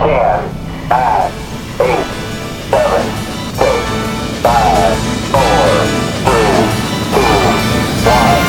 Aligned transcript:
Ten, 0.00 0.40
nine, 0.88 1.30
eight, 1.84 2.06
seven, 2.72 3.04
six, 3.60 3.84
five, 4.40 4.96
four, 5.32 5.76
three, 6.24 6.56
two, 7.12 7.36
one, 8.08 8.46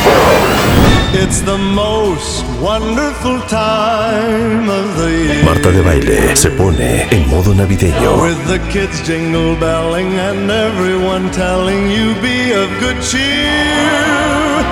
zero. 0.00 1.22
It's 1.22 1.40
the 1.42 1.58
most 1.58 2.44
wonderful 2.58 3.38
time 3.42 4.70
of 4.70 4.96
the 4.96 5.10
year. 5.10 5.44
Marta 5.44 5.70
de 5.72 5.82
Baile 5.82 6.34
se 6.36 6.48
pone 6.50 7.06
en 7.10 7.28
modo 7.28 7.52
navideño. 7.54 8.22
With 8.22 8.40
the 8.46 8.58
kids 8.72 9.02
jingle 9.06 9.56
belling 9.56 10.18
and 10.18 10.50
everyone 10.50 11.30
telling 11.32 11.90
you 11.90 12.14
be 12.22 12.52
of 12.52 12.70
good 12.80 12.96
cheer. 13.02 14.64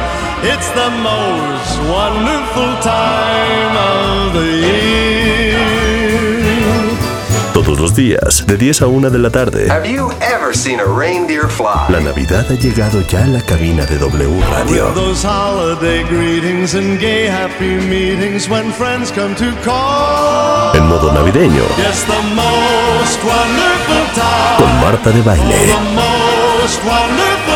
It's 0.44 0.70
the 0.70 0.90
most 0.90 1.78
wonderful 1.92 2.72
time 2.80 3.76
of 3.76 4.32
the 4.32 4.48
year. 4.66 5.21
Todos 7.64 7.78
los 7.78 7.94
días, 7.94 8.44
de 8.46 8.56
10 8.56 8.82
a 8.82 8.86
1 8.88 9.10
de 9.10 9.18
la 9.18 9.30
tarde. 9.30 9.70
Have 9.70 9.88
you 9.88 10.10
ever 10.20 10.54
seen 10.54 10.80
a 10.80 10.84
reindeer 10.84 11.48
fly? 11.48 11.88
La 11.90 12.00
Navidad 12.00 12.44
ha 12.50 12.54
llegado 12.54 13.00
ya 13.06 13.22
a 13.24 13.26
la 13.28 13.40
cabina 13.40 13.84
de 13.86 13.98
W 13.98 14.40
Radio. 14.50 14.92
Those 14.94 15.24
holiday 15.26 16.02
greetings 16.04 16.74
and 16.74 16.98
gay 17.00 17.28
happy 17.28 17.76
meetings 17.88 18.48
when 18.48 18.72
friends 18.72 19.12
come 19.12 19.34
to 19.36 19.52
call. 19.64 20.74
En 20.74 20.86
modo 20.88 21.12
navideño, 21.12 21.62
Yes, 21.78 22.04
the 22.04 22.22
most 22.34 23.20
wonderful 23.22 24.06
time. 24.14 24.56
con 24.58 24.80
Marta 24.80 25.10
de 25.10 25.22
Baile. 25.22 25.66
The 25.66 25.94
most 25.94 26.80
wonderful 26.84 27.51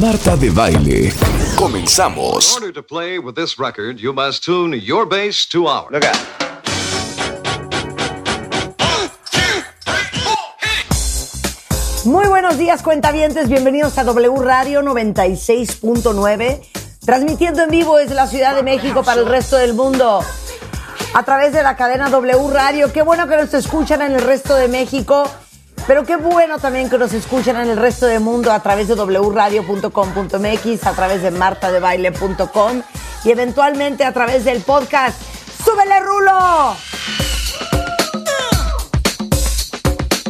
Marta 0.00 0.36
de 0.36 0.50
Baile. 0.50 1.06
In 1.06 1.56
Comenzamos. 1.56 2.54
order 2.54 2.72
to 2.72 2.82
play 2.82 3.18
with 3.18 3.34
this 3.34 3.58
record, 3.58 3.98
you 3.98 4.12
must 4.12 4.44
tune 4.44 4.78
your 4.78 5.04
bass 5.04 5.44
to 5.48 5.66
ours. 5.66 5.90
Look 5.90 6.04
out. 6.04 6.16
Muy 12.04 12.28
buenos 12.28 12.56
días, 12.58 12.82
cuentavientes. 12.82 13.48
Bienvenidos 13.48 13.98
a 13.98 14.04
W 14.04 14.36
Radio 14.40 14.82
96.9, 14.82 16.60
transmitiendo 17.04 17.64
en 17.64 17.70
vivo 17.70 17.96
desde 17.96 18.14
la 18.14 18.28
Ciudad 18.28 18.54
de 18.54 18.62
México 18.62 19.02
para 19.02 19.20
el 19.20 19.26
resto 19.26 19.56
del 19.56 19.74
mundo 19.74 20.20
a 21.12 21.22
través 21.24 21.52
de 21.52 21.64
la 21.64 21.76
cadena 21.76 22.08
W 22.08 22.50
Radio. 22.52 22.92
Qué 22.92 23.02
bueno 23.02 23.26
que 23.26 23.36
nos 23.36 23.52
escuchan 23.52 24.02
en 24.02 24.12
el 24.12 24.22
resto 24.22 24.54
de 24.54 24.68
México, 24.68 25.28
pero 25.88 26.04
qué 26.04 26.16
bueno 26.16 26.58
también 26.58 26.90
que 26.90 26.98
nos 26.98 27.14
escuchan 27.14 27.56
en 27.56 27.70
el 27.70 27.78
resto 27.78 28.04
del 28.04 28.20
mundo 28.20 28.52
a 28.52 28.62
través 28.62 28.88
de 28.88 28.94
wradio.com.mx, 28.94 30.86
a 30.86 30.92
través 30.92 31.22
de 31.22 31.30
martadebaile.com 31.30 32.82
y 33.24 33.30
eventualmente 33.30 34.04
a 34.04 34.12
través 34.12 34.44
del 34.44 34.60
podcast. 34.60 35.18
¡Súbele, 35.64 35.98
Rulo! 36.00 36.76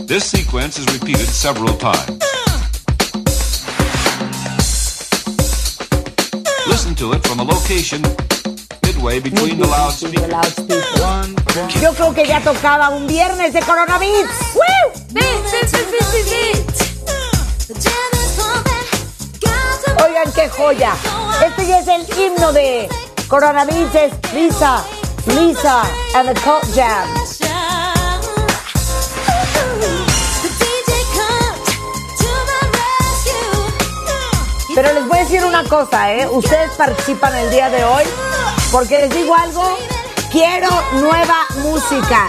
This 0.07 0.25
sequence 0.25 0.79
is 0.79 0.87
repeated 0.93 1.27
several 1.27 1.77
times. 1.77 2.19
Listen 6.69 6.95
to 6.95 7.13
it 7.15 7.27
from 7.27 7.41
a 7.41 7.45
location 7.45 8.01
midway 8.99 9.21
between 9.21 9.59
the 9.59 9.67
loudspeakers. 9.67 10.55
Yo 11.81 11.93
creo 11.95 12.15
que 12.15 12.27
ya 12.27 12.41
tocaba 12.41 12.91
un 12.91 13.07
viernes 13.07 13.53
de 13.53 13.61
coronavirus. 13.61 14.31
Oigan 20.05 20.33
qué 20.35 20.49
joya. 20.49 20.95
Este 21.47 21.67
ya 21.67 21.79
es 21.79 21.89
el 21.89 22.19
himno 22.19 22.53
de 22.53 22.89
coronavirus. 23.29 23.95
Es 23.95 24.33
Lisa, 24.35 24.85
Lisa 25.27 25.83
and 26.17 26.29
the 26.29 26.41
Cult 26.41 26.65
Jam. 26.75 27.09
Pero 34.75 34.93
les 34.93 35.09
voy 35.09 35.19
a 35.19 35.23
decir 35.23 35.45
una 35.45 35.65
cosa, 35.65 36.13
¿eh? 36.13 36.29
Ustedes 36.29 36.71
participan 36.77 37.35
el 37.35 37.51
día 37.51 37.69
de 37.69 37.85
hoy 37.85 38.05
porque 38.71 38.99
les 38.99 39.11
digo 39.11 39.35
algo. 39.35 39.79
Quiero 40.31 40.69
nueva 40.95 41.47
música. 41.63 42.29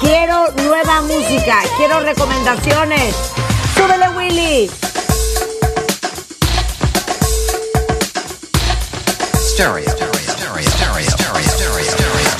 Quiero 0.00 0.50
nueva 0.52 1.00
música. 1.02 1.60
Quiero 1.76 2.00
recomendaciones. 2.00 3.14
Súbele, 3.74 4.08
Willy. 4.10 4.70
Stereo. 9.34 9.88
Stereo. 9.90 10.12
Stereo. 10.22 10.70
Stereo. 10.70 11.10
Stereo. 11.10 11.84
Stereo. 11.84 12.30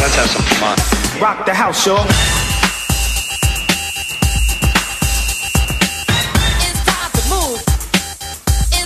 Let's 0.00 0.16
have 0.16 0.30
some 0.30 0.42
fun. 0.58 1.20
Rock 1.20 1.44
the 1.44 1.54
house, 1.54 1.86
y'all. 1.86 2.41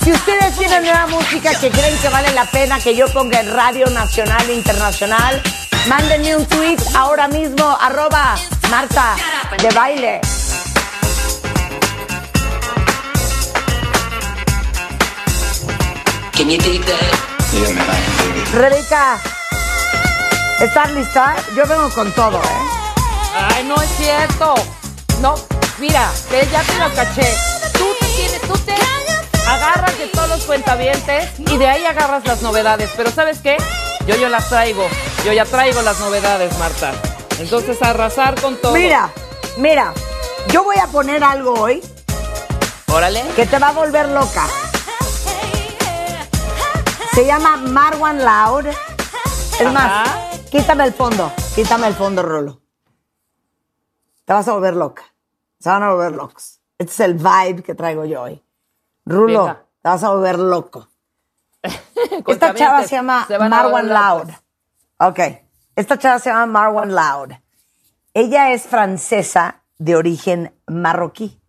Si 0.07 0.13
ustedes 0.13 0.57
tienen 0.57 0.85
nueva 0.85 1.09
música 1.09 1.51
que 1.59 1.69
creen 1.69 1.99
que 1.99 2.09
vale 2.09 2.33
la 2.33 2.45
pena 2.45 2.79
que 2.79 2.95
yo 2.95 3.09
ponga 3.09 3.41
en 3.41 3.53
radio 3.53 3.91
nacional 3.91 4.49
e 4.49 4.55
internacional, 4.55 5.43
mándenme 5.89 6.37
un 6.37 6.47
tweet 6.47 6.77
ahora 6.95 7.27
mismo, 7.27 7.77
arroba 7.81 8.37
Marta 8.71 9.17
de 9.61 9.69
baile. 9.75 10.21
Rebeca, 18.53 19.19
¿estás 20.61 20.93
lista? 20.93 21.35
Yo 21.57 21.67
vengo 21.67 21.91
con 21.91 22.13
todo, 22.13 22.41
¿eh? 22.41 23.51
Ay, 23.57 23.65
no 23.65 23.75
es 23.83 23.91
cierto. 23.99 24.55
No, 25.21 25.35
mira, 25.81 26.13
que 26.31 26.47
ya 26.53 26.63
te 26.63 26.75
lo 26.79 26.95
caché. 26.95 27.37
Tú 27.73 27.87
te 27.99 28.07
tienes, 28.07 28.41
tú 28.43 28.57
te 28.59 28.96
agarras 29.47 29.99
de 29.99 30.07
todos 30.09 30.29
los 30.29 30.45
cuentavientes 30.45 31.31
y 31.39 31.57
de 31.57 31.67
ahí 31.69 31.85
agarras 31.85 32.25
las 32.27 32.43
novedades. 32.43 32.91
Pero 32.97 33.11
¿sabes 33.11 33.39
qué? 33.41 33.57
Yo 34.07 34.17
yo 34.17 34.29
las 34.29 34.49
traigo. 34.49 34.87
Yo 35.25 35.33
ya 35.33 35.45
traigo 35.45 35.83
las 35.83 35.99
novedades, 36.01 36.57
Marta. 36.59 36.93
Entonces 37.39 37.81
arrasar 37.83 38.41
con 38.41 38.57
todo. 38.57 38.73
Mira, 38.73 39.11
mira, 39.59 39.93
yo 40.53 40.65
voy 40.65 40.77
a 40.79 40.87
poner 40.87 41.23
algo 41.25 41.55
hoy 41.55 41.83
Órale. 42.93 43.23
que 43.35 43.47
te 43.47 43.59
va 43.59 43.69
a 43.69 43.73
volver 43.73 44.09
loca. 44.09 44.47
Se 47.13 47.25
llama 47.27 47.57
Marwan 47.57 48.19
Loud. 48.25 48.67
Es 48.67 49.73
más, 49.73 50.07
Ajá. 50.09 50.31
quítame 50.51 50.85
el 50.85 50.93
fondo, 50.93 51.33
quítame 51.55 51.87
el 51.89 51.95
fondo, 51.95 52.23
Rolo. 52.23 52.61
Te 54.25 54.33
vas 54.33 54.47
a 54.49 54.53
volver 54.53 54.75
loca. 54.75 55.03
Se 55.59 55.69
van 55.71 55.83
a 55.83 55.93
volver 55.93 56.13
locos. 56.13 56.61
Este 56.79 56.93
es 56.93 57.01
el 57.01 57.15
vibe 57.15 57.63
que 57.63 57.75
traigo 57.75 58.05
yo 58.05 58.23
hoy. 58.23 58.43
Rulo, 59.07 59.45
Venga. 59.45 59.65
te 59.83 59.89
vas 59.89 60.05
a 60.05 60.11
volver 60.11 60.39
loco. 60.39 60.89
Esta 62.27 62.55
chava 62.55 62.83
se 62.83 62.97
llama 62.97 63.25
se 63.27 63.39
Marwan 63.39 63.89
Loud. 63.89 64.31
Ok. 64.99 65.21
Esta 65.77 65.99
chava 65.99 66.19
se 66.19 66.31
llama 66.31 66.47
Marwan 66.47 66.95
Loud. 66.95 67.33
Ella 68.13 68.53
es 68.53 68.65
francesa 68.65 69.63
de 69.79 69.97
origen 69.97 70.55
marroquí. 70.67 71.41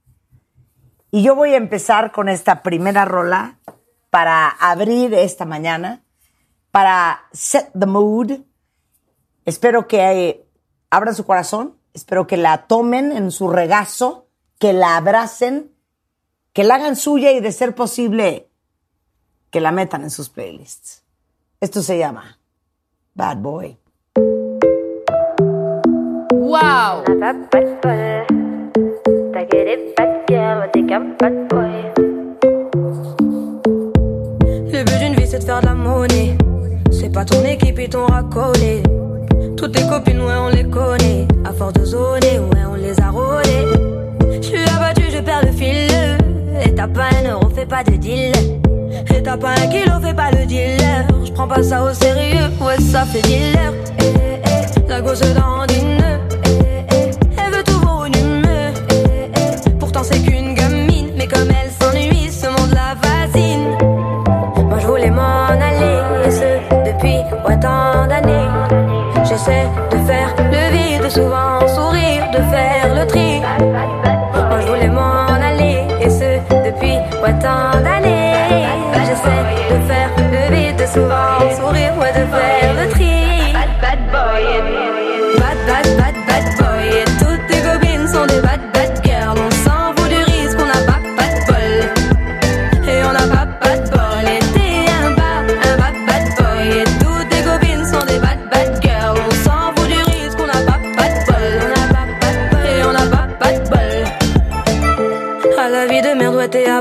Y 1.12 1.24
yo 1.24 1.36
voy 1.36 1.54
a 1.54 1.58
empezar 1.58 2.12
con 2.12 2.30
esta 2.30 2.62
primera 2.62 3.06
rola 3.06 3.60
para 4.10 4.50
abrir 4.50 5.14
esta 5.14 5.46
mañana, 5.46 6.04
para 6.72 7.24
set 7.32 7.72
the 7.78 7.86
mood. 7.86 8.42
Espero 9.46 9.88
que 9.88 10.46
abran 10.90 11.16
su 11.16 11.26
corazón, 11.26 11.78
espero 11.94 12.28
que 12.28 12.38
la 12.38 12.68
tomen 12.68 13.12
en 13.12 13.32
su 13.32 13.50
regazo, 13.50 14.28
que 14.60 14.74
la 14.74 14.98
abracen, 14.98 15.72
que 16.58 16.64
la 16.64 16.74
hagan 16.74 16.96
suya 16.96 17.34
y 17.34 17.40
de 17.40 17.52
ser 17.52 17.76
posible, 17.76 18.48
que 19.52 19.60
la 19.60 19.72
metan 19.72 20.02
en 20.02 20.10
sus 20.10 20.28
playlists. 20.28 21.04
Esto 21.62 21.84
se 21.84 22.00
llama 22.00 22.40
Bad 23.14 23.44
Boy. 23.44 23.78
¡Wow! 26.32 27.04
Le 27.06 27.14
but 34.84 34.98
d'une 34.98 35.14
vie 35.14 35.28
c'est 35.28 35.38
de 35.38 35.44
faire 35.44 35.62
de 35.62 35.68
la 35.68 35.76
monnaie. 35.76 36.36
C'est 36.90 37.14
pas 37.14 37.24
ton 37.24 37.46
équipe 37.46 37.78
et 37.78 37.88
ton 37.88 38.08
racolé. 38.08 38.82
Toutes 39.56 39.74
tes 39.74 39.88
copines, 39.88 40.22
ouais, 40.22 40.36
on 40.36 40.50
les 40.50 40.68
connaît. 40.68 41.28
À 41.46 41.54
force 41.54 41.74
de 41.74 41.86
zoner, 41.86 42.40
ouais, 42.40 42.66
on 42.68 42.74
les 42.74 43.00
a 43.00 43.12
rôlées. 43.12 43.68
Je 44.42 44.48
suis 44.48 44.68
abattu, 44.76 45.04
je 45.12 45.22
perds 45.22 45.46
le 45.46 45.52
fil. 45.52 45.87
T'as 46.78 46.88
pas 46.88 47.10
un 47.20 47.32
euro, 47.32 47.50
fais 47.50 47.66
pas 47.66 47.84
de 47.84 47.96
deal. 47.96 48.32
Et 49.10 49.24
t'as 49.24 49.36
pas 49.36 49.50
un 49.50 49.68
kilo, 49.68 49.94
fais 50.00 50.14
pas 50.14 50.30
le 50.30 50.46
dealer. 50.46 51.08
Je 51.26 51.32
prends 51.32 51.48
pas 51.48 51.64
ça 51.64 51.84
au 51.84 51.92
sérieux. 51.92 52.52
ouais 52.62 52.80
ça 52.80 53.04
fait 53.04 53.24
dealer. 53.24 53.74
Eh, 54.00 54.04
eh, 54.46 54.88
la 54.88 55.02
gosse 55.02 55.22
dandine, 55.22 56.20
eh, 56.46 56.86
eh, 56.92 57.10
elle 57.36 57.52
veut 57.52 57.64
tout. 57.64 57.82
Eh, 58.14 59.66
eh, 59.66 59.70
pourtant 59.80 60.04
c'est 60.04 60.20
qu'une 60.20 60.47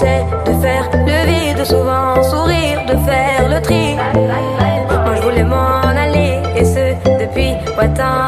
J'essaie 0.00 0.24
de 0.46 0.52
faire 0.62 0.88
le 0.94 1.26
vide, 1.26 1.64
souvent 1.64 2.22
sourire, 2.22 2.80
de 2.86 2.96
faire 3.04 3.48
le 3.50 3.60
tri. 3.60 3.94
Moi, 3.94 5.14
je 5.16 5.20
voulais 5.20 5.44
m'en 5.44 5.80
aller, 5.82 6.38
et 6.56 6.64
ce, 6.64 6.94
depuis, 7.18 7.52
ouais, 7.76 7.92
tant 7.94 8.19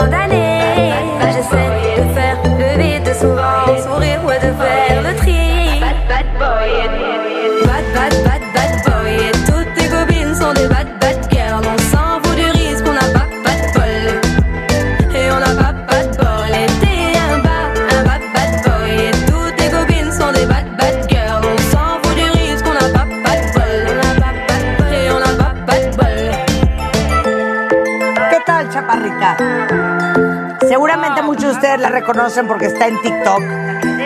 reconocen 31.93 32.49
porque 32.49 32.67
está 32.67 32.89
en 32.89 33.01
TikTok 33.01 33.43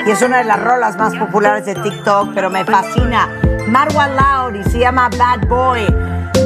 y 0.07 0.11
es 0.11 0.21
una 0.21 0.39
de 0.39 0.45
las 0.45 0.61
rolas 0.61 0.97
más 0.97 1.15
populares 1.15 1.65
de 1.67 1.75
TikTok, 1.75 2.35
pero 2.35 2.51
me 2.51 2.65
fascina. 2.65 3.29
Marwa 3.69 4.51
y 4.55 4.63
se 4.65 4.81
llama 4.81 5.09
Bad 5.17 5.47
Boy. 5.47 5.87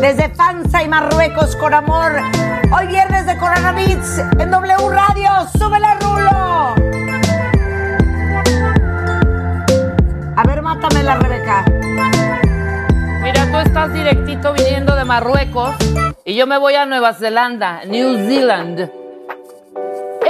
Desde 0.01 0.29
Fansa 0.31 0.83
y 0.83 0.89
Marruecos 0.89 1.57
con 1.57 1.75
amor. 1.75 2.13
Hoy 2.73 2.87
viernes 2.87 3.27
de 3.27 3.37
Corona 3.39 3.73
Beats 3.73 4.19
en 4.39 4.51
W 4.51 4.91
Radio. 4.91 5.31
¡Súbele, 5.59 5.89
Rulo! 6.01 6.75
A 10.37 10.43
ver, 10.47 10.63
mátamela, 10.63 11.17
Rebeca. 11.17 11.65
Mira, 13.23 13.47
tú 13.51 13.59
estás 13.59 13.93
directito 13.93 14.53
viniendo 14.53 14.95
de 14.95 15.05
Marruecos 15.05 15.75
y 16.25 16.35
yo 16.35 16.47
me 16.47 16.59
voy 16.59 16.75
a 16.75 16.87
Nueva 16.87 17.15
Zelanda, 17.15 17.85
New 17.87 18.29
Zealand. 18.29 19.00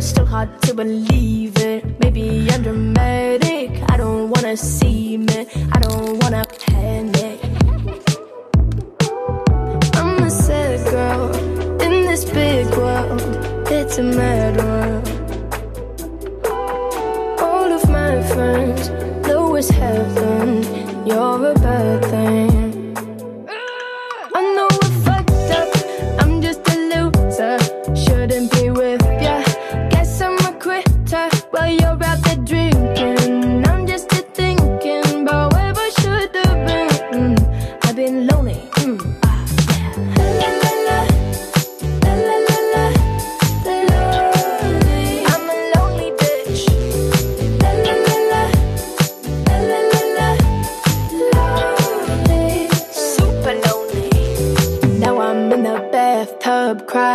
Still 0.00 0.24
hard 0.24 0.62
to 0.62 0.72
believe 0.74 1.58
it. 1.58 1.84
Maybe 2.00 2.48
I'm 2.50 2.62
dramatic. 2.62 3.70
I 3.90 3.98
don't 3.98 4.30
wanna 4.30 4.56
see 4.56 5.18
me. 5.18 5.46
I 5.72 5.78
don't 5.78 6.18
wanna 6.22 6.42
panic. 6.66 7.38
I'm 9.94 10.22
a 10.22 10.30
sad 10.30 10.80
girl 10.90 11.30
in 11.82 12.06
this 12.08 12.24
big 12.24 12.66
world. 12.78 13.20
It's 13.70 13.98
a 13.98 14.02
mad 14.02 14.56
world. 14.64 15.06
All 17.40 17.70
of 17.70 17.88
my 17.90 18.22
friends 18.32 18.88
know 19.28 19.54
it's 19.56 19.68
heaven. 19.68 20.64
You're 21.06 21.50
a 21.50 21.54
bad 21.54 22.04
thing. 22.06 22.49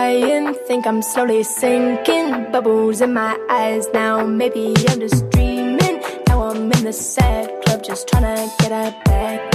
Crying. 0.06 0.54
Think 0.68 0.86
I'm 0.86 1.02
slowly 1.02 1.44
sinking. 1.44 2.52
Bubbles 2.52 3.02
in 3.02 3.14
my 3.14 3.38
eyes 3.50 3.88
now. 3.94 4.26
Maybe 4.26 4.74
I'm 4.90 5.00
just 5.00 5.30
dreaming. 5.32 6.02
Now 6.28 6.50
I'm 6.50 6.72
in 6.72 6.84
the 6.84 6.94
sad 6.94 7.50
club 7.64 7.84
just 7.84 8.08
trying 8.08 8.24
to 8.24 8.52
get 8.60 8.72
a 8.72 8.96
back 9.06 9.55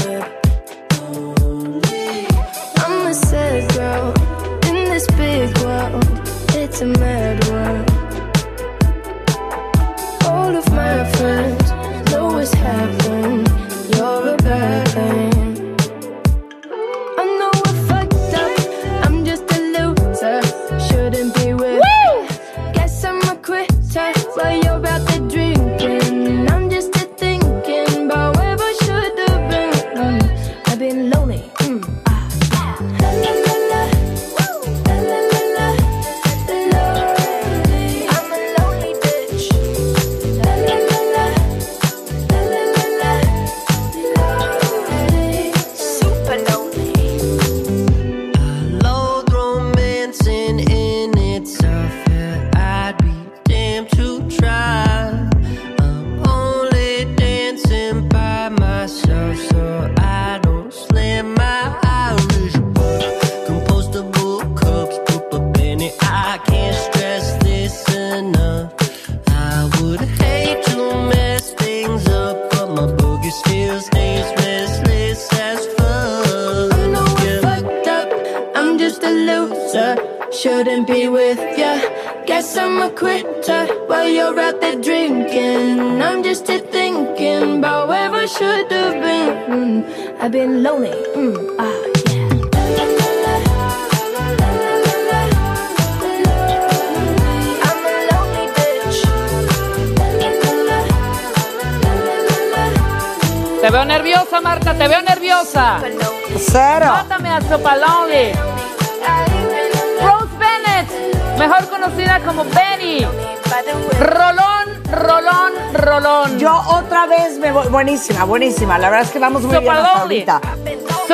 buenísima, 117.90 118.24
buenísima. 118.24 118.78
La 118.78 118.88
verdad 118.88 119.06
es 119.06 119.12
que 119.12 119.18
vamos 119.18 119.42
muy 119.42 119.58
bien 119.58 119.72
hasta 119.72 120.02
ahorita. 120.02 120.40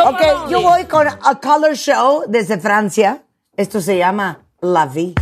ok, 0.05 0.51
yo 0.51 0.61
voy 0.61 0.85
con 0.85 1.09
A 1.09 1.41
Color 1.41 1.75
Show 1.75 2.25
desde 2.29 2.59
Francia. 2.59 3.23
Esto 3.57 3.81
se 3.81 3.97
llama 3.97 4.41
La 4.61 4.85
Vie. 4.85 5.15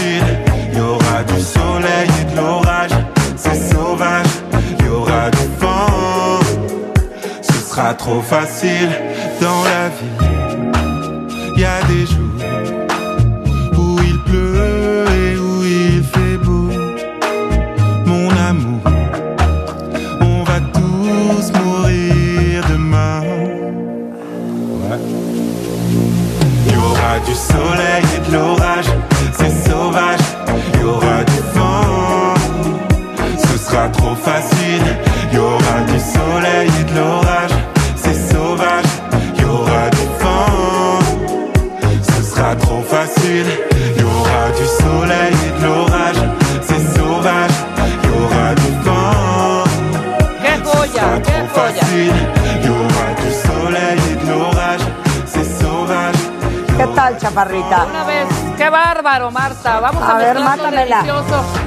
Il 0.00 0.76
y 0.76 0.80
aura 0.80 1.22
du 1.24 1.40
soleil 1.40 2.08
et 2.20 2.30
de 2.30 2.36
l'orage, 2.36 2.90
c'est 3.36 3.74
sauvage. 3.74 4.26
Il 4.78 4.86
y 4.86 4.88
aura 4.88 5.30
du 5.30 5.46
vent, 5.58 6.40
ce 7.40 7.52
sera 7.52 7.94
trop 7.94 8.20
facile 8.20 8.90
dans 9.40 9.64
la 9.64 9.88
vie. 9.88 10.21
chaparrita. 57.32 57.86
Una 57.86 58.04
vez. 58.04 58.28
Qué 58.56 58.68
bárbaro, 58.68 59.30
Marta. 59.30 59.80
Vamos 59.80 60.02
a, 60.02 60.14
a 60.14 60.18
ver, 60.18 60.38
mátamela. 60.38 61.02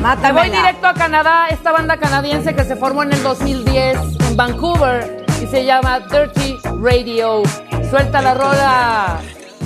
Mátamela. 0.01 0.34
Me 0.34 0.39
voy 0.39 0.50
directo 0.50 0.88
a 0.88 0.93
Canadá. 0.93 1.48
Esta 1.50 1.72
banda 1.72 1.98
canadiense 1.98 2.55
que 2.55 2.63
se 2.63 2.75
formó 2.75 3.03
en 3.03 3.13
el 3.13 3.24
2010 3.24 3.98
en 4.29 4.38
Vancouver 4.38 5.25
y 5.41 5.48
se 5.48 5.65
llama 5.65 6.00
Dirty 6.00 6.57
Radio. 6.81 7.43
Suelta 7.89 8.22
la 8.22 8.34
rola. 8.34 9.19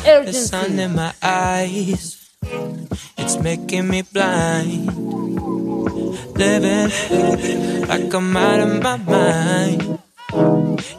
Urgency. 0.06 0.56
It's 3.18 3.38
making 3.42 3.90
me 3.90 4.02
blind. 4.02 4.90
Living 6.36 6.90
like 7.88 8.14
I'm 8.14 8.38
out 8.38 8.60
of 8.62 8.82
my 8.82 8.98
mind. 8.98 10.00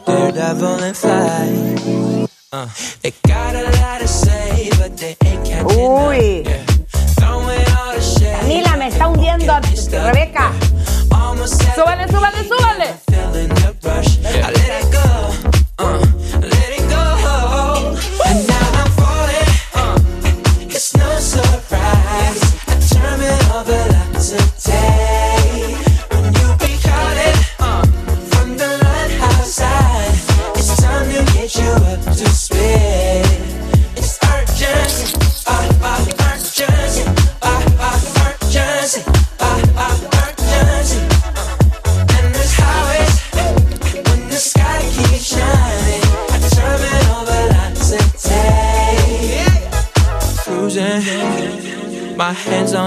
Daredevil 0.05 0.83
and 0.83 0.95
fly. 0.95 2.27
Uh, 2.53 2.67
they 3.01 3.11
gotta 3.25 3.80
Uy. 5.65 6.43
Mila, 8.47 8.75
me 8.77 8.87
está 8.87 9.07
hundiendo 9.07 9.53
Rebeca. 9.91 10.51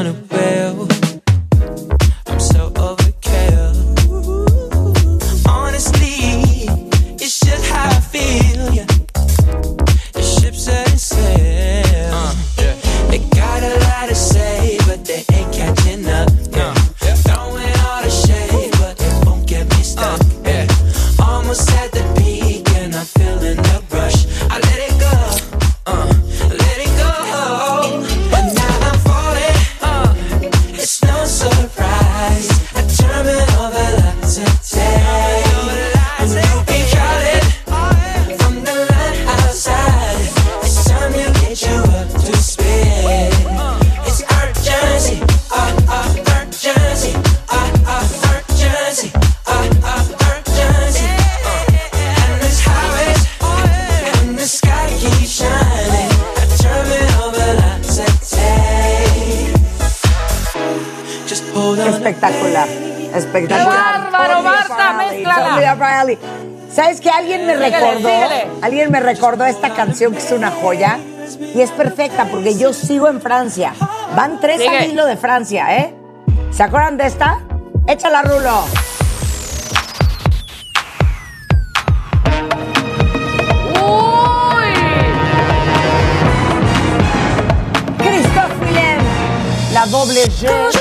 gonna 0.03 0.34
Alguien 68.65 68.91
me 68.91 68.99
recordó 68.99 69.45
esta 69.45 69.75
canción 69.75 70.13
que 70.13 70.21
es 70.21 70.33
una 70.33 70.51
joya 70.51 70.99
y 71.55 71.61
es 71.61 71.71
perfecta 71.71 72.25
porque 72.31 72.57
yo 72.57 72.73
sigo 72.73 73.09
en 73.09 73.21
Francia. 73.21 73.75
Van 74.17 74.41
tres 74.41 74.57
Sigue. 74.57 74.79
al 74.79 74.91
hilo 74.91 75.05
de 75.05 75.19
Francia, 75.19 75.77
¿eh? 75.77 75.95
¿Se 76.51 76.63
acuerdan 76.63 76.97
de 76.97 77.05
esta? 77.07 77.41
Échala, 77.87 78.23
Rulo. 78.23 78.65
Uy. 83.83 84.73
Christophe 87.99 88.65
Willem, 88.65 89.03
la 89.75 89.85
doble 89.89 90.25
G. 90.25 90.75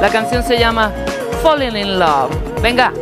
La 0.00 0.08
canción 0.10 0.42
se 0.44 0.58
llama 0.58 0.92
Falling 1.42 1.76
in 1.76 1.98
Love. 1.98 2.30
Venga. 2.62 2.92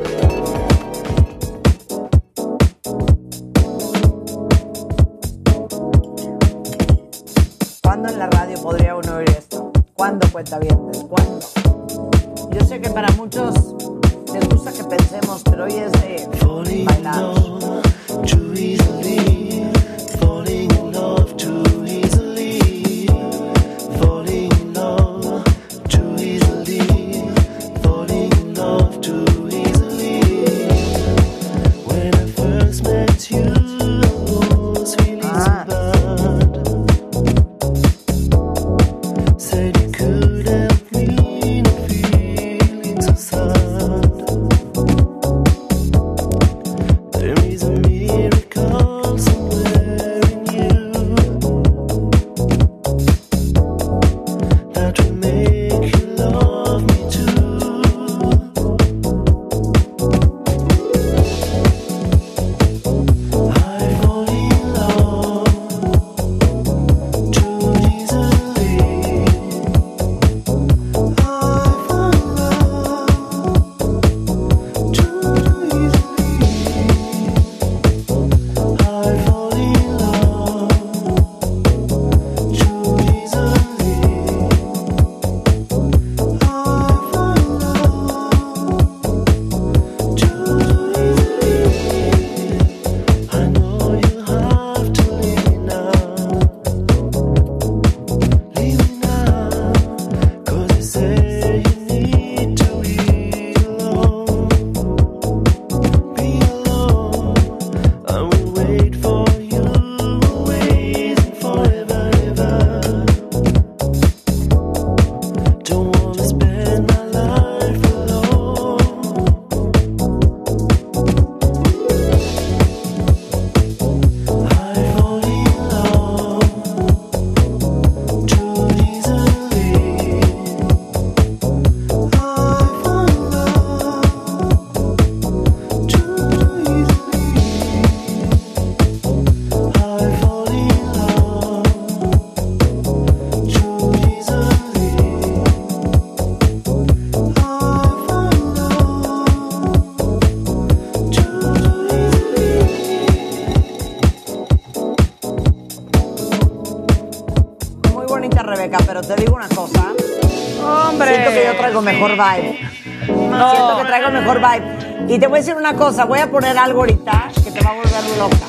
Vibe. 162.17 162.61
No. 163.09 163.51
Siento 163.51 163.77
que 163.79 163.85
traigo 163.85 164.11
mejor 164.11 164.39
vibe. 164.39 165.15
Y 165.15 165.19
te 165.19 165.27
voy 165.27 165.39
a 165.39 165.41
decir 165.41 165.55
una 165.55 165.75
cosa, 165.75 166.05
voy 166.05 166.19
a 166.19 166.31
poner 166.31 166.59
algo 166.59 166.81
ahorita 166.81 167.29
que 167.45 167.51
te 167.51 167.61
va 167.63 167.71
a 167.71 167.75
volver 167.75 168.19
loca. 168.19 168.47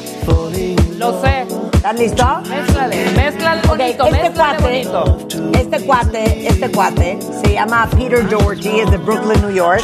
Lo 0.97 1.21
sé. 1.21 1.45
¿Estás 1.73 1.99
listo? 1.99 2.25
Mézclale, 2.49 3.11
mézclale 3.11 3.61
bonito, 3.67 4.05
este 4.07 4.23
mézclale 4.23 4.57
cuate, 4.57 4.63
bonito. 4.63 5.27
este 5.53 5.85
cuate, 5.85 6.47
este 6.47 6.71
cuate 6.71 7.19
se 7.21 7.53
llama 7.53 7.87
Peter 7.95 8.27
Doherty, 8.27 8.79
es 8.79 8.89
de 8.89 8.97
Brooklyn, 8.97 9.39
New 9.41 9.51
York. 9.51 9.81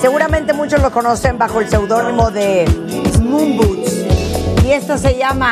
Seguramente 0.00 0.54
muchos 0.54 0.80
lo 0.80 0.90
conocen 0.90 1.36
bajo 1.36 1.60
el 1.60 1.68
seudónimo 1.68 2.30
de 2.30 2.64
Moon 3.22 3.58
Boots. 3.58 3.92
Y 4.64 4.72
esta 4.72 4.96
se 4.96 5.18
llama 5.18 5.50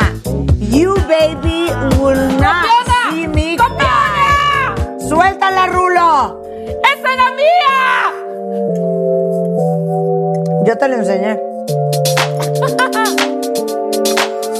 You 0.70 0.94
Baby 1.06 1.70
Will 2.00 2.36
Not 2.38 2.66
See 3.10 3.28
Me 3.28 3.56
Cry. 3.56 5.08
¡Suéltala, 5.08 5.66
Rulo! 5.66 6.35
Yo 10.66 10.76
te 10.76 10.88
lo 10.88 10.96
enseñé. 10.96 11.38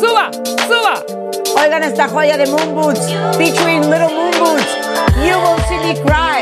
¡Suba! 0.01 0.31
¡Suba! 0.69 1.03
Oigan 1.61 1.83
esta 1.83 2.07
joya 2.07 2.37
de 2.37 2.47
Moon 2.47 2.77
Boots, 2.77 3.13
featuring 3.37 3.91
Little 3.91 4.15
Moon 4.15 4.31
Boots. 4.39 4.77
You 5.17 5.37
will 5.37 5.59
see 5.69 5.79
me 5.79 6.01
cry. 6.05 6.36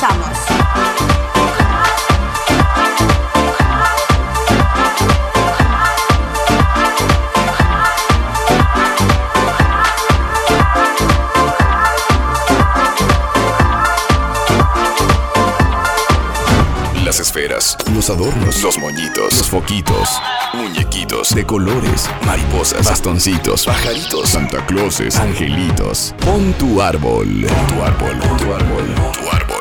Regresamos. 0.00 0.38
Las 17.04 17.20
esferas, 17.20 17.76
los 17.94 18.10
adornos, 18.10 18.62
los 18.62 18.78
moñitos, 18.78 19.38
los 19.38 19.48
foquitos, 19.48 20.20
muñequitos 20.52 21.34
de 21.34 21.44
colores, 21.46 22.08
mariposas, 22.26 22.86
bastoncitos, 22.86 23.64
pajaritos, 23.64 24.28
Santa 24.28 24.64
Clauses, 24.66 25.16
angelitos. 25.16 26.14
Pon 26.20 26.52
tu 26.54 26.82
árbol, 26.82 27.46
pon 27.46 27.66
tu 27.66 27.82
árbol, 27.82 28.18
pon 28.18 28.36
tu 28.36 28.54
árbol, 28.54 28.94
pon 28.94 29.12
tu 29.12 29.30
árbol. 29.30 29.57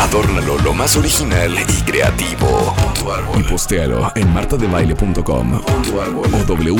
Adórnalo 0.00 0.56
lo 0.58 0.72
más 0.72 0.96
original 0.96 1.54
y 1.68 1.82
creativo. 1.82 2.74
Pon 2.74 2.94
tu 2.94 3.12
árbol. 3.12 3.38
Y 3.38 3.42
postéalo 3.42 4.10
en 4.14 4.32
martadebaile.com 4.32 5.54
o 5.54 5.62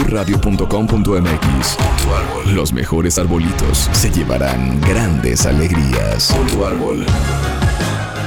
wradio.com.mx. 0.08 1.76
Los 2.46 2.72
mejores 2.72 3.18
arbolitos 3.18 3.90
se 3.92 4.10
llevarán 4.10 4.80
grandes 4.80 5.44
alegrías. 5.44 6.32
Pon 6.32 6.46
tu 6.46 6.64
árbol. 6.64 7.04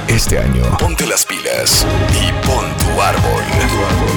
Este 0.06 0.38
año, 0.38 0.62
ponte 0.78 1.06
las 1.08 1.26
pilas 1.26 1.84
y 2.12 2.30
pon 2.46 2.64
tu 2.78 3.02
árbol. 3.02 3.42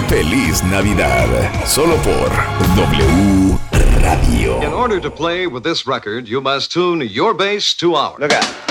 Feliz 0.07 0.63
Navidad, 0.65 1.27
solo 1.65 1.95
por 1.97 2.29
W 2.75 3.57
Radio. 4.03 4.61
In 4.61 4.73
order 4.73 5.01
to 5.01 5.09
play 5.09 5.47
with 5.47 5.63
this 5.63 5.87
record, 5.87 6.27
you 6.27 6.39
must 6.39 6.71
tune 6.71 7.01
your 7.03 7.33
bass 7.33 7.75
to 7.77 7.95
ours. 7.95 8.19
Look 8.19 8.31
out. 8.31 8.66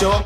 Y'all. 0.00 0.22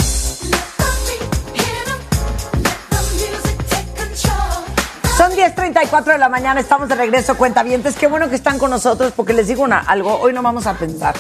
Son 5.17 5.33
10.34 5.33 6.05
de 6.05 6.19
la 6.19 6.29
mañana, 6.29 6.61
estamos 6.61 6.89
de 6.89 6.95
regreso, 6.95 7.37
cuentavientes. 7.37 7.97
Qué 7.97 8.07
bueno 8.07 8.29
que 8.29 8.37
están 8.37 8.59
con 8.59 8.71
nosotros 8.71 9.13
porque 9.17 9.33
les 9.33 9.49
digo 9.49 9.63
una, 9.65 9.79
algo, 9.81 10.17
hoy 10.21 10.33
no 10.33 10.43
vamos 10.43 10.67
a 10.67 10.75
pensar. 10.75 11.15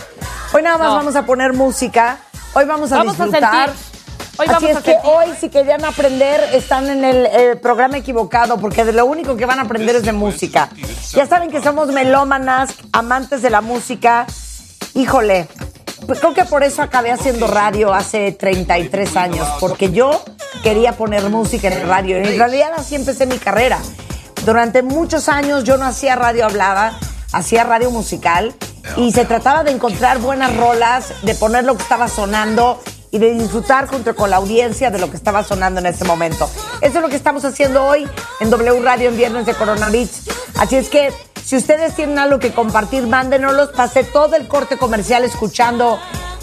Hoy 0.52 0.62
nada 0.62 0.78
más 0.78 0.88
No. 0.88 0.94
vamos 0.96 1.16
a 1.16 1.26
poner 1.26 1.52
música, 1.52 2.18
hoy 2.54 2.64
vamos 2.64 2.92
a 2.92 2.98
Vamos 2.98 3.18
a 3.18 3.24
disfrutar. 3.24 3.70
sentir. 3.70 3.84
Hoy 4.40 4.46
Así 4.46 4.54
vamos 4.54 4.70
es 4.70 4.76
a 4.76 4.82
que 4.82 4.92
sentir. 4.92 5.10
hoy 5.12 5.26
si 5.40 5.48
querían 5.48 5.84
aprender 5.84 6.40
están 6.54 6.88
en 6.88 7.04
el 7.04 7.26
eh, 7.26 7.56
programa 7.56 7.96
equivocado 7.98 8.56
porque 8.58 8.84
de 8.84 8.92
lo 8.92 9.04
único 9.04 9.36
que 9.36 9.46
van 9.46 9.58
a 9.58 9.62
aprender 9.62 9.96
es 9.96 10.04
de 10.04 10.12
música. 10.12 10.68
Ya 11.12 11.26
saben 11.26 11.50
que 11.50 11.60
somos 11.60 11.88
melómanas, 11.88 12.70
amantes 12.92 13.42
de 13.42 13.50
la 13.50 13.60
música. 13.62 14.26
Híjole, 14.94 15.48
pues 16.06 16.20
creo 16.20 16.34
que 16.34 16.44
por 16.44 16.62
eso 16.62 16.82
acabé 16.82 17.10
haciendo 17.10 17.46
radio 17.46 17.92
hace 17.92 18.32
33 18.32 19.16
años, 19.16 19.46
porque 19.60 19.90
yo 19.90 20.22
quería 20.62 20.92
poner 20.92 21.28
música 21.30 21.68
en 21.68 21.74
el 21.74 21.88
radio. 21.88 22.16
En 22.16 22.38
realidad 22.38 22.70
así 22.76 22.94
empecé 22.94 23.26
mi 23.26 23.38
carrera. 23.38 23.78
Durante 24.44 24.82
muchos 24.82 25.28
años 25.28 25.64
yo 25.64 25.76
no 25.76 25.84
hacía 25.84 26.16
radio 26.16 26.46
hablada, 26.46 26.98
hacía 27.32 27.64
radio 27.64 27.90
musical 27.90 28.54
y 28.96 29.12
se 29.12 29.24
trataba 29.24 29.64
de 29.64 29.72
encontrar 29.72 30.18
buenas 30.18 30.56
rolas, 30.56 31.12
de 31.22 31.34
poner 31.34 31.64
lo 31.64 31.76
que 31.76 31.82
estaba 31.82 32.08
sonando 32.08 32.80
y 33.10 33.18
de 33.18 33.32
disfrutar 33.34 33.86
junto 33.86 34.14
con 34.14 34.30
la 34.30 34.36
audiencia 34.36 34.90
de 34.90 34.98
lo 34.98 35.10
que 35.10 35.16
estaba 35.16 35.42
sonando 35.42 35.80
en 35.80 35.86
ese 35.86 36.04
momento. 36.04 36.48
Eso 36.80 36.98
es 36.98 37.02
lo 37.02 37.08
que 37.08 37.16
estamos 37.16 37.44
haciendo 37.44 37.84
hoy 37.84 38.06
en 38.40 38.50
W 38.50 38.80
Radio 38.82 39.08
en 39.08 39.16
Viernes 39.16 39.46
de 39.46 39.54
Corona 39.54 39.88
Beats. 39.88 40.22
Así 40.56 40.76
es 40.76 40.88
que 40.88 41.12
si 41.48 41.56
ustedes 41.56 41.96
tienen 41.96 42.18
algo 42.18 42.38
que 42.38 42.52
compartir, 42.52 43.06
mándenoslos. 43.06 43.70
Pasé 43.70 44.04
todo 44.04 44.36
el 44.36 44.48
corte 44.48 44.76
comercial 44.76 45.24
escuchando 45.24 45.98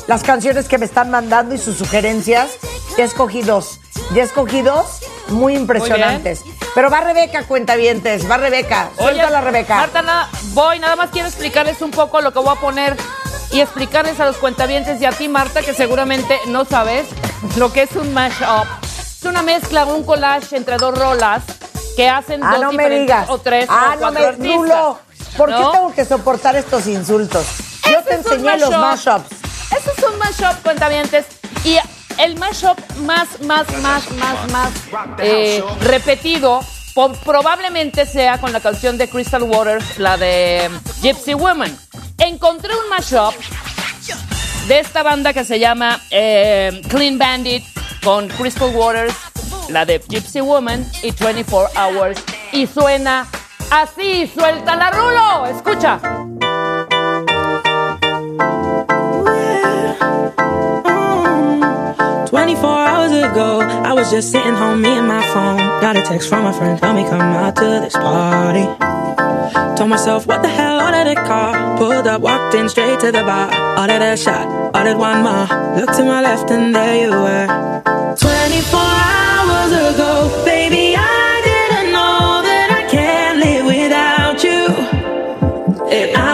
las 0.08 0.24
canciones 0.24 0.68
que 0.68 0.80
me 0.80 0.88
están 0.88 1.12
mandando 1.12 1.54
y 1.54 1.60
sus 1.60 1.78
sugerencias. 1.78 2.58
Ya 2.98 3.04
escogí 3.04 3.44
dos. 3.44 3.80
Ya 4.16 4.24
escogí 4.24 4.64
dos 4.64 5.02
muy 5.28 5.56
impresionantes. 5.56 6.42
Pero 6.74 6.90
va 6.90 7.02
Rebeca, 7.02 7.44
cuentavientes. 7.44 8.28
Va 8.28 8.38
Rebeca. 8.38 8.90
Suéltala, 8.98 9.42
Rebeca. 9.42 9.76
Marta, 9.76 10.28
voy, 10.54 10.80
nada 10.80 10.96
más 10.96 11.12
quiero 11.12 11.28
explicarles 11.28 11.84
un 11.84 11.92
poco 11.92 12.22
lo 12.22 12.34
que 12.34 12.40
voy 12.40 12.58
a 12.58 12.60
poner 12.60 12.98
y 13.52 13.62
explicarles 13.62 14.20
a 14.20 14.26
los 14.26 14.38
cuentavientes 14.38 15.00
y 15.00 15.06
a 15.06 15.12
ti, 15.12 15.28
Marta, 15.28 15.62
que 15.62 15.76
seguramente 15.76 16.40
no 16.48 16.66
sabes 16.66 17.06
lo 17.58 17.72
que 17.72 17.84
es 17.84 17.96
un 17.96 18.12
mashup. 18.12 18.66
Es 18.82 19.24
una 19.24 19.44
mezcla, 19.44 19.86
un 19.86 20.04
collage 20.04 20.58
entre 20.58 20.78
dos 20.78 20.98
rolas 20.98 21.44
que 21.96 22.10
hacen 22.10 22.44
Ah, 22.44 22.52
dos 22.54 22.62
no 22.62 22.68
me 22.72 22.84
diferentes 22.84 23.16
digas. 23.16 23.30
o 23.30 23.38
tres 23.40 23.66
ah, 23.70 23.90
o 23.90 23.94
no 23.94 24.00
cuatro 24.00 24.20
me 24.20 24.26
artistas. 24.28 24.56
Rulo, 24.58 25.00
¿Por 25.38 25.50
¿no? 25.50 25.58
qué 25.58 25.78
tengo 25.78 25.94
que 25.94 26.06
soportar 26.06 26.56
estos 26.56 26.88
insultos? 26.88 27.46
Yo 27.92 28.02
te 28.04 28.16
enseñé 28.16 28.58
los 28.58 28.70
mashup. 28.72 29.24
mashups. 29.24 29.32
Eso 29.78 29.92
es 29.98 30.04
un 30.04 30.18
mashup, 30.20 30.62
cuentavientes. 30.64 31.26
Y 31.64 31.78
el 32.20 32.38
mashup 32.38 32.78
más, 33.00 33.28
más, 33.42 33.68
más, 33.82 34.10
más, 34.12 34.52
más 34.52 34.72
eh, 35.20 35.64
repetido 35.82 36.62
probablemente 37.26 38.06
sea 38.06 38.40
con 38.40 38.54
la 38.54 38.62
canción 38.62 38.98
de 38.98 39.10
Crystal 39.10 39.44
Waters, 39.44 39.98
la 40.00 40.16
de 40.18 40.70
Gypsy 41.02 41.34
Woman. 41.34 41.78
Encontré 42.20 42.74
un 42.74 42.88
mashup 42.90 43.34
de 44.70 44.80
esta 44.80 45.04
banda 45.04 45.34
que 45.34 45.44
se 45.44 45.60
llama 45.60 46.00
eh, 46.10 46.82
Clean 46.90 47.18
Bandit 47.18 47.64
con 48.04 48.28
Crystal 48.30 48.70
Waters, 48.74 49.14
la 49.70 49.86
de 49.86 50.00
Gypsy 50.08 50.42
Woman 50.42 50.86
y 51.04 51.12
24 51.12 51.70
Hours. 51.80 52.24
Y 52.52 52.68
suena 52.68 53.28
así, 53.72 54.32
suelta 54.34 54.76
la 54.76 54.92
rulo. 54.92 55.46
Escucha. 55.48 56.00
24 62.36 62.70
hours 62.70 63.14
ago, 63.14 63.62
I 63.62 63.94
was 63.94 64.12
just 64.12 64.30
sitting 64.30 64.56
home, 64.56 64.82
me 64.82 64.90
and 64.90 65.08
my 65.08 65.24
phone. 65.34 65.56
Got 65.80 65.96
a 65.96 66.02
text 66.02 66.28
from 66.28 66.46
a 66.46 66.52
friend, 66.52 66.78
tell 66.78 66.94
me 66.94 67.06
come 67.06 67.22
out 67.22 67.56
to 67.56 67.80
this 67.80 67.94
party. 67.94 68.66
Told 69.78 69.90
myself, 69.90 70.28
what 70.28 70.42
the 70.42 70.50
hell, 70.50 70.82
ordered 70.86 71.10
a 71.14 71.16
car. 71.16 71.78
Pulled 71.78 72.08
up, 72.08 72.20
walked 72.20 72.54
in 72.54 72.68
straight 72.68 73.00
to 73.00 73.14
the 73.14 73.24
bar. 73.24 73.48
Ordered 73.80 74.02
a 74.02 74.18
shot, 74.18 74.46
ordered 74.76 74.98
one 74.98 75.24
more. 75.24 75.48
Looked 75.80 75.96
to 75.96 76.04
my 76.04 76.22
left 76.22 76.52
and 76.52 76.76
there 76.76 76.98
you 77.04 77.12
were. 77.12 77.48
24 78.20 78.80
hours 78.82 79.72
ago, 79.88 80.44
baby, 80.44 80.94
I 80.98 81.40
didn't 81.50 81.94
know 81.94 82.42
that 82.50 82.68
I 82.80 82.84
can't 82.92 83.40
live 83.40 83.66
without 83.66 84.44
you. 84.44 84.62
And 85.88 86.18
I 86.18 86.25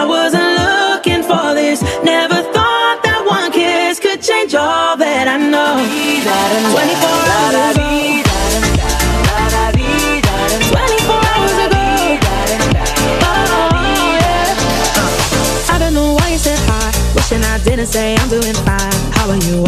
didn't 17.64 17.86
say 17.86 18.16
I'm 18.16 18.28
doing 18.28 18.54
fine. 18.54 18.92
How 19.12 19.30
are 19.30 19.36
you? 19.36 19.62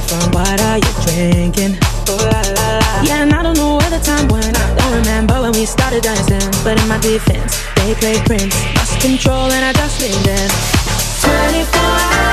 From? 0.00 0.30
What 0.32 0.60
are 0.62 0.78
you 0.78 0.92
drinking? 1.04 1.76
Yeah, 3.02 3.22
and 3.22 3.32
I 3.32 3.42
don't 3.42 3.56
know 3.56 3.76
where 3.76 3.90
the 3.90 3.98
time 3.98 4.28
went. 4.28 4.56
I 4.56 4.74
don't 4.76 4.98
remember 4.98 5.40
when 5.42 5.52
we 5.52 5.66
started 5.66 6.02
dancing. 6.02 6.40
But 6.62 6.80
in 6.80 6.88
my 6.88 6.98
defense, 6.98 7.62
they 7.76 7.94
played 7.94 8.24
Prince. 8.24 8.54
Lost 8.76 9.00
control 9.00 9.50
and 9.50 9.64
I 9.64 9.72
just 9.72 10.00
leaned 10.00 10.26
in. 10.26 10.48
24 11.20 11.80
hours 11.80 12.29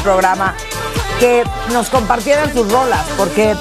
del 0.00 0.02
programa 0.02 0.54
que 1.18 1.42
nos 1.72 1.90
compartieran 1.90 2.52
sus 2.52 2.70
rolas, 2.72 3.06
porque 3.16 3.54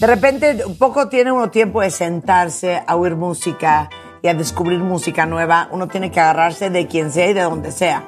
de 0.00 0.06
repente 0.06 0.64
poco 0.78 1.08
tiene 1.08 1.32
uno 1.32 1.50
tiempo 1.50 1.80
de 1.80 1.90
sentarse 1.90 2.82
a 2.86 2.96
oír 2.96 3.16
música 3.16 3.88
y 4.22 4.28
a 4.28 4.34
descubrir 4.34 4.80
música 4.80 5.26
nueva. 5.26 5.68
Uno 5.70 5.88
tiene 5.88 6.10
que 6.10 6.20
agarrarse 6.20 6.70
de 6.70 6.86
quien 6.86 7.10
sea 7.10 7.28
y 7.28 7.32
de 7.32 7.42
donde 7.42 7.72
sea. 7.72 8.04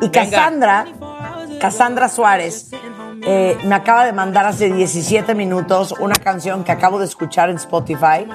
Y 0.00 0.08
Cassandra, 0.10 0.86
Cassandra 1.60 2.08
Suárez, 2.08 2.70
eh, 3.26 3.56
me 3.64 3.74
acaba 3.74 4.04
de 4.04 4.12
mandar 4.12 4.46
hace 4.46 4.72
17 4.72 5.34
minutos 5.34 5.94
una 5.98 6.16
canción 6.16 6.62
que 6.62 6.72
acabo 6.72 6.98
de 6.98 7.06
escuchar 7.06 7.48
en 7.48 7.56
Spotify 7.56 8.26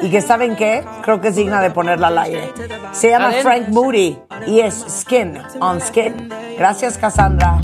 y 0.00 0.10
que, 0.10 0.20
¿saben 0.20 0.56
qué? 0.56 0.84
Creo 1.02 1.20
que 1.20 1.28
es 1.28 1.36
digna 1.36 1.62
de 1.62 1.70
ponerla 1.70 2.08
al 2.08 2.18
aire. 2.18 2.52
Se 2.92 3.10
llama. 3.10 3.32
Frank 3.42 3.68
Moody 3.68 4.18
y 4.46 4.60
es 4.60 4.84
Skin 4.88 5.38
on 5.60 5.80
Skin. 5.80 6.28
Gracias, 6.58 6.98
Cassandra. 6.98 7.60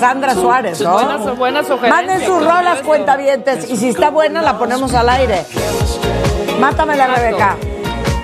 Cassandra 0.00 0.34
Suárez, 0.34 0.80
¿no? 0.82 0.92
Buena 0.92 1.18
su- 1.18 1.36
buena 1.36 1.62
sugerencia, 1.62 1.94
Manden 1.94 2.20
sus 2.26 2.44
rolas, 2.44 2.80
cuentavientes. 2.82 3.70
Y 3.70 3.76
si 3.78 3.88
está 3.88 4.10
buena, 4.10 4.42
la 4.42 4.58
ponemos 4.58 4.92
al 4.94 5.08
aire. 5.08 5.44
Mátamela, 6.60 7.04
Exacto. 7.06 7.22
Rebeca. 7.22 7.56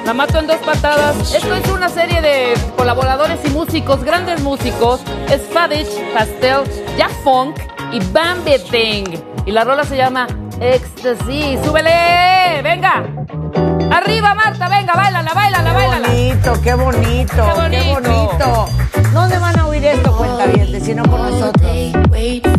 La 0.05 0.13
mato 0.13 0.39
en 0.39 0.47
dos 0.49 0.57
patadas. 0.59 1.33
Esto 1.35 1.55
es 1.55 1.69
una 1.69 1.89
serie 1.89 2.21
de 2.21 2.55
colaboradores 2.77 3.39
y 3.45 3.51
músicos, 3.51 4.03
grandes 4.05 4.41
músicos. 4.43 5.01
Es 5.31 5.41
Pastel, 5.53 6.65
Jack 6.99 7.13
Funk 7.25 7.57
y 7.93 8.01
Bambi 8.13 8.59
Thing. 8.71 9.05
Y 9.47 9.53
la 9.53 9.65
rola 9.65 9.85
se 9.85 9.97
llama 9.97 10.27
Ecstasy. 10.61 11.59
¡Súbele! 11.65 12.61
¡Venga! 12.63 13.05
¡Arriba, 13.93 14.35
Marta! 14.35 14.69
¡Venga, 14.69 14.93
bailala, 14.95 15.33
bailala, 15.35 15.71
Qué 15.71 15.77
bailala! 15.77 16.09
bonito, 16.09 16.53
qué 16.63 16.75
bonito, 16.75 17.35
Qué 17.71 17.71
qué 17.71 17.93
bonito. 17.93 18.67
Bonito. 19.83 20.11
¿Dónde 20.11 20.29
van 20.29 20.41
a 20.41 20.45
oír 20.45 20.65
esto, 20.65 20.77
cuentavientes, 20.77 20.85
si 20.85 20.95
no 20.95 21.03
con 21.05 21.23
nosotros? 21.23 21.73
Wait 22.11 22.53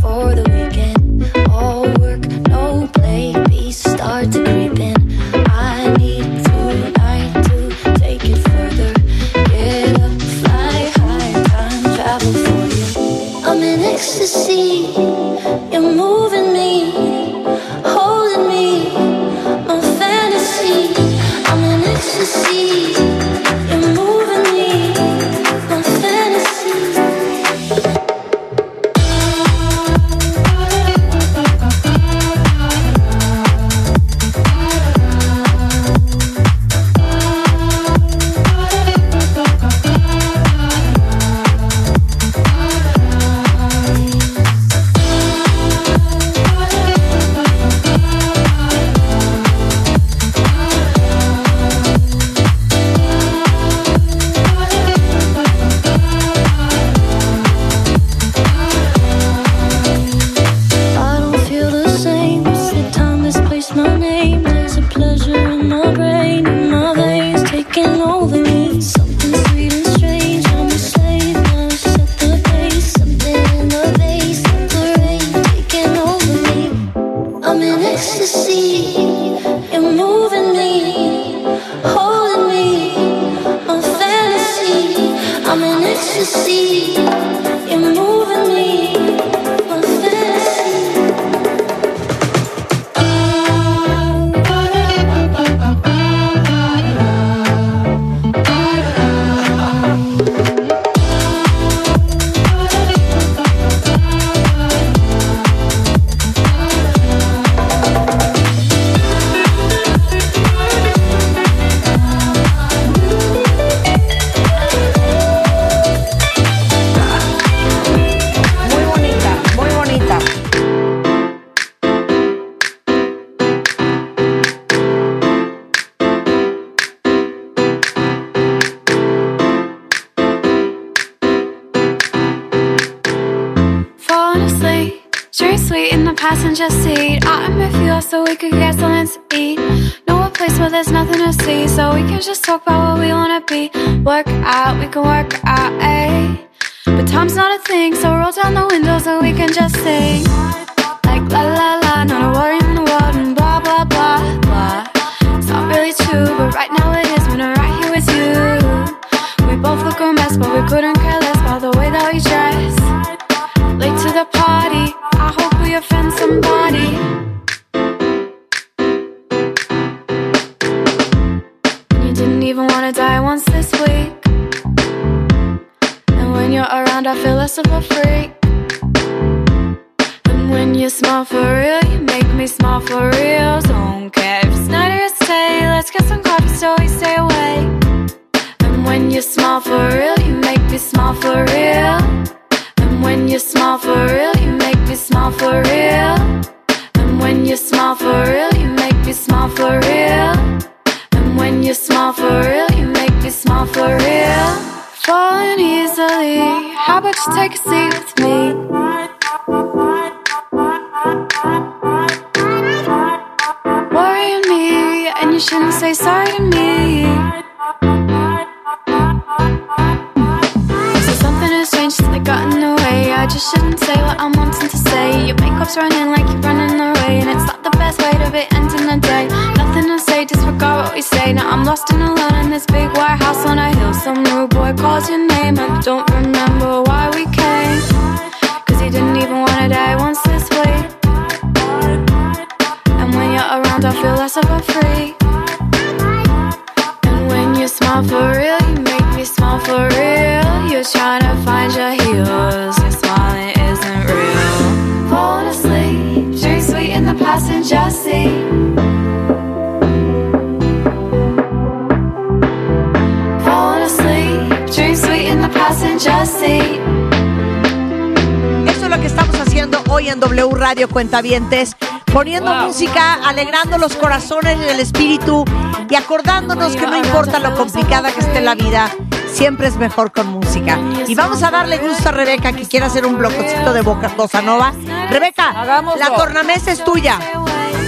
Cuentavientes, 271.14 271.76
poniendo 272.12 272.52
música, 272.56 273.20
alegrando 273.24 273.78
los 273.78 273.96
corazones 273.96 274.58
y 274.66 274.70
el 274.72 274.80
espíritu 274.80 275.46
y 275.88 275.94
acordándonos 275.94 276.76
que 276.76 276.88
no 276.88 276.98
importa 276.98 277.38
lo 277.38 277.56
complicada 277.56 278.12
que 278.12 278.22
esté 278.22 278.42
la 278.42 278.56
vida, 278.56 278.90
siempre 279.32 279.68
es 279.68 279.76
mejor 279.76 280.12
con 280.12 280.26
música. 280.26 280.80
Y 281.08 281.14
vamos 281.14 281.44
a 281.44 281.52
darle 281.52 281.78
gusto 281.78 282.10
a 282.10 282.14
Rebeca 282.14 282.54
que 282.54 282.64
quiere 282.68 282.88
hacer 282.88 283.06
un 283.06 283.20
blococito 283.20 283.74
de 283.74 283.82
boca 283.82 284.12
bossa 284.18 284.42
nova. 284.42 284.74
Rebeca, 285.12 285.50
Hagámoslo. 285.50 286.00
la 286.04 286.16
tornamesa 286.16 286.72
es 286.72 286.84
tuya. 286.84 287.20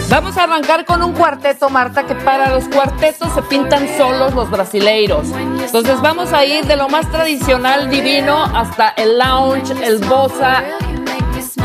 Vamos 0.07 0.37
a 0.37 0.43
arrancar 0.43 0.85
con 0.85 1.01
un 1.01 1.13
cuarteto, 1.13 1.71
Marta, 1.71 2.05
que 2.05 2.13
para 2.13 2.51
los 2.51 2.65
cuartetos 2.65 3.33
se 3.33 3.41
pintan 3.41 3.87
solos 3.97 4.35
los 4.35 4.51
brasileiros. 4.51 5.29
Entonces 5.65 5.99
vamos 5.99 6.31
a 6.31 6.45
ir 6.45 6.67
de 6.67 6.75
lo 6.75 6.89
más 6.89 7.09
tradicional, 7.09 7.89
divino, 7.89 8.43
hasta 8.43 8.89
el 8.89 9.17
lounge, 9.17 9.71
el 9.83 9.97
bossa. 10.05 10.63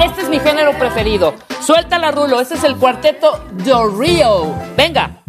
Este 0.02 0.22
es 0.22 0.28
mi 0.30 0.40
género 0.40 0.72
preferido. 0.78 1.34
Suelta 1.70 2.00
la 2.00 2.10
rulo, 2.10 2.40
este 2.40 2.54
es 2.54 2.64
el 2.64 2.74
cuarteto 2.74 3.44
Do 3.64 3.96
Rio. 3.96 4.56
Venga, 4.76 5.22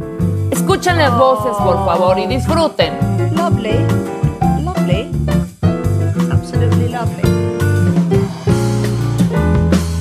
escuchen 0.49 0.97
las 0.97 1.15
voces, 1.15 1.55
por 1.57 1.85
favor, 1.85 2.17
y 2.17 2.25
disfruten. 2.25 2.95
Lovely, 3.35 3.85
lovely, 4.63 5.11
absolutely 6.31 6.87
lovely. 6.87 7.21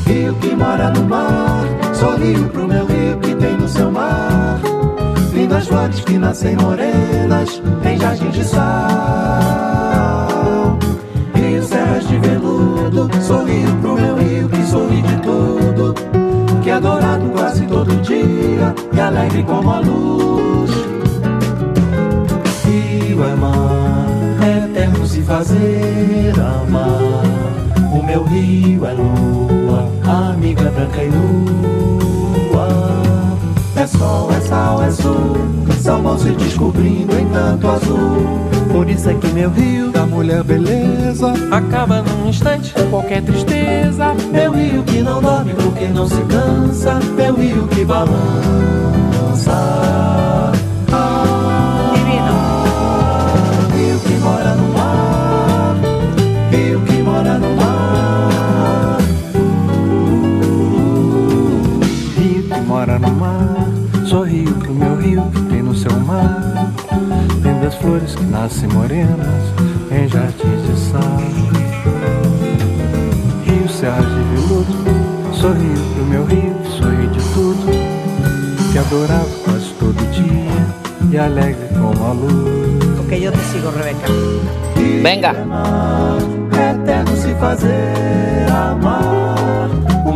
Rio 0.07 0.41
que 0.41 0.57
mora 0.57 0.88
no 0.88 1.03
mar, 1.03 1.62
sorriu 1.93 2.49
pro 2.49 2.66
meu 2.66 2.86
rio 2.86 3.20
que 3.20 3.34
tem 3.34 3.59
no 3.59 3.68
seu 3.68 3.91
mar. 3.91 4.59
Lindas 5.34 5.68
flores 5.68 6.01
que 6.01 6.16
nascem 6.16 6.57
morenas 6.57 7.61
em 7.84 7.99
jardins 8.01 8.34
de 8.34 8.45
sal. 8.45 8.64
Rio, 11.34 11.62
serras 11.62 12.09
de 12.09 12.18
veludo, 12.18 13.11
sorriu 13.20 13.80
Que 16.81 16.87
dourado 16.87 17.28
quase 17.33 17.66
todo 17.66 17.95
dia 18.01 18.74
e 18.91 19.01
alegre 19.01 19.43
como 19.43 19.70
a 19.70 19.81
luz. 19.81 20.70
Rio 22.64 23.22
é 23.22 23.35
mar, 23.35 24.07
é 24.41 24.64
eterno 24.64 25.07
se 25.07 25.20
fazer 25.20 26.33
amar. 26.39 27.22
O 27.93 28.03
meu 28.03 28.24
rio 28.24 28.87
é 28.87 28.93
lua, 28.95 29.93
amiga 30.31 30.70
branca 30.70 31.05
e 31.05 31.11
nua. 31.11 32.68
É 33.76 33.87
sol, 33.87 34.33
é 34.33 34.41
sal, 34.41 34.83
é 34.83 34.91
sul, 34.91 35.37
são 35.83 36.01
bons 36.01 36.22
se 36.22 36.31
descobrindo 36.31 37.14
em 37.18 37.26
tanto 37.28 37.68
azul. 37.68 38.60
Por 38.81 38.89
isso 38.89 39.11
é 39.11 39.14
que 39.14 39.26
meu 39.35 39.51
rio 39.51 39.91
da 39.91 40.07
mulher 40.07 40.43
beleza 40.43 41.35
acaba 41.51 42.01
num 42.01 42.31
instante 42.31 42.72
qualquer 42.89 43.20
tristeza. 43.22 44.14
Meu 44.33 44.53
rio 44.53 44.83
que 44.85 45.03
não 45.03 45.20
dorme 45.20 45.53
porque 45.53 45.87
não 45.89 46.09
se 46.09 46.22
cansa, 46.22 46.99
meu 47.14 47.35
rio 47.35 47.68
que 47.68 47.85
balança. 47.85 48.11
Flores 67.81 68.14
que 68.14 68.24
nascem 68.24 68.68
morenas 68.68 69.43
em 69.91 70.09
jardins 70.09 70.62
de 70.68 70.78
sal. 70.78 71.20
Rio, 73.45 73.68
serras 73.68 74.07
de 74.07 74.22
veludo, 74.35 75.33
sorriu 75.33 75.95
pro 75.95 76.05
meu 76.05 76.24
rio 76.26 76.55
que 76.62 76.70
sorri 76.70 77.07
de 77.09 77.20
tudo. 77.35 77.66
Que 78.72 78.78
adorava 78.78 79.28
quase 79.45 79.72
todo 79.74 80.11
dia 80.12 81.11
e 81.11 81.18
alegre 81.18 81.68
como 81.74 82.05
a 82.05 82.12
luz. 82.12 83.01
Ok, 83.01 83.20
yo 83.20 83.33
te 83.33 83.39
sigo, 83.39 83.70
Rebeca. 83.70 84.07
Venga. 85.03 85.35
É 86.57 86.70
eterno 86.72 87.16
se 87.16 87.35
fazer 87.35 88.47
amar. 88.51 89.20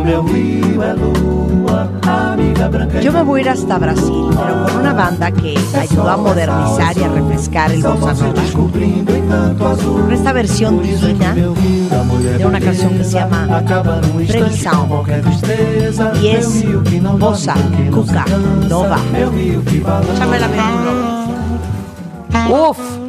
O 0.05 0.07
meu 0.07 0.23
rio 0.23 0.83
é 0.83 0.93
lua, 0.93 1.89
amiga 2.05 2.69
branca. 2.69 3.01
Yo 3.01 3.11
me 3.11 3.23
voy 3.23 3.39
a 3.39 3.41
ir 3.41 3.49
hasta 3.49 3.79
Brasil, 3.79 4.27
pero 4.29 4.63
con 4.63 4.81
una 4.81 4.93
banda 4.93 5.31
que 5.31 5.57
ayudó 5.73 6.07
a 6.07 6.17
modernizar 6.17 6.95
y 6.95 7.03
a 7.05 7.07
refrescar 7.07 7.71
el 7.71 7.81
bossa 7.81 8.13
nova. 8.13 9.73
Con 9.83 10.11
esta 10.11 10.31
versión 10.31 10.83
divina 10.83 11.33
de 11.33 12.45
una 12.45 12.59
canción 12.59 12.95
que 12.95 13.03
se 13.03 13.13
llama 13.13 13.47
Previsão. 14.27 15.03
Y 16.21 16.27
es 16.27 16.63
bossa, 17.17 17.55
cuca, 17.91 18.25
nova. 18.69 18.99
Échame 20.13 20.39
la. 20.39 20.47
Uf. 22.47 23.04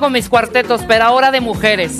con 0.00 0.12
mis 0.12 0.28
cuartetos, 0.28 0.80
pero 0.88 1.04
ahora 1.04 1.30
de 1.30 1.40
mujeres. 1.40 1.92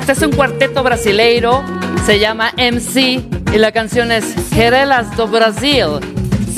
Este 0.00 0.12
es 0.12 0.22
un 0.22 0.30
cuarteto 0.30 0.82
brasileiro, 0.82 1.62
se 2.06 2.18
llama 2.20 2.52
MC 2.56 3.22
y 3.52 3.58
la 3.58 3.72
canción 3.72 4.12
es 4.12 4.24
Querelas 4.54 5.14
do 5.16 5.26
Brasil. 5.26 5.98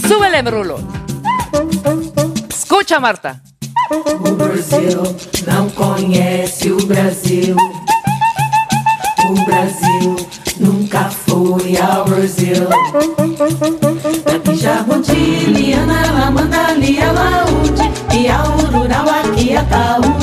Súbele, 0.07 0.43
Brulo. 0.43 0.79
Escucha, 2.49 3.01
Marta. 3.01 3.41
O 3.91 4.31
Brasil 4.33 5.03
não 5.47 5.71
conhece 5.71 6.71
o 6.71 6.77
Brasil. 6.87 7.57
O 9.29 9.45
Brasil 9.45 10.17
nunca 10.59 11.05
foi 11.11 11.79
ao 11.79 12.05
Brasil. 12.05 12.69
Aqui 14.35 14.57
Jaboti, 14.57 15.47
Liana, 15.47 16.27
Amanda, 16.27 16.75
Lia, 16.75 17.11
Laúde, 17.11 17.91
e 18.15 18.29
a 18.29 18.45
Ururau, 18.45 19.07
a 19.09 19.65
Taú. 19.65 20.20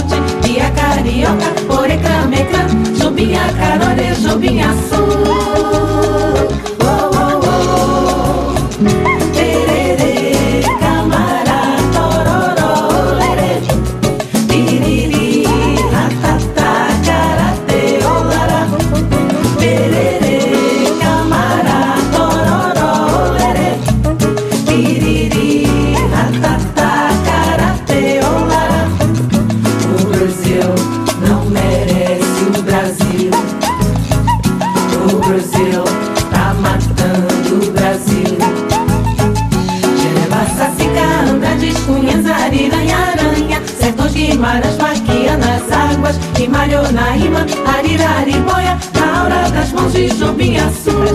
carioca, 1.17 1.51
porecã, 1.67 2.27
mecã, 2.27 2.67
jumbinha, 2.95 3.41
carone, 3.53 4.13
jumbinha, 4.15 4.67
só. 4.87 4.96
de 49.97 50.09
Jobim 50.09 50.55
Açu. 50.55 51.06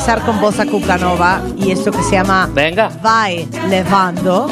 empezar 0.00 0.24
con 0.24 0.40
Bosa 0.40 0.64
Cucanova 0.64 1.42
y 1.58 1.72
esto 1.72 1.90
que 1.90 2.02
se 2.02 2.12
llama 2.12 2.48
Venga. 2.54 2.88
Vai 3.02 3.46
Levando. 3.68 4.48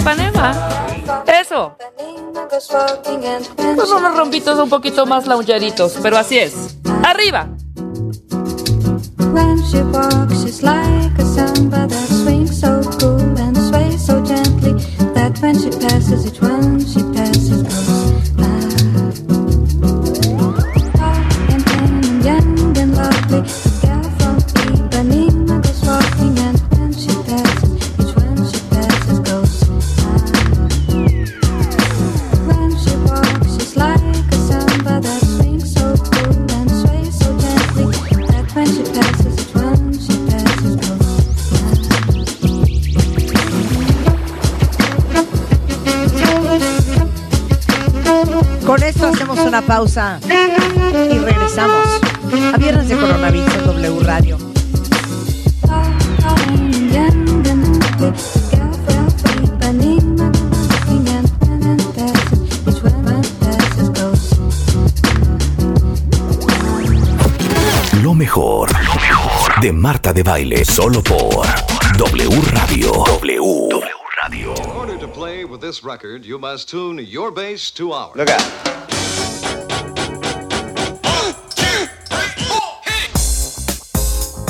Ipanema. 0.00 0.52
Eso. 1.26 1.76
Con 3.56 3.92
unos 3.92 4.16
rompitos 4.16 4.58
un 4.58 4.68
poquito 4.68 5.04
más 5.06 5.26
launcheritos, 5.26 5.98
pero 6.02 6.16
así 6.18 6.38
es. 6.38 6.76
¡Arriba! 7.04 7.48
When 9.32 9.62
she 9.70 9.82
walks, 9.82 10.42
she's 10.42 10.62
like 10.62 11.18
a 11.18 11.24
samba 11.24 11.86
that 11.86 12.08
swings 12.08 12.58
so 12.60 12.80
cool 12.98 13.38
and 13.38 13.56
sways 13.56 14.04
so 14.04 14.20
gently 14.24 14.72
that 15.14 15.38
when 15.40 15.58
she 15.58 15.70
passes, 15.70 16.26
each 16.26 16.40
one 16.40 16.80
she 16.84 17.02
passes. 17.14 17.89
Pausa 49.70 50.18
y 50.24 51.18
regresamos 51.18 51.86
a 52.52 52.56
Viernes 52.58 52.88
de 52.88 52.96
Coronavirus 52.96 53.66
W 53.66 54.00
Radio. 54.00 54.36
Lo 68.02 68.14
mejor, 68.14 68.72
lo 68.72 68.94
mejor 68.96 69.60
de 69.60 69.72
Marta 69.72 70.12
de 70.12 70.24
Baile, 70.24 70.64
solo 70.64 71.00
por 71.00 71.46
W 71.96 72.42
Radio. 72.50 73.04
W. 73.06 73.20
Play 73.20 73.38
with 73.38 74.69
this 75.60 75.84
record, 75.84 76.24
you 76.24 76.38
must 76.38 76.68
tune 76.70 76.98
your 76.98 77.30
bass 77.30 77.70
to 77.72 77.92
ours. 77.92 78.16
Look 78.16 78.30
out. 78.30 78.40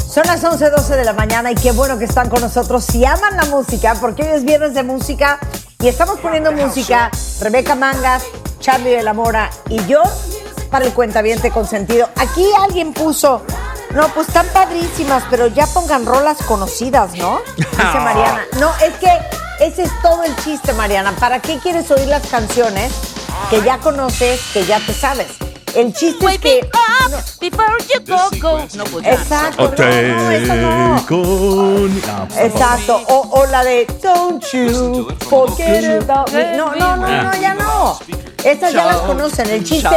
Son 0.07 0.25
las 0.27 0.43
11.12 0.43 0.97
de 0.97 1.05
la 1.05 1.13
mañana 1.13 1.53
y 1.53 1.55
qué 1.55 1.73
bueno 1.73 1.99
que 1.99 2.05
están 2.05 2.29
con 2.29 2.41
nosotros. 2.41 2.85
Si 2.85 3.05
aman 3.05 3.37
la 3.37 3.45
música, 3.45 3.95
porque 4.01 4.23
hoy 4.23 4.29
es 4.31 4.45
viernes 4.45 4.75
de 4.75 4.83
música 4.83 5.39
y 5.81 5.89
estamos 5.89 6.19
poniendo 6.19 6.53
música, 6.53 7.11
Rebeca 7.41 7.75
Mangas, 7.75 8.25
Charlie 8.59 8.91
de 8.91 9.03
la 9.03 9.13
Mora 9.13 9.51
y 9.69 9.85
yo 9.87 10.03
para 10.71 10.85
el 10.85 10.93
cuentaviente 10.93 11.51
consentido. 11.51 12.09
Aquí 12.17 12.45
alguien 12.61 12.93
puso, 12.93 13.43
no, 13.95 14.09
pues 14.09 14.29
están 14.29 14.47
padrísimas, 14.53 15.25
pero 15.31 15.47
ya 15.47 15.67
pongan 15.67 16.05
rolas 16.05 16.39
conocidas, 16.43 17.15
¿no? 17.15 17.41
Dice 17.57 17.69
Mariana. 17.77 18.43
No, 18.59 18.73
es 18.85 18.95
que 18.95 19.40
ese 19.61 19.83
es 19.83 19.91
todo 20.03 20.25
el 20.25 20.35
chiste, 20.37 20.73
Mariana. 20.73 21.13
¿Para 21.13 21.41
qué 21.41 21.59
quieres 21.59 21.91
oír 21.91 22.09
las 22.09 22.27
canciones 22.27 22.93
que 23.51 23.63
ya 23.63 23.79
conoces, 23.79 24.41
que 24.53 24.65
ya 24.65 24.81
te 24.81 24.95
sabes? 24.95 25.29
El 25.75 25.93
chiste 25.93 26.27
es 26.27 26.39
que... 26.39 26.69
no, 27.11 27.17
Before 27.41 27.77
you 27.89 28.01
go, 28.07 28.31
go. 28.41 28.67
No, 28.75 28.85
pues. 28.85 29.07
Exacto. 29.07 29.73
No, 29.79 29.85
no, 29.85 30.31
eso 30.31 30.55
no. 30.57 31.07
Con... 31.07 32.03
Exacto. 32.39 33.01
O, 33.09 33.41
o 33.41 33.47
la 33.47 33.63
de 33.63 33.87
Don't 34.03 34.45
you 34.53 35.09
forget 35.29 36.03
about 36.03 36.33
me. 36.33 36.57
No, 36.57 36.75
no, 36.75 36.97
no, 36.97 37.23
no, 37.23 37.41
ya 37.41 37.55
no. 37.55 37.99
Estas 38.45 38.73
ya 38.73 38.87
las 38.87 38.97
conocen. 38.97 39.49
El 39.51 39.63
chiste 39.63 39.97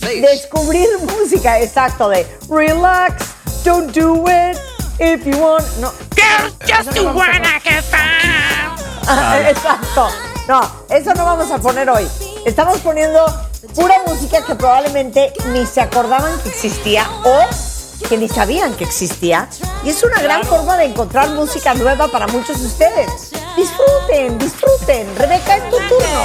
es 0.00 0.22
descubrir 0.22 0.88
música. 1.18 1.60
Exacto. 1.60 2.08
De 2.08 2.26
relax, 2.48 3.26
don't 3.64 3.94
do 3.94 4.24
it 4.26 4.58
if 4.98 5.24
you 5.24 5.36
want. 5.38 5.64
No. 5.78 5.92
Just 6.66 6.96
a 6.96 7.02
wanna 7.12 7.60
get 7.62 7.84
down. 7.90 8.91
Ah, 9.08 9.38
Exacto. 9.48 10.08
No, 10.48 10.60
eso 10.88 11.14
no 11.14 11.24
vamos 11.24 11.50
a 11.50 11.58
poner 11.58 11.88
hoy. 11.88 12.08
Estamos 12.44 12.78
poniendo 12.78 13.24
pura 13.74 13.94
música 14.06 14.44
que 14.44 14.54
probablemente 14.56 15.32
ni 15.46 15.64
se 15.66 15.80
acordaban 15.80 16.36
que 16.42 16.48
existía 16.48 17.08
o 17.24 17.46
que 18.08 18.16
ni 18.18 18.28
sabían 18.28 18.74
que 18.74 18.84
existía. 18.84 19.48
Y 19.84 19.90
es 19.90 20.02
una 20.02 20.20
gran 20.20 20.44
forma 20.44 20.76
de 20.76 20.86
encontrar 20.86 21.28
música 21.30 21.74
nueva 21.74 22.08
para 22.08 22.26
muchos 22.26 22.60
de 22.60 22.66
ustedes. 22.66 23.30
Disfruten, 23.56 24.38
disfruten. 24.38 25.16
Rebeca, 25.16 25.56
es 25.56 25.70
tu 25.70 25.76
turno. 25.76 26.22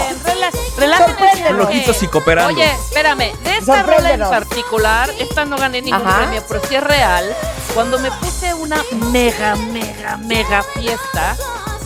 Relájense. 0.78 1.54
Loquitos 1.54 2.02
y 2.04 2.08
cooperando. 2.08 2.54
Oye, 2.54 2.72
espérame, 2.72 3.32
de 3.44 3.58
esta 3.58 3.84
rola 3.84 4.12
en 4.14 4.20
particular, 4.22 5.10
esta 5.20 5.46
no 5.46 5.58
gané 5.58 5.82
ningún 5.82 6.06
Ajá. 6.08 6.20
premio, 6.22 6.44
pero 6.48 6.62
sí 6.68 6.76
es 6.76 6.84
real. 6.84 7.36
Cuando 7.74 8.00
me 8.00 8.10
puse 8.12 8.54
una 8.54 8.84
mega, 9.12 9.56
mega, 9.56 10.18
mega 10.18 10.64
fiesta, 10.64 11.36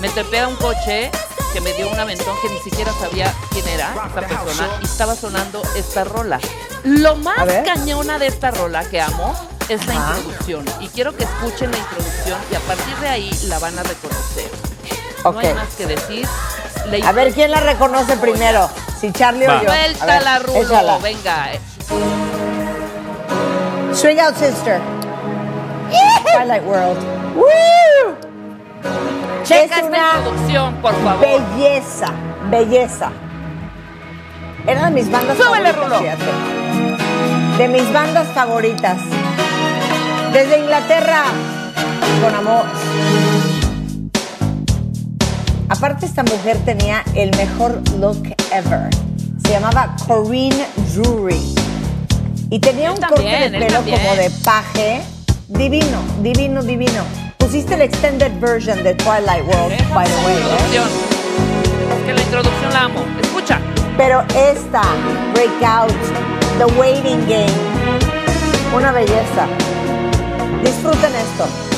me 0.02 0.10
trepé 0.10 0.40
a 0.40 0.48
un 0.48 0.56
coche 0.56 1.12
que 1.54 1.62
me 1.62 1.74
dio 1.74 1.90
un 1.90 2.00
aventón 2.00 2.36
que 2.42 2.50
ni 2.50 2.60
siquiera 2.60 2.92
sabía 3.00 3.34
quién 3.52 3.68
era 3.68 3.94
esta 4.08 4.22
persona 4.22 4.70
y 4.82 4.86
estaba 4.86 5.16
sonando 5.16 5.62
esta 5.76 6.04
rola. 6.04 6.40
Lo 6.84 7.16
más 7.18 7.36
cañona 7.66 8.18
de 8.18 8.28
esta 8.28 8.52
rola 8.52 8.84
que 8.86 9.00
amo 9.02 9.36
es 9.70 9.86
la 9.86 9.94
Ajá. 9.94 10.18
introducción. 10.18 10.66
Y 10.80 10.88
quiero 10.90 11.16
que 11.16 11.24
escuchen 11.26 11.72
la 11.72 11.78
introducción 11.78 12.40
y 12.52 12.56
a 12.56 12.60
partir 12.62 12.96
de 12.98 13.08
ahí 13.08 13.32
la 13.48 13.60
van 13.60 13.78
a 13.78 13.84
reconocer. 13.84 14.50
No 15.24 15.38
hay 15.38 15.54
más 15.54 15.76
que 15.76 15.86
decir. 15.86 16.28
La 16.90 17.08
A 17.08 17.12
ver 17.12 17.32
quién 17.34 17.52
la 17.52 17.60
reconoce 17.60 18.18
primero. 18.18 18.70
Si 19.00 19.12
Charlie 19.12 19.46
Va. 19.46 19.60
o 19.60 19.64
yo. 19.64 19.70
A 19.70 19.74
ver, 19.76 19.96
Suéltala, 19.98 20.40
Rulo, 20.40 20.62
échala. 20.62 20.98
venga. 20.98 21.50
Swing 23.94 24.18
out, 24.20 24.36
sister. 24.36 24.80
Twilight 26.34 26.64
World. 26.64 26.98
Woo! 27.36 28.31
Checa 29.44 29.80
Es 29.80 29.84
una 29.84 29.98
introducción, 30.18 30.76
por 30.76 30.94
favor. 31.04 31.20
Belleza, 31.20 32.08
belleza. 32.50 33.12
Era 34.68 34.86
de 34.86 34.92
mis 34.92 35.12
bandas 35.12 35.38
Súbele, 35.38 35.74
favoritas, 35.74 36.20
Rulo. 36.20 37.58
De 37.58 37.68
mis 37.68 37.94
bandas 37.94 38.28
favoritas. 38.30 38.98
Desde 40.32 40.60
Inglaterra, 40.60 41.24
con 42.22 42.36
amor. 42.36 42.66
Aparte, 45.70 46.06
esta 46.06 46.24
mujer 46.24 46.58
tenía 46.64 47.04
el 47.16 47.36
mejor 47.38 47.82
look 48.00 48.36
ever. 48.52 48.90
Se 49.44 49.52
llamaba 49.52 49.96
Corinne 50.08 50.66
Drury. 50.94 51.56
Y 52.50 52.60
tenía 52.60 52.92
un 52.92 52.98
corte 52.98 53.50
de 53.50 53.60
pelo 53.60 53.80
como 53.80 54.16
de 54.16 54.30
paje. 54.44 55.02
Divino, 55.48 56.02
divino, 56.22 56.62
divino. 56.62 57.31
Pusiste 57.42 57.74
el 57.74 57.82
extended 57.82 58.32
version 58.40 58.82
de 58.84 58.94
Twilight 58.94 59.44
World, 59.46 59.74
by 59.94 60.06
the 60.06 60.26
way, 60.26 60.36
¿eh? 60.36 60.42
Introducción. 60.42 60.88
Es 61.92 62.06
que 62.06 62.14
la 62.14 62.22
introducción 62.22 62.72
la 62.72 62.82
amo. 62.84 63.04
Escucha. 63.20 63.60
Pero 63.98 64.22
esta, 64.36 64.84
Breakout, 65.34 65.92
The 66.60 66.66
Waiting 66.80 67.28
Game, 67.28 67.52
una 68.76 68.92
belleza. 68.92 69.48
Disfruten 70.64 71.14
esto. 71.16 71.71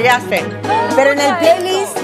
Te 0.00 0.06
la 0.06 0.18
rayaste. 0.18 0.44
Pero 0.96 1.12
en 1.12 1.20
el 1.20 1.36
playlist. 1.36 1.98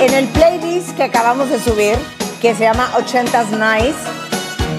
En 0.00 0.14
el 0.14 0.28
playlist 0.28 0.96
que 0.96 1.02
acabamos 1.02 1.50
de 1.50 1.58
subir, 1.58 1.98
que 2.40 2.54
se 2.54 2.64
llama 2.64 2.90
80s 2.96 3.50
Nice, 3.50 3.98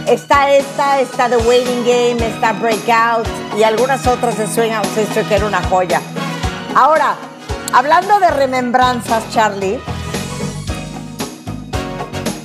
está 0.08 0.52
esta, 0.52 1.02
está 1.02 1.30
The 1.30 1.38
Waiting 1.38 1.84
Game, 1.86 2.26
está 2.26 2.54
Breakout 2.54 3.28
y 3.58 3.64
algunas 3.64 4.08
otras 4.08 4.38
de 4.38 4.48
Swing 4.48 4.72
Out 4.72 4.88
Sister 4.96 5.26
que 5.26 5.36
era 5.36 5.46
una 5.46 5.62
joya. 5.64 6.02
Ahora, 6.74 7.16
hablando 7.74 8.20
de 8.20 8.30
remembranzas, 8.30 9.30
Charlie, 9.32 9.80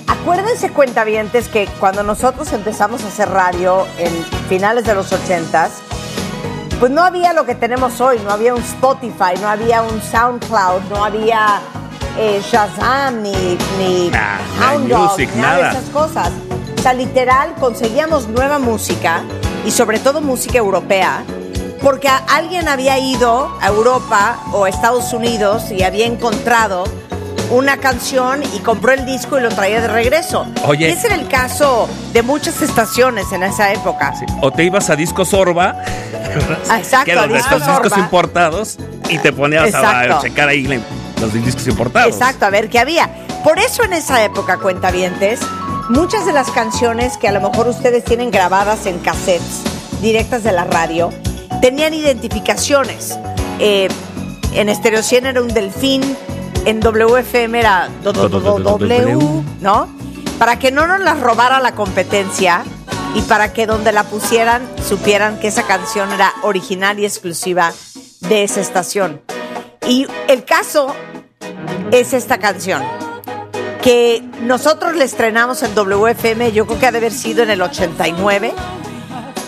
acuérdense 0.09 0.71
cuentavientes 0.71 1.49
que 1.49 1.69
cuando 1.79 2.03
nosotros 2.03 2.53
empezamos 2.53 3.05
a 3.05 3.09
hacer 3.09 3.29
radio 3.29 3.87
en 3.99 4.13
finales 4.49 4.85
de 4.85 4.95
los 4.97 5.13
80s, 5.13 5.84
pues 6.85 6.93
no 6.93 7.03
había 7.03 7.33
lo 7.33 7.47
que 7.47 7.55
tenemos 7.55 7.99
hoy, 8.03 8.19
no 8.23 8.31
había 8.31 8.55
un 8.55 8.61
Spotify, 8.61 9.41
no 9.41 9.49
había 9.49 9.81
un 9.81 10.03
SoundCloud, 10.03 10.83
no 10.91 11.03
había 11.03 11.59
eh, 12.19 12.43
Shazam 12.45 13.23
ni, 13.23 13.57
ni 13.79 14.11
Nah, 14.11 14.37
Hound 14.61 14.91
Dog, 14.91 15.13
music, 15.13 15.31
ni 15.35 15.41
nada 15.41 15.57
de 15.57 15.63
nada. 15.63 15.79
esas 15.79 15.89
cosas. 15.89 16.31
O 16.79 16.83
sea, 16.83 16.93
literal, 16.93 17.55
conseguíamos 17.59 18.29
nueva 18.29 18.59
música 18.59 19.23
y 19.65 19.71
sobre 19.71 19.99
todo 19.99 20.21
música 20.21 20.59
europea, 20.59 21.25
porque 21.81 22.11
alguien 22.29 22.69
había 22.69 22.99
ido 22.99 23.57
a 23.63 23.69
Europa 23.69 24.37
o 24.53 24.67
a 24.67 24.69
Estados 24.69 25.15
Unidos 25.15 25.71
y 25.71 25.85
había 25.85 26.05
encontrado 26.05 26.85
una 27.51 27.77
canción 27.77 28.43
y 28.43 28.59
compró 28.59 28.93
el 28.93 29.07
disco 29.07 29.39
y 29.39 29.43
lo 29.43 29.49
traía 29.49 29.81
de 29.81 29.89
regreso. 29.89 30.47
Oye. 30.67 30.89
Y 30.89 30.93
ese 30.93 31.07
era 31.07 31.17
el 31.17 31.29
caso 31.29 31.89
de 32.13 32.23
muchas 32.23 32.63
estaciones 32.63 33.33
en 33.33 33.43
esa 33.43 33.73
época. 33.73 34.13
O 34.41 34.51
te 34.51 34.65
ibas 34.65 34.91
a 34.91 34.97
Disco 34.97 35.25
Sorba, 35.25 35.77
Exacto, 36.71 37.05
que 37.05 37.29
de 37.29 37.39
estos 37.39 37.67
discos 37.67 37.99
importados, 37.99 38.79
y 39.09 39.19
te 39.19 39.33
ponías 39.33 39.67
Exacto. 39.67 40.17
a 40.17 40.21
checar 40.21 40.49
ahí 40.49 40.67
los 41.21 41.33
discos 41.33 41.67
importados. 41.67 42.13
Exacto, 42.13 42.47
a 42.47 42.51
ver 42.51 42.69
qué 42.69 42.79
había. 42.79 43.11
Por 43.43 43.59
eso 43.59 43.83
en 43.85 43.93
esa 43.93 44.25
época, 44.25 44.59
cuentavientes, 44.59 45.41
muchas 45.89 46.27
de 46.27 46.33
las 46.33 46.51
canciones 46.51 47.19
que 47.19 47.29
a 47.29 47.33
lo 47.33 47.41
mejor 47.41 47.69
ustedes 47.69 48.05
tienen 48.05 48.31
grabadas 48.31 48.87
en 48.87 48.99
cassettes 48.99 49.63
directas 50.01 50.45
de 50.45 50.53
la 50.53 50.65
radio, 50.65 51.11
tenían 51.61 51.95
identificaciones. 51.95 53.19
Eh, 53.59 53.89
en 54.55 54.75
Stereo 54.75 55.03
100 55.03 55.27
era 55.27 55.43
un 55.43 55.49
delfín, 55.49 56.17
en 56.65 56.81
WFM 56.81 57.59
era 57.59 57.89
W, 58.03 59.19
¿no? 59.61 59.89
Para 60.39 60.59
que 60.59 60.71
no 60.71 60.87
nos 60.87 61.01
las 61.01 61.21
robara 61.21 61.61
la 61.61 61.73
competencia 61.73 62.65
y 63.15 63.23
para 63.23 63.53
que 63.53 63.67
donde 63.67 63.93
la 63.93 64.05
pusieran 64.05 64.63
supieran 64.87 65.39
que 65.41 65.49
esa 65.49 65.67
canción 65.67 66.13
era 66.13 66.33
original 66.43 66.99
y 66.99 67.05
exclusiva 67.05 67.73
de 68.21 68.45
esa 68.45 68.61
estación. 68.61 69.23
Y 69.87 70.07
el 70.29 70.45
caso 70.45 70.95
es 71.91 72.13
esta 72.13 72.39
canción 72.39 72.83
que 73.85 74.23
nosotros 74.41 74.97
le 74.97 75.05
estrenamos 75.05 75.63
en 75.63 75.75
WFM, 75.75 76.53
yo 76.53 76.67
creo 76.67 76.79
que 76.79 76.87
ha 76.87 76.91
de 76.91 76.99
haber 76.99 77.13
sido 77.13 77.43
en 77.43 77.51
el 77.51 77.61
89. 77.61 78.55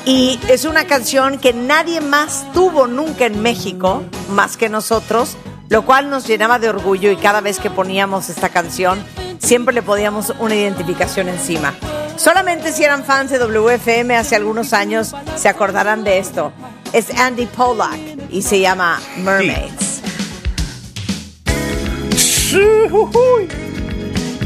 Y 0.05 0.39
es 0.49 0.67
una 0.67 0.87
canción 0.87 1.39
que 1.39 1.55
nadie 1.55 2.03
más 2.03 2.47
tuvo 2.53 2.87
nunca 2.87 3.25
en 3.25 3.41
México, 3.41 4.05
más 4.29 4.59
que 4.59 4.69
nosotros, 4.69 5.39
lo 5.71 5.87
cual 5.87 6.11
nos 6.11 6.27
llenaba 6.27 6.59
de 6.59 6.69
orgullo 6.69 7.11
y 7.11 7.17
cada 7.17 7.41
vez 7.41 7.59
que 7.59 7.71
poníamos 7.71 8.29
esta 8.29 8.51
canción, 8.51 9.03
siempre 9.39 9.75
le 9.75 9.83
poníamos 9.83 10.35
una 10.39 10.55
identificación 10.55 11.31
encima. 11.31 11.75
Solamente 12.17 12.73
si 12.73 12.83
eran 12.83 13.05
fans 13.05 13.31
de 13.31 13.39
WFM 13.39 14.17
hace 14.17 14.37
algunos 14.37 14.73
años 14.73 15.15
se 15.37 15.49
acordarán 15.49 16.03
de 16.05 16.19
esto. 16.19 16.53
Es 16.93 17.11
Andy 17.19 17.47
Pollack 17.47 18.01
y 18.31 18.43
se 18.43 18.61
llama 18.61 19.01
Mermaids. 19.19 20.01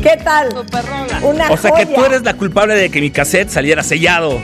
¿Qué 0.03 0.17
tal? 0.25 0.49
Una 1.23 1.51
O 1.51 1.57
sea 1.57 1.73
que 1.73 1.87
tú 1.87 2.05
eres 2.05 2.23
la 2.23 2.35
culpable 2.35 2.75
de 2.75 2.91
que 2.91 3.01
mi 3.01 3.11
cassette 3.11 3.51
saliera 3.51 3.83
sellado. 3.83 4.41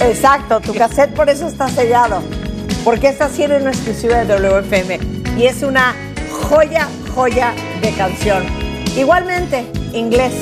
Exacto, 0.00 0.60
tu 0.60 0.74
cassette 0.74 1.14
por 1.14 1.28
eso 1.28 1.46
está 1.46 1.68
sellado. 1.68 2.22
Porque 2.84 3.08
esta 3.08 3.28
sí 3.28 3.42
era 3.42 3.58
una 3.58 3.70
exclusiva 3.70 4.24
de 4.24 4.34
WFM. 4.34 4.98
Y 5.38 5.44
es 5.44 5.62
una 5.62 5.94
joya, 6.48 6.88
joya 7.14 7.52
de 7.82 7.92
canción. 7.92 8.42
Igualmente, 8.96 9.66
inglés. 9.92 10.32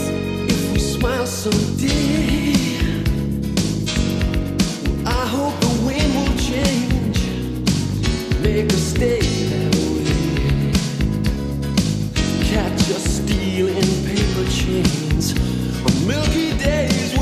Catch 12.44 12.90
us 12.90 13.04
stealing 13.16 13.74
paper 14.06 14.50
chains 14.50 15.34
on 15.84 16.08
milky 16.08 16.56
days. 16.56 17.17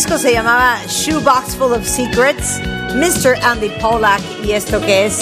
Disco 0.00 0.16
se 0.16 0.32
llamaba 0.32 0.78
Shoebox 0.88 1.56
Full 1.56 1.72
of 1.72 1.86
Secrets, 1.86 2.58
Mr. 2.94 3.34
Andy 3.42 3.68
Pollack 3.82 4.22
y 4.42 4.52
esto 4.52 4.80
que 4.80 5.04
es 5.04 5.18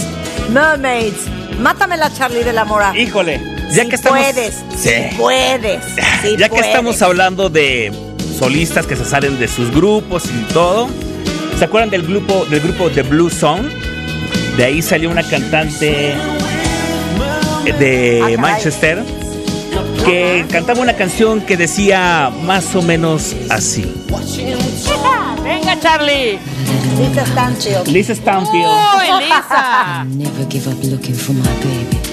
Mermaids. 0.51 1.27
Mátame 1.59 1.97
la 1.97 2.13
Charlie 2.15 2.45
de 2.45 2.53
la 2.53 2.65
Mora. 2.65 2.97
Híjole, 2.97 3.41
ya 3.73 3.83
Si 3.83 3.89
que 3.89 3.97
estamos. 3.97 4.21
puedes, 4.21 4.55
Sí. 4.77 4.91
si 5.11 5.17
puedes, 5.17 5.85
si 6.23 6.37
ya 6.37 6.49
que 6.49 6.61
estamos 6.61 7.03
hablando 7.03 7.51
de 7.51 7.93
solistas 8.39 8.87
que 8.87 8.95
se 8.95 9.05
salen 9.05 9.41
de 9.41 9.49
sus 9.49 9.73
grupos 9.73 10.27
y 10.27 10.53
todo, 10.53 10.89
¿se 11.59 11.65
acuerdan 11.65 11.91
del 11.91 12.03
grupo 12.07 12.45
del 12.45 12.61
grupo 12.61 12.89
The 12.89 13.03
Blue 13.03 13.31
Song? 13.31 13.63
De 14.57 14.65
ahí 14.65 14.81
salió 14.81 15.11
una 15.11 15.25
cantante 15.25 16.15
de 17.65 18.37
Manchester 18.39 19.03
que 20.05 20.47
cantaba 20.51 20.81
una 20.81 20.95
canción 20.95 21.41
que 21.41 21.57
decía 21.57 22.31
más 22.45 22.75
o 22.75 22.83
menos 22.83 23.35
así. 23.51 23.93
Charlie. 25.81 26.39
Lisa 26.99 27.25
Stanfield. 27.27 27.89
Lisa 27.89 28.15
Stanfield. 28.15 28.67
¡Uy, 28.67 29.25
Lisa! 29.25 30.05
Never 30.17 30.45
give 30.49 30.67
up 30.69 30.83
looking 30.85 31.15
for 31.15 31.33
my 31.33 31.53
baby. 31.63 32.08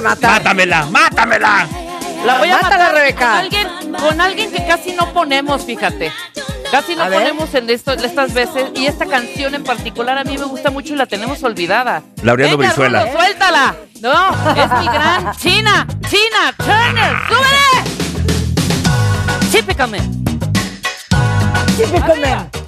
Mátamela, 0.00 0.86
mátamela. 0.86 1.66
La 2.24 2.38
voy 2.38 2.50
a 2.50 2.56
Mátala, 2.56 2.76
matar 2.78 2.94
Rebeca. 2.94 3.26
Con 3.30 3.38
alguien, 3.38 3.68
con 3.92 4.20
alguien 4.20 4.52
que 4.52 4.66
casi 4.66 4.92
no 4.92 5.12
ponemos, 5.12 5.64
fíjate. 5.64 6.12
Casi 6.70 6.94
no 6.94 7.04
ponemos 7.06 7.52
en 7.54 7.68
estas 7.70 8.32
veces. 8.32 8.66
Y 8.74 8.86
esta 8.86 9.06
canción 9.06 9.54
en 9.54 9.64
particular 9.64 10.16
a 10.18 10.24
mí 10.24 10.38
me 10.38 10.44
gusta 10.44 10.70
mucho 10.70 10.92
y 10.94 10.96
la 10.96 11.06
tenemos 11.06 11.42
olvidada. 11.42 12.02
Laureano 12.22 12.56
Brizuela. 12.56 13.10
Suéltala. 13.12 13.74
No, 14.00 14.30
es 14.54 14.70
mi 14.78 14.86
gran 14.86 15.32
China. 15.36 15.86
China 16.08 16.54
Turner. 16.56 17.16
¡Súbele! 17.28 17.80
Chipicame. 19.50 19.98
Chipicame. 21.76 22.59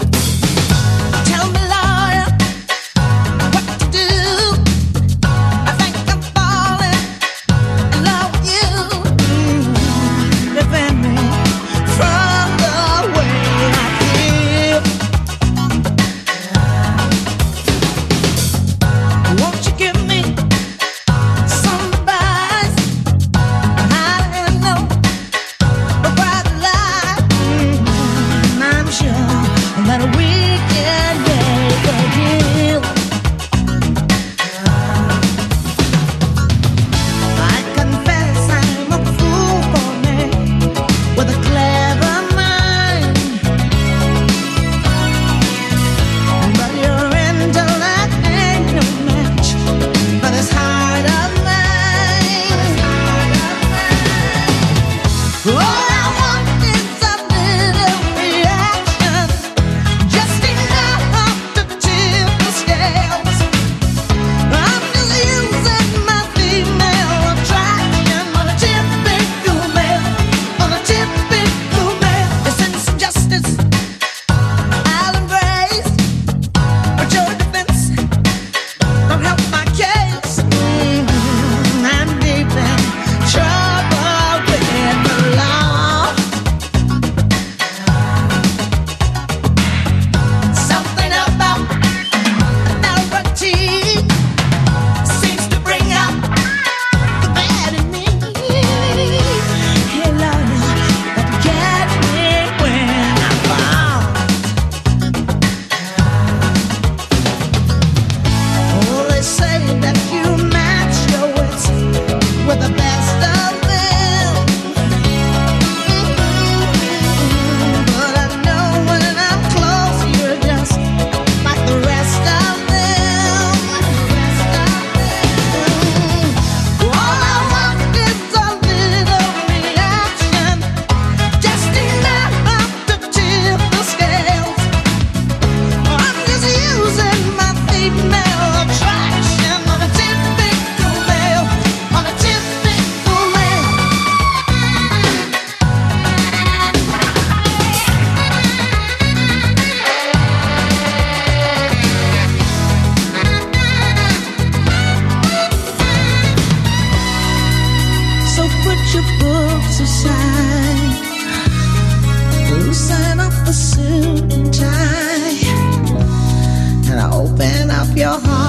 Ah. 168.04 168.42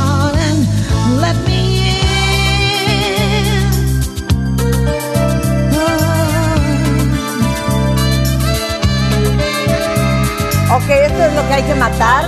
Ok, 10.75 10.89
esto 10.89 11.23
es 11.23 11.33
lo 11.33 11.47
que 11.47 11.53
hay 11.53 11.63
que 11.63 11.75
matar. 11.75 12.25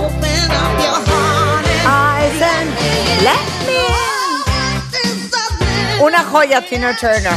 Eyes 1.84 2.40
and 2.40 2.70
let 3.22 3.42
me 3.66 3.74
in. 5.98 6.00
Una 6.00 6.22
joya, 6.22 6.60
Tina 6.62 6.96
Turner. 6.96 7.34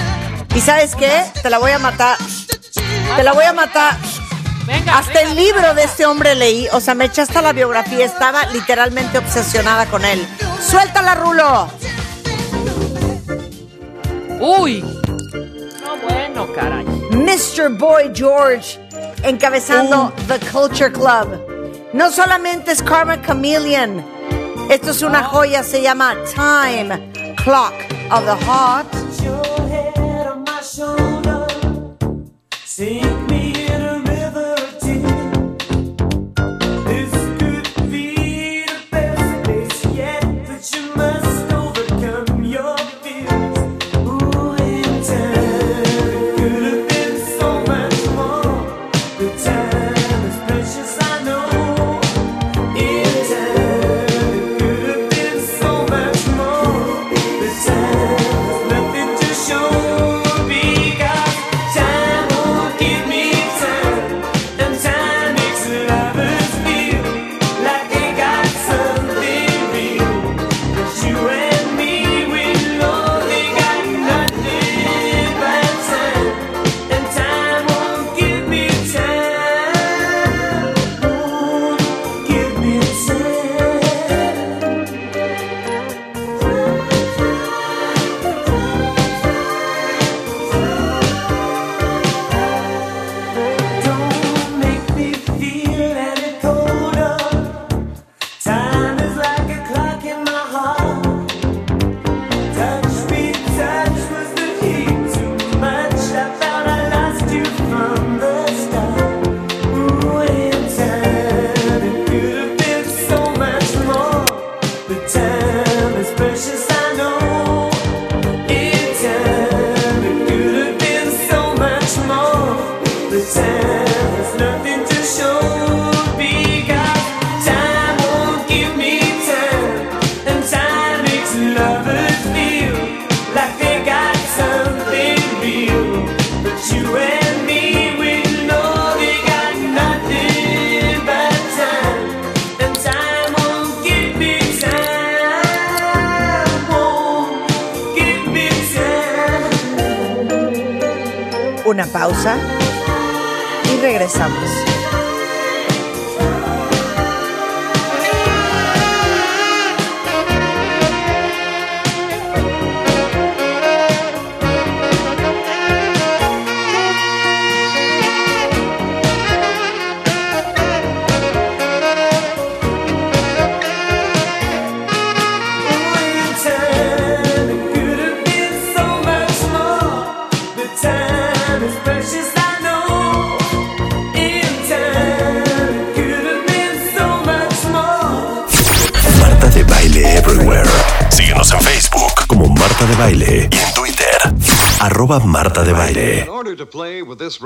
¿Y 0.54 0.62
sabes 0.62 0.96
qué? 0.96 1.26
Te 1.42 1.50
la 1.50 1.58
voy 1.58 1.72
a 1.72 1.80
matar. 1.80 2.16
Te 3.16 3.24
la 3.24 3.34
voy 3.34 3.46
a 3.46 3.54
matar 3.54 3.98
hasta 4.92 5.22
el 5.22 5.36
libro 5.36 5.74
de 5.74 5.84
este 5.84 6.06
hombre 6.06 6.36
leí. 6.36 6.68
O 6.74 6.80
sea, 6.80 6.96
me 6.96 7.06
eché 7.06 7.22
hasta 7.22 7.42
la 7.42 7.54
biografía. 7.54 8.06
Estaba 8.06 8.46
literalmente 8.48 9.18
obsesionada 9.18 9.86
con 9.86 10.06
él. 10.06 10.26
¡Suéltala, 10.62 11.16
Rulo! 11.16 11.70
Uy. 14.40 14.82
No, 14.82 15.98
bueno, 16.08 16.48
caray. 16.54 16.86
Mr. 17.12 17.70
Boy 17.78 18.12
George 18.14 18.80
encabezando 19.24 20.14
The 20.28 20.40
Culture 20.52 20.92
Club. 20.92 21.50
No 21.94 22.12
solamente 22.12 22.72
es 22.72 22.84
Karma 22.84 23.22
Chameleon, 23.22 24.06
esto 24.70 24.92
es 24.92 25.02
una 25.02 25.24
joya, 25.24 25.64
se 25.64 25.82
llama 25.82 26.16
Time 26.36 27.12
Clock 27.44 27.74
of 28.12 28.24
the 28.26 28.38
Heart. 28.46 28.88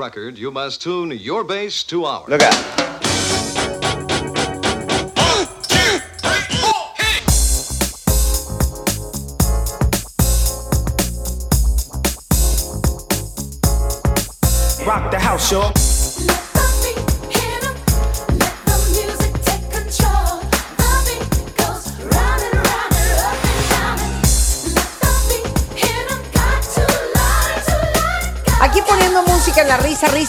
Record, 0.04 0.36
you 0.36 0.50
must 0.50 0.82
tune 0.82 1.10
your 1.12 1.44
bass 1.44 1.82
to 1.84 2.04
ours. 2.04 2.28
Look 2.28 2.42
out. 2.42 2.93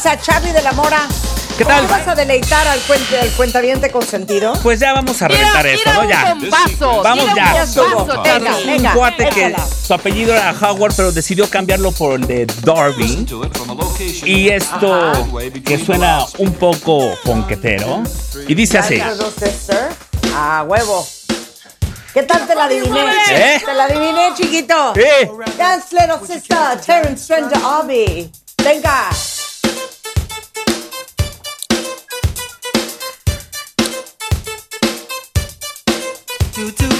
Risa, 0.05 0.15
risa, 0.15 0.21
Charlie 0.21 0.51
de 0.51 0.61
la 0.61 0.71
Mora. 0.73 1.07
¿Qué 1.57 1.63
¿Cómo 1.63 1.75
tal? 1.77 1.87
vas 1.87 2.07
a 2.09 2.15
deleitar 2.15 2.67
al, 2.67 2.79
cuente, 2.81 3.17
al 3.17 3.29
cuentaviente 3.31 3.89
consentido? 3.89 4.53
Pues 4.61 4.79
ya 4.79 4.93
vamos 4.93 5.21
a 5.21 5.29
reventar 5.29 5.65
esto, 5.65 5.93
¿no? 5.93 6.09
Ya. 6.09 6.35
Vamos 7.01 7.25
ya. 7.33 7.53
Ya 7.53 7.63
estuvo. 7.63 8.05
Venga, 8.05 8.23
Carlos, 8.23 8.65
venga, 8.65 8.89
un 8.89 8.95
cuate 8.97 9.29
que 9.29 9.55
su 9.87 9.93
apellido 9.93 10.33
era 10.33 10.51
Howard, 10.51 10.93
pero 10.97 11.11
decidió 11.13 11.49
cambiarlo 11.49 11.93
por 11.93 12.19
el 12.19 12.27
de 12.27 12.45
Darby. 12.63 13.25
Y 14.25 14.49
esto 14.49 15.13
que 15.63 15.77
suena 15.77 16.25
un 16.39 16.53
poco 16.53 17.15
ponquetero. 17.23 18.03
Y 18.47 18.53
dice 18.53 18.79
así. 18.79 19.01
Sister. 19.39 19.89
Ah, 20.33 20.65
huevo. 20.67 21.07
¿Qué 22.13 22.23
tal 22.23 22.45
te 22.47 22.55
la 22.55 22.65
adiviné? 22.65 22.99
¿Eh? 23.31 23.61
Te 23.65 23.73
la 23.73 23.85
adiviné, 23.85 24.33
chiquito. 24.35 24.93
Sí. 24.93 25.29
Dance, 25.57 25.95
little 25.95 26.19
sister. 26.27 26.81
Terrence 26.85 27.23
Stranger 27.23 27.59
Obi. 27.63 28.31
Venga. 28.63 29.09
Do, 36.55 36.71
do. 36.71 36.94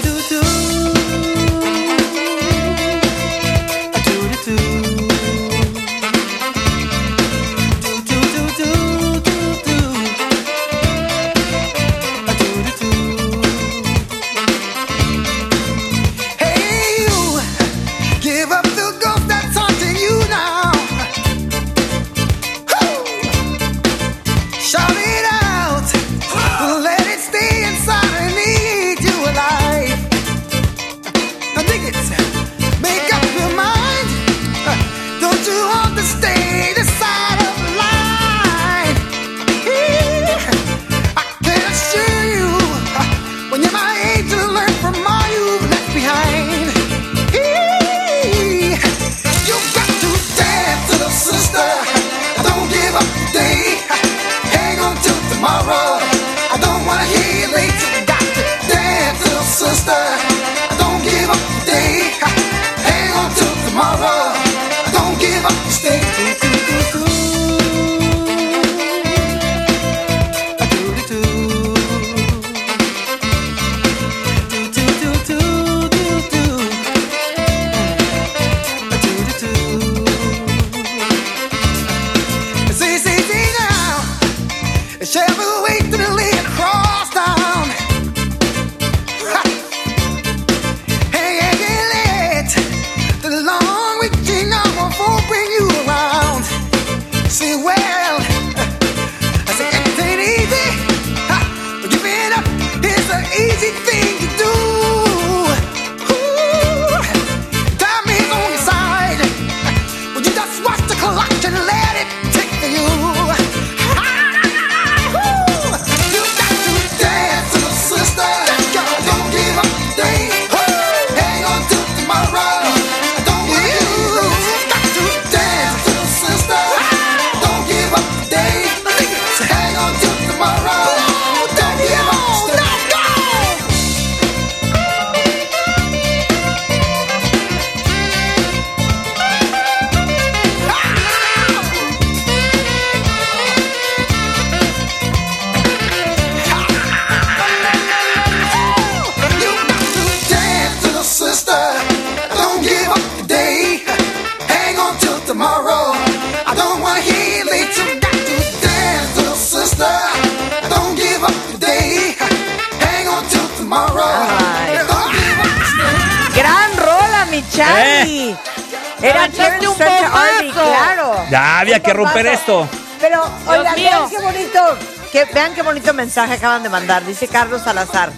Mensaje 175.95 176.33
acaban 176.33 176.63
de 176.63 176.69
mandar. 176.69 177.05
Dice 177.05 177.27
Carlos 177.27 177.63
Salazar. 177.63 178.11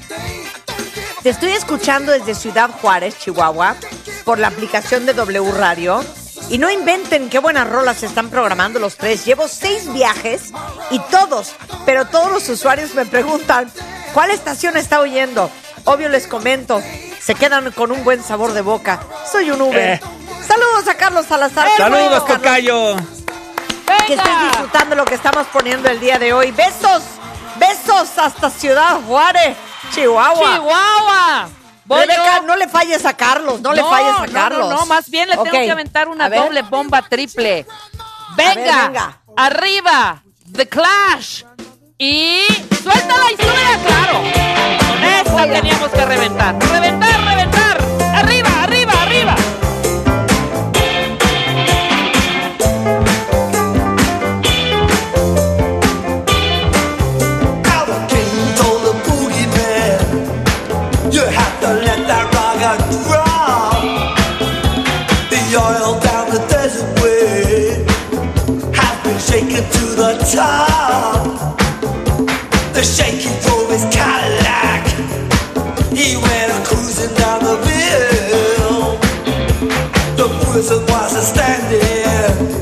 Te 1.24 1.30
estoy 1.30 1.52
escuchando 1.52 2.12
desde 2.12 2.36
Ciudad 2.36 2.70
Juárez, 2.82 3.18
Chihuahua, 3.18 3.76
por 4.24 4.40
la 4.40 4.48
aplicación 4.48 5.06
de 5.06 5.14
W 5.14 5.52
Radio. 5.52 6.04
Y 6.50 6.58
no 6.60 6.70
inventen 6.70 7.30
qué 7.30 7.40
buenas 7.40 7.70
rolas 7.70 7.98
se 7.98 8.06
están 8.06 8.30
programando 8.30 8.80
los 8.80 8.96
tres. 8.96 9.26
Llevo 9.26 9.48
seis 9.48 9.92
viajes 9.92 10.52
y 10.92 11.00
todos, 11.12 11.54
pero 11.86 12.06
todos 12.06 12.32
los 12.32 12.48
usuarios 12.48 12.96
me 12.96 13.06
preguntan, 13.06 13.70
¿cuál 14.14 14.32
estación 14.32 14.78
está 14.78 15.02
oyendo? 15.02 15.50
Obvio 15.84 16.08
les 16.08 16.28
comento, 16.28 16.82
se 17.20 17.36
quedan 17.36 17.72
con 17.72 17.92
un 17.92 18.04
buen 18.04 18.24
sabor 18.24 18.54
de 18.54 18.62
boca. 18.62 19.02
Soy 19.30 19.52
un 19.52 19.62
Uber. 19.62 19.96
Eh. 19.96 20.02
Saludos 20.48 20.88
a 20.88 20.96
Carlos 20.96 21.26
Salazar. 21.26 21.68
Saludos, 21.76 22.26
Tocayo. 22.26 22.96
Que 24.06 24.14
estés 24.14 24.42
disfrutando 24.50 24.96
lo 24.96 25.04
que 25.04 25.16
estamos 25.16 25.46
poniendo 25.48 25.90
el 25.90 26.00
día 26.00 26.18
de 26.18 26.32
hoy. 26.32 26.52
Besos, 26.52 27.04
hasta 27.98 28.50
Ciudad 28.50 29.02
Juárez, 29.06 29.58
Chihuahua. 29.94 30.54
Chihuahua. 30.54 31.50
Voy 31.86 32.02
Rebeca, 32.02 32.42
yo. 32.42 32.44
no 32.44 32.56
le 32.58 32.68
falles 32.68 33.06
a 33.06 33.16
Carlos, 33.16 33.62
no, 33.62 33.74
le 33.74 33.82
falles 33.82 34.14
a 34.20 34.28
no, 34.28 34.34
Carlos. 34.34 34.70
No, 34.70 34.80
no, 34.82 34.86
más 34.86 35.10
bien 35.10 35.30
le 35.30 35.36
tengo 35.36 35.52
que 35.52 35.72
aventar 35.72 36.10
una 36.10 36.30
doble 36.30 36.62
bomba 36.64 37.02
triple. 37.02 37.66
ver, 38.36 38.56
Venga, 38.58 39.22
arriba, 39.36 40.22
The 40.52 40.68
Clash. 40.68 41.44
Y 41.98 42.42
suéltala 42.84 43.32
y 43.32 43.36
súbela, 43.42 43.80
claro. 43.86 44.20
Con 44.88 45.04
esta 45.04 45.44
teníamos 45.54 45.90
que. 45.90 46.06
Reventar, 46.06 46.56
reventar. 46.60 47.07
The 65.50 65.56
oil 65.56 65.98
down 66.02 66.30
the 66.30 66.46
desert 66.50 67.02
way 67.02 67.86
has 68.76 68.96
been 69.04 69.18
shaken 69.18 69.64
to 69.64 69.86
the 69.96 70.12
top. 70.36 71.58
The 72.74 72.84
shaky 72.84 73.30
drove 73.48 73.70
his 73.70 73.84
Cadillac. 73.86 74.88
He 75.96 76.18
went 76.18 76.52
cruising 76.66 77.16
down 77.16 77.46
the 77.46 77.56
hill. 77.66 79.00
The 80.18 80.28
prison 80.44 80.86
was 80.88 81.16
a 81.16 81.22
standing 81.22 82.57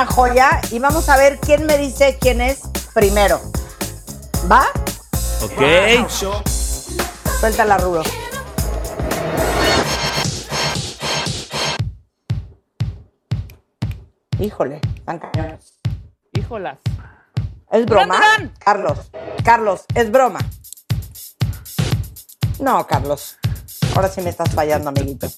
una 0.00 0.06
joya 0.06 0.60
y 0.70 0.78
vamos 0.78 1.10
a 1.10 1.18
ver 1.18 1.38
quién 1.40 1.66
me 1.66 1.76
dice 1.76 2.16
quién 2.18 2.40
es 2.40 2.62
primero. 2.94 3.38
¿Va? 4.50 4.64
Ok. 5.42 6.08
Suéltala, 7.38 7.76
Rulo. 7.76 8.02
Híjole, 14.38 14.80
cañones. 15.04 15.74
Híjolas. 16.32 16.78
¿Es 17.70 17.84
broma? 17.84 18.16
Durán, 18.16 18.36
Durán. 18.38 18.54
Carlos, 18.58 18.98
Carlos, 19.44 19.84
es 19.94 20.10
broma. 20.10 20.40
No, 22.58 22.86
Carlos. 22.86 23.36
Ahora 23.94 24.08
sí 24.08 24.22
me 24.22 24.30
estás 24.30 24.50
fallando, 24.54 24.88
amiguito. 24.88 25.28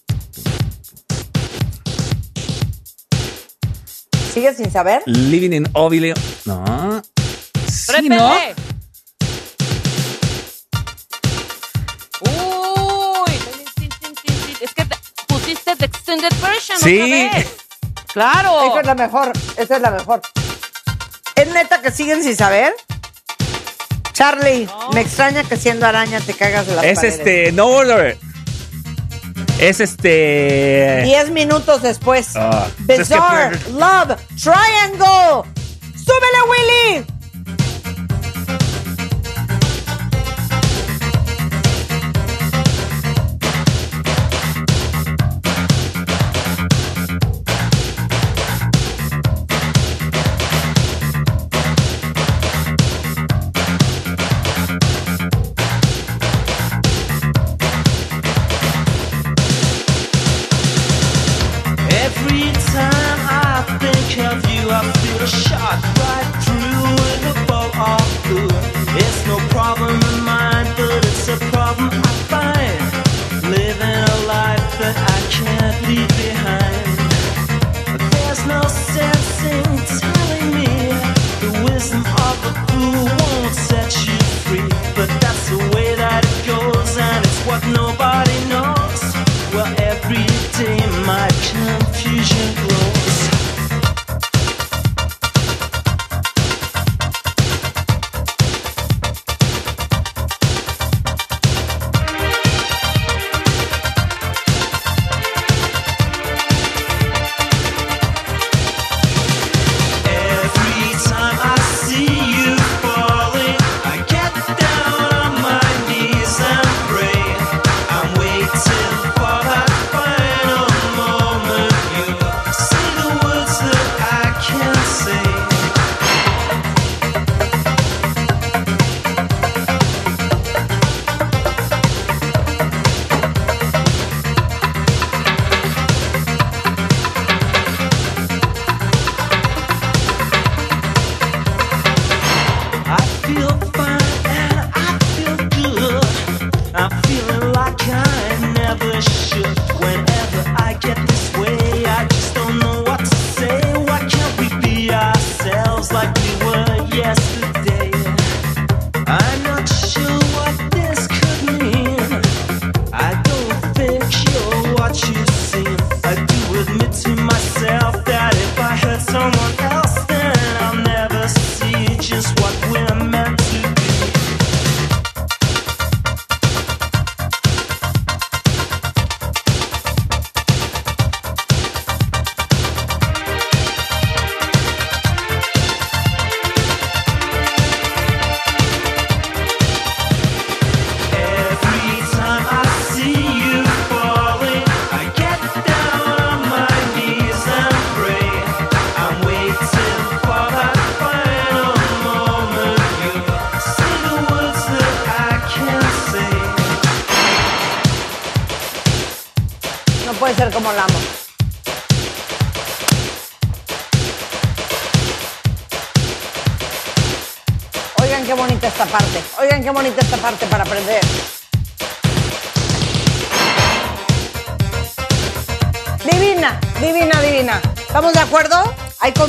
¿Sigues 4.32 4.56
sin 4.56 4.70
saber? 4.72 5.02
Living 5.06 5.52
in 5.52 5.68
Ovile. 5.74 6.14
No. 6.46 7.02
Sí, 7.68 7.92
Repete. 7.92 8.08
¿no? 8.16 8.32
Uy. 12.20 13.32
Es 14.60 14.74
que 14.74 14.84
te 14.84 14.96
pusiste 15.26 15.76
the 15.76 15.84
extended 15.84 16.32
version 16.40 16.78
Sí. 16.80 17.00
otra 17.02 17.38
vez. 17.38 17.46
Claro. 18.12 18.70
Esa 18.70 18.80
es 18.80 18.86
la 18.86 18.94
mejor, 18.94 19.32
esa 19.56 19.76
es 19.76 19.82
la 19.82 19.90
mejor. 19.90 20.22
¿Es 21.34 21.48
neta 21.48 21.80
que 21.80 21.90
siguen 21.90 22.22
sin 22.22 22.36
saber? 22.36 22.74
Charlie, 24.12 24.68
me 24.92 25.00
extraña 25.00 25.42
que 25.44 25.56
siendo 25.56 25.86
araña 25.86 26.20
te 26.20 26.34
cagas 26.34 26.66
de 26.66 26.76
las 26.76 26.84
Es 26.84 26.96
paredes. 26.96 27.18
este. 27.18 27.52
No 27.52 27.66
order. 27.66 28.18
Es 29.62 29.78
este. 29.78 31.02
Diez 31.04 31.30
minutos 31.30 31.82
después. 31.82 32.30
Ah, 32.34 32.66
es 32.88 32.96
que- 32.96 33.14
Bizarre 33.14 33.56
Love 33.70 34.18
Triangle. 34.42 35.51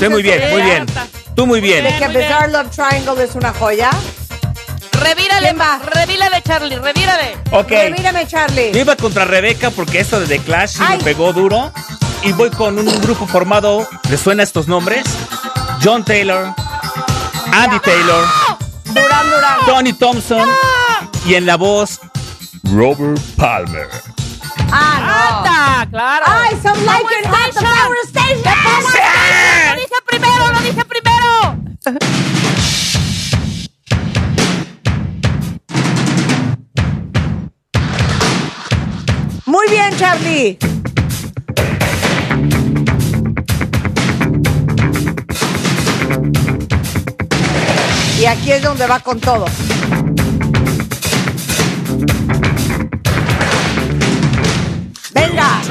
¿Hay 0.04 0.10
Sí, 0.10 0.14
muy 0.14 0.22
bien, 0.22 0.52
muy 0.52 0.62
bien. 0.62 0.86
Tú 1.34 1.48
muy 1.48 1.62
bien. 1.62 1.84
De 1.86 1.98
que 1.98 2.08
Bizarre 2.10 2.52
Love 2.52 2.70
Triangle 2.70 3.24
es 3.24 3.36
una 3.36 3.54
joya. 3.54 3.90
Revírale, 4.92 5.48
¿Quién 5.48 5.60
va? 5.60 5.80
revírale, 5.94 6.42
Charlie, 6.42 6.78
revírale. 6.78 7.38
Ok. 7.52 7.70
Revírame, 7.70 8.28
Charlie. 8.28 8.72
Yo 8.74 8.82
iba 8.82 8.96
contra 8.98 9.24
Rebeca 9.26 9.70
porque 9.72 10.00
esto 10.00 10.20
de 10.20 10.28
The 10.28 10.40
Clash 10.40 10.72
sí 10.72 10.84
Ay. 10.86 10.98
me 10.98 11.04
pegó 11.06 11.32
duro. 11.32 11.72
Y 12.22 12.34
voy 12.34 12.50
con 12.52 12.78
un 12.80 13.02
grupo 13.02 13.28
formado. 13.28 13.88
¿Les 14.10 14.20
suena 14.20 14.44
estos 14.44 14.68
nombres? 14.68 15.04
John 15.82 16.04
Taylor, 16.06 16.54
Andy 17.52 17.80
Taylor, 17.80 18.26
Durán, 18.86 19.30
Durán. 19.30 19.58
Tony 19.66 19.94
Thompson 19.94 20.50
y 21.26 21.36
en 21.36 21.46
la 21.46 21.58
voz 21.58 22.00
Robert 22.64 23.20
Palmer. 23.38 23.90
Ah, 24.72 25.44
¡Anda! 25.44 25.90
¡Claro! 25.90 26.26
¡Ay, 26.28 26.58
some 26.64 26.84
like 26.86 27.06
it 27.20 27.26
at 27.28 27.54
the 27.54 27.60
Power 27.62 27.96
Y 40.34 40.56
aquí 48.26 48.52
es 48.52 48.64
donde 48.64 48.88
va 48.88 49.00
con 49.00 49.20
todo. 49.20 49.46
Venga. 55.14 55.62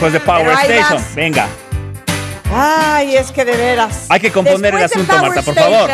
después 0.00 0.12
de 0.14 0.20
Power 0.20 0.50
Station. 0.64 1.04
Venga. 1.14 1.46
Ay, 2.52 3.16
es 3.16 3.30
que 3.30 3.44
de 3.44 3.54
veras. 3.54 4.06
Hay 4.08 4.20
que 4.20 4.32
componer 4.32 4.74
el 4.74 4.84
asunto, 4.84 5.06
Power 5.06 5.22
Marta, 5.22 5.42
por 5.42 5.54
favor. 5.54 5.90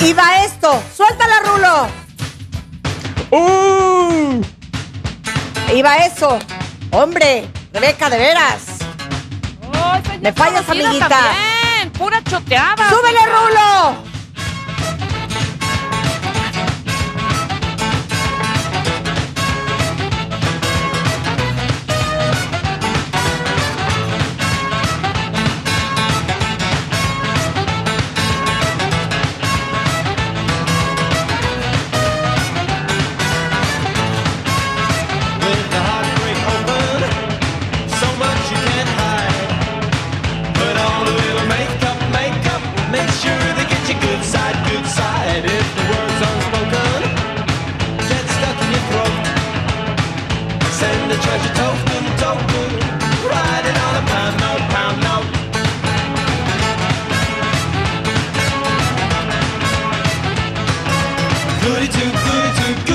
Y 0.00 0.12
va 0.12 0.44
esto. 0.44 0.82
Suéltala, 0.94 1.40
Rulo. 1.44 1.86
Uh. 3.30 4.42
Y 5.72 5.82
va 5.82 5.96
eso. 5.98 6.38
Hombre, 6.90 7.46
Rebeca, 7.72 8.10
de 8.10 8.18
veras. 8.18 8.62
Oh, 9.74 9.98
Me 10.20 10.32
fallas, 10.32 10.68
amiguita. 10.68 11.08
También. 11.08 11.92
Pura 11.92 12.22
choteada. 12.24 12.88
¡Súbele, 12.90 13.20
Rulo! 13.26 14.11
Goody 61.62 61.86
Tube, 61.86 62.12
Goody 62.12 62.86
too. 62.86 62.91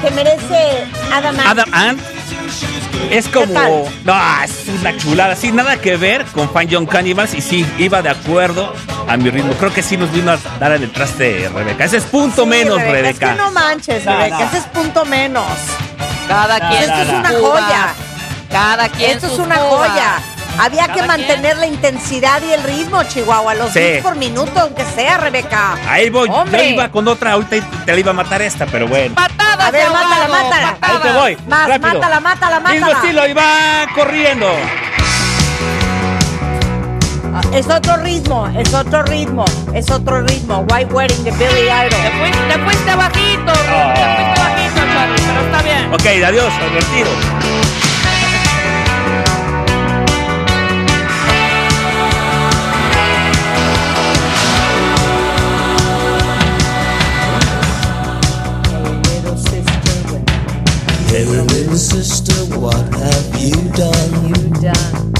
Que 0.00 0.10
merece 0.12 0.84
Adam 1.12 1.38
Ant. 1.38 1.46
Adam 1.48 1.68
Ant 1.74 2.00
es 3.10 3.28
como. 3.28 3.88
No, 4.04 4.14
es 4.44 4.68
una 4.80 4.96
chulada. 4.96 5.34
Sí, 5.36 5.52
nada 5.52 5.76
que 5.80 5.96
ver 5.96 6.24
con 6.26 6.50
Fan 6.50 6.68
John 6.70 6.86
Cannibals. 6.86 7.34
Y 7.34 7.40
sí, 7.40 7.66
iba 7.78 8.02
de 8.02 8.10
acuerdo 8.10 8.72
a 9.08 9.16
mi 9.16 9.30
ritmo. 9.30 9.52
Creo 9.54 9.72
que 9.72 9.82
sí 9.82 9.96
nos 9.96 10.10
vino 10.12 10.32
a 10.32 10.38
dar 10.58 10.72
el 10.72 10.90
traste 10.90 11.50
Rebeca. 11.54 11.84
Ese 11.84 11.98
es 11.98 12.04
punto 12.04 12.42
Sí, 12.44 12.48
menos, 12.48 12.76
Rebeca, 12.78 12.92
Rebeca. 12.92 13.26
Es 13.26 13.32
que 13.32 13.38
no 13.38 13.50
manches, 13.52 14.04
No, 14.04 14.16
Rebeca. 14.16 14.38
no. 14.40 14.44
Ese 14.46 14.58
es 14.58 14.64
punto 14.64 15.04
menos. 15.04 15.46
Cada 16.28 16.68
quien 16.68 16.82
Esto 16.82 17.02
es 17.02 17.08
una 17.08 17.28
joya. 17.30 17.94
Cada 18.50 18.88
quien 18.90 19.10
Esto 19.12 19.26
es 19.26 19.38
una 19.38 19.56
cubas. 19.58 19.90
joya. 19.90 20.12
Había 20.58 20.86
Cada 20.88 20.94
que 20.94 21.02
mantener 21.06 21.56
la 21.56 21.66
intensidad 21.66 22.42
y 22.42 22.52
el 22.52 22.62
ritmo, 22.64 23.02
Chihuahua. 23.04 23.54
Los 23.54 23.72
Sí. 23.72 23.78
beats 23.78 24.02
por 24.02 24.16
minuto, 24.16 24.58
aunque 24.60 24.84
sea, 24.84 25.16
Rebeca. 25.18 25.76
Ahí 25.88 26.10
voy. 26.10 26.28
Hombre. 26.28 26.58
Yo 26.68 26.74
iba 26.74 26.88
con 26.90 27.06
otra. 27.08 27.32
Ahorita 27.32 27.56
te 27.84 27.92
la 27.92 27.98
iba 28.00 28.10
a 28.10 28.14
matar 28.14 28.42
esta, 28.42 28.66
pero 28.66 28.86
bueno. 28.88 29.14
A 29.16 29.70
ver, 29.70 29.88
mátala, 29.90 30.28
mátala. 30.28 30.76
Ahí 30.80 30.96
te 31.02 31.12
voy. 31.12 31.38
Más, 31.46 31.68
rápido. 31.68 31.94
mátala, 31.94 32.20
mátala, 32.20 32.60
Mismo 32.60 32.86
mátala. 32.86 32.92
estilo, 33.00 33.26
y 33.28 33.32
va 33.34 33.86
corriendo. 33.94 34.46
Ah, 37.34 37.40
Es 37.52 37.68
otro 37.68 37.96
ritmo, 37.98 38.48
es 38.58 38.72
otro 38.74 39.02
ritmo, 39.04 39.44
es 39.74 39.90
otro 39.90 40.22
ritmo. 40.22 40.64
White 40.70 40.92
Wedding 40.92 41.24
de 41.24 41.30
Billy 41.32 41.68
Idol. 41.68 41.88
Te 41.90 42.10
fuiste, 42.18 42.38
te 42.48 42.58
fuiste 42.58 42.94
bajito, 42.96 43.52
Ru, 43.52 43.94
te 43.94 44.04
fuiste 44.16 44.40
bajito, 44.40 44.80
Charlie, 44.92 45.22
pero 45.26 45.40
está 45.42 45.62
bien. 45.62 45.92
Ok, 45.94 46.06
adiós, 46.26 46.52
al 46.60 46.70
Hey, 61.18 61.24
little 61.24 61.74
sister, 61.74 62.32
what 62.60 62.94
have 62.94 63.40
you 63.40 63.50
done? 63.72 64.28
You 64.28 64.50
done. 64.62 65.14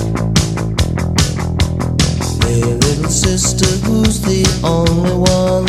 Hey, 2.38 2.62
little 2.62 3.10
sister, 3.10 3.66
who's 3.82 4.20
the 4.20 4.46
only 4.62 5.18
one? 5.18 5.66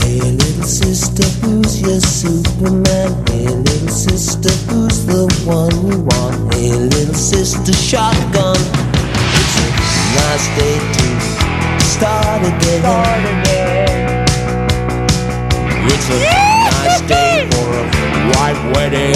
Hey, 0.00 0.32
little 0.32 0.64
sister, 0.64 1.24
who's 1.44 1.82
your 1.82 2.00
Superman? 2.00 3.12
Hey, 3.28 3.48
little 3.48 3.88
sister, 3.88 4.48
who's 4.72 5.04
the 5.04 5.28
one 5.44 5.76
you 5.86 6.00
want? 6.04 6.54
Hey, 6.54 6.70
little 6.70 7.12
sister, 7.12 7.74
shotgun. 7.74 8.56
It's 8.56 9.56
a 9.60 9.68
nice 10.16 10.48
day 10.56 10.78
to 10.80 11.84
start 11.84 12.40
again. 12.40 12.82
It's 15.86 16.08
a 16.08 16.18
nice 16.18 16.18
day 16.18 16.24
for 16.24 16.40
a 16.40 16.43
white 18.36 18.60
wedding. 18.74 19.14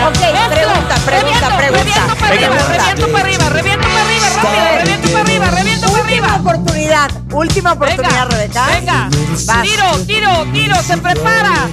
Ok, 0.00 0.20
pregunta, 0.50 0.94
pregunta, 1.04 1.56
pregunta. 1.56 2.00
Reviento 2.00 2.16
para 2.16 2.28
arriba, 2.28 2.68
reviento 2.68 3.08
para 3.12 3.20
arriba, 3.24 3.48
reviento 3.50 3.88
para 3.88 4.00
arriba, 4.02 4.28
rápido, 4.36 4.78
reviento 4.78 5.08
para 5.10 5.20
arriba, 5.20 5.46
reviento 5.50 5.86
para 5.90 6.00
Última 6.00 6.26
arriba. 6.26 6.36
oportunidad, 6.40 7.10
última 7.32 7.72
oportunidad, 7.72 8.30
Rebeca. 8.30 8.66
Venga, 8.68 9.08
Vas. 9.46 9.62
tiro, 9.62 9.98
tiro, 10.06 10.46
tiro, 10.52 10.82
se 10.82 10.96
prepara, 10.98 11.68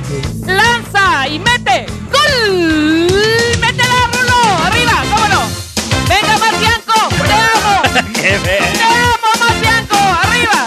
lanza 0.46 1.28
y 1.28 1.40
mete. 1.40 1.86
¡Gol! 2.12 3.08
¡Métela, 3.62 4.10
Rulo! 4.14 4.66
¡Arriba! 4.66 5.04
¡Vámonos! 5.10 5.50
¡Venga, 6.10 6.38
Marcianco! 6.38 7.10
¡Te 7.10 7.34
amo! 7.34 7.82
Qué 8.14 8.40
¡Te 8.40 8.84
amo, 8.84 9.30
Marcianco! 9.40 9.98
¡Arriba! 10.24 10.66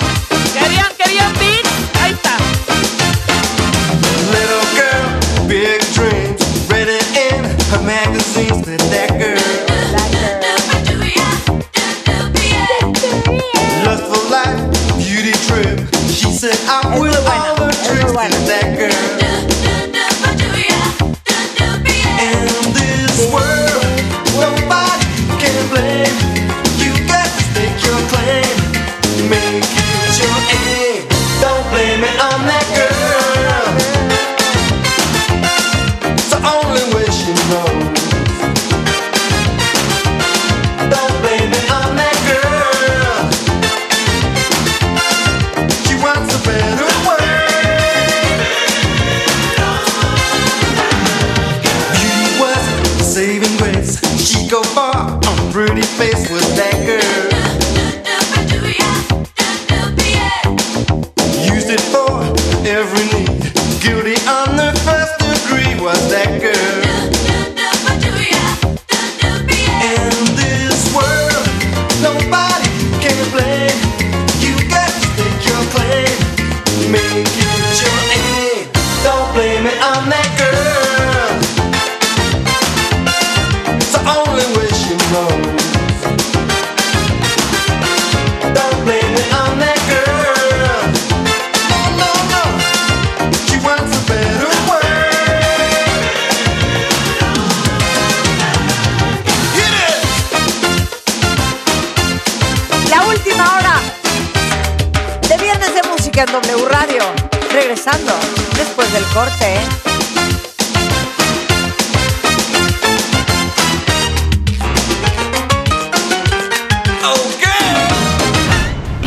Después 108.56 108.92
del 108.92 109.04
corte. 109.14 109.54
¿eh? 109.54 109.90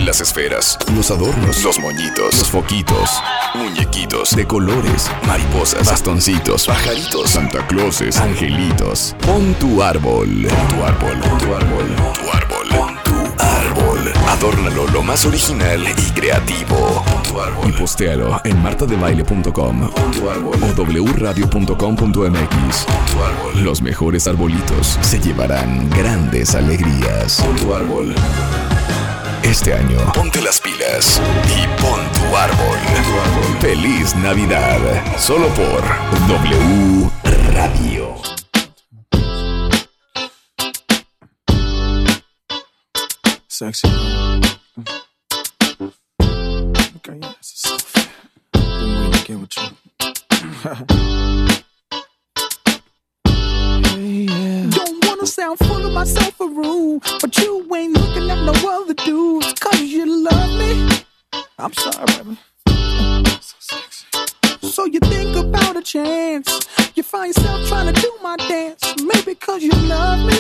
Las 0.06 0.22
esferas, 0.22 0.78
los 0.96 1.10
adornos, 1.10 1.64
los 1.64 1.80
moñitos, 1.80 2.38
los 2.38 2.48
foquitos, 2.48 3.10
muñequitos 3.56 4.36
de 4.36 4.46
colores, 4.46 5.10
mariposas, 5.26 5.90
bastoncitos, 5.90 6.68
pajaritos, 6.68 7.32
Santa 7.32 7.66
Clauses, 7.66 8.18
angelitos. 8.18 9.16
Pon 9.26 9.56
tu 9.56 9.82
árbol. 9.82 10.48
Pon 10.48 10.68
tu 10.68 10.86
árbol. 10.86 11.20
Pon 11.20 11.38
tu 11.40 11.56
árbol. 11.56 11.96
Tu 12.14 12.30
árbol. 12.32 12.53
Tu 14.44 14.50
árbol. 14.50 14.60
Adórnalo 14.60 14.88
lo 14.88 15.02
más 15.02 15.26
original 15.26 15.82
y 15.98 16.12
creativo. 16.12 17.04
Tu 17.28 17.40
árbol. 17.40 17.70
Y 17.70 17.72
postéalo 17.72 18.42
en 18.44 18.62
martadebaile.com 18.62 19.84
o 19.84 20.84
wradio.com.mx. 21.14 22.86
tu 22.86 23.24
árbol. 23.24 23.64
Los 23.64 23.82
mejores 23.82 24.28
arbolitos 24.28 25.00
se 25.02 25.20
llevarán 25.20 25.90
grandes 25.90 26.56
alegrías. 26.56 27.44
Tu 27.60 27.74
árbol. 27.74 28.14
Este 29.44 29.74
año, 29.74 29.98
ponte 30.14 30.42
las 30.42 30.60
pilas 30.60 31.22
y 31.48 31.66
pon 31.82 32.02
tu 32.14 32.36
árbol. 32.36 32.78
Feliz 33.62 34.16
Navidad, 34.18 34.80
solo 35.18 35.48
por 35.50 35.84
W 36.28 37.10
Radio. 37.54 38.43
Sexy. 43.64 43.88
Okay, 46.98 47.18
yeah, 47.22 47.34
it's 47.40 47.62
so 47.62 47.78
fat. 47.78 48.10
Been 48.52 49.00
waiting 49.00 49.12
to 49.14 49.24
get 49.26 49.40
with 49.40 49.56
you. 49.58 49.68
Hey, 53.86 54.26
yeah. 54.28 54.70
Don't 54.70 55.06
wanna 55.06 55.26
sound 55.26 55.60
full 55.60 55.86
of 55.86 55.94
myself 55.94 56.42
or 56.42 56.50
rude, 56.50 57.04
but 57.22 57.38
you 57.38 57.66
ain't 57.74 57.94
looking 57.94 58.30
at 58.30 58.44
no 58.44 58.54
other 58.82 58.96
dudes. 58.96 59.54
Cause 59.54 59.80
you 59.80 60.06
love 60.24 60.50
me. 60.60 61.06
I'm 61.58 61.72
sorry, 61.72 62.06
baby. 62.18 62.38
So 63.40 63.56
sexy. 63.60 64.08
so 64.62 64.86
you 64.88 65.00
think 65.00 65.38
about 65.38 65.78
a 65.78 65.82
chance. 65.82 66.68
You 66.96 67.04
find 67.04 67.34
yourself 67.34 67.66
trying 67.70 67.94
to 67.94 68.02
do 68.02 68.12
my 68.22 68.36
dance, 68.36 68.94
maybe 69.02 69.36
cause 69.36 69.64
you 69.64 69.72
love 69.88 70.20
me. 70.28 70.38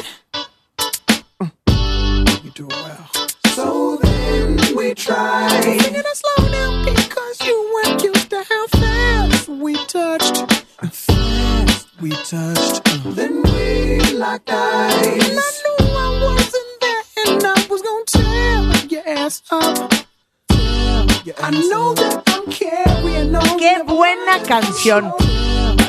Mm. 1.39 2.43
You 2.43 2.51
do 2.51 2.67
well. 2.67 3.12
So 3.53 3.97
then 3.97 4.57
we 4.75 4.95
try. 4.95 5.47
Singing 5.61 5.93
it 5.93 6.05
slow 6.17 6.49
down 6.49 6.85
because 6.85 7.37
you 7.45 7.71
weren't 7.73 8.01
used 8.03 8.29
to 8.31 8.43
how 8.49 8.67
fast 8.67 9.47
we 9.47 9.75
touched. 9.85 10.37
Fast 10.81 11.87
we 12.01 12.09
touched. 12.09 12.83
Then 13.15 13.43
we 13.43 13.99
locked 14.13 14.49
eyes. 14.49 15.05
And 15.05 15.37
I 15.37 15.51
knew 15.61 15.85
I 15.85 16.09
wasn't 16.23 16.71
there, 16.81 17.03
and 17.27 17.43
I 17.45 17.67
was 17.69 17.81
gonna 17.83 18.05
tear 18.07 18.87
your 18.89 19.07
ass 19.07 19.43
up. 19.51 19.93
I 20.49 21.51
know 21.69 21.93
that 21.93 22.23
I'm 22.27 22.51
carrying 22.51 23.35
on. 23.35 23.59
Qué 23.59 23.83
buena 23.85 24.41
canción. 24.47 25.13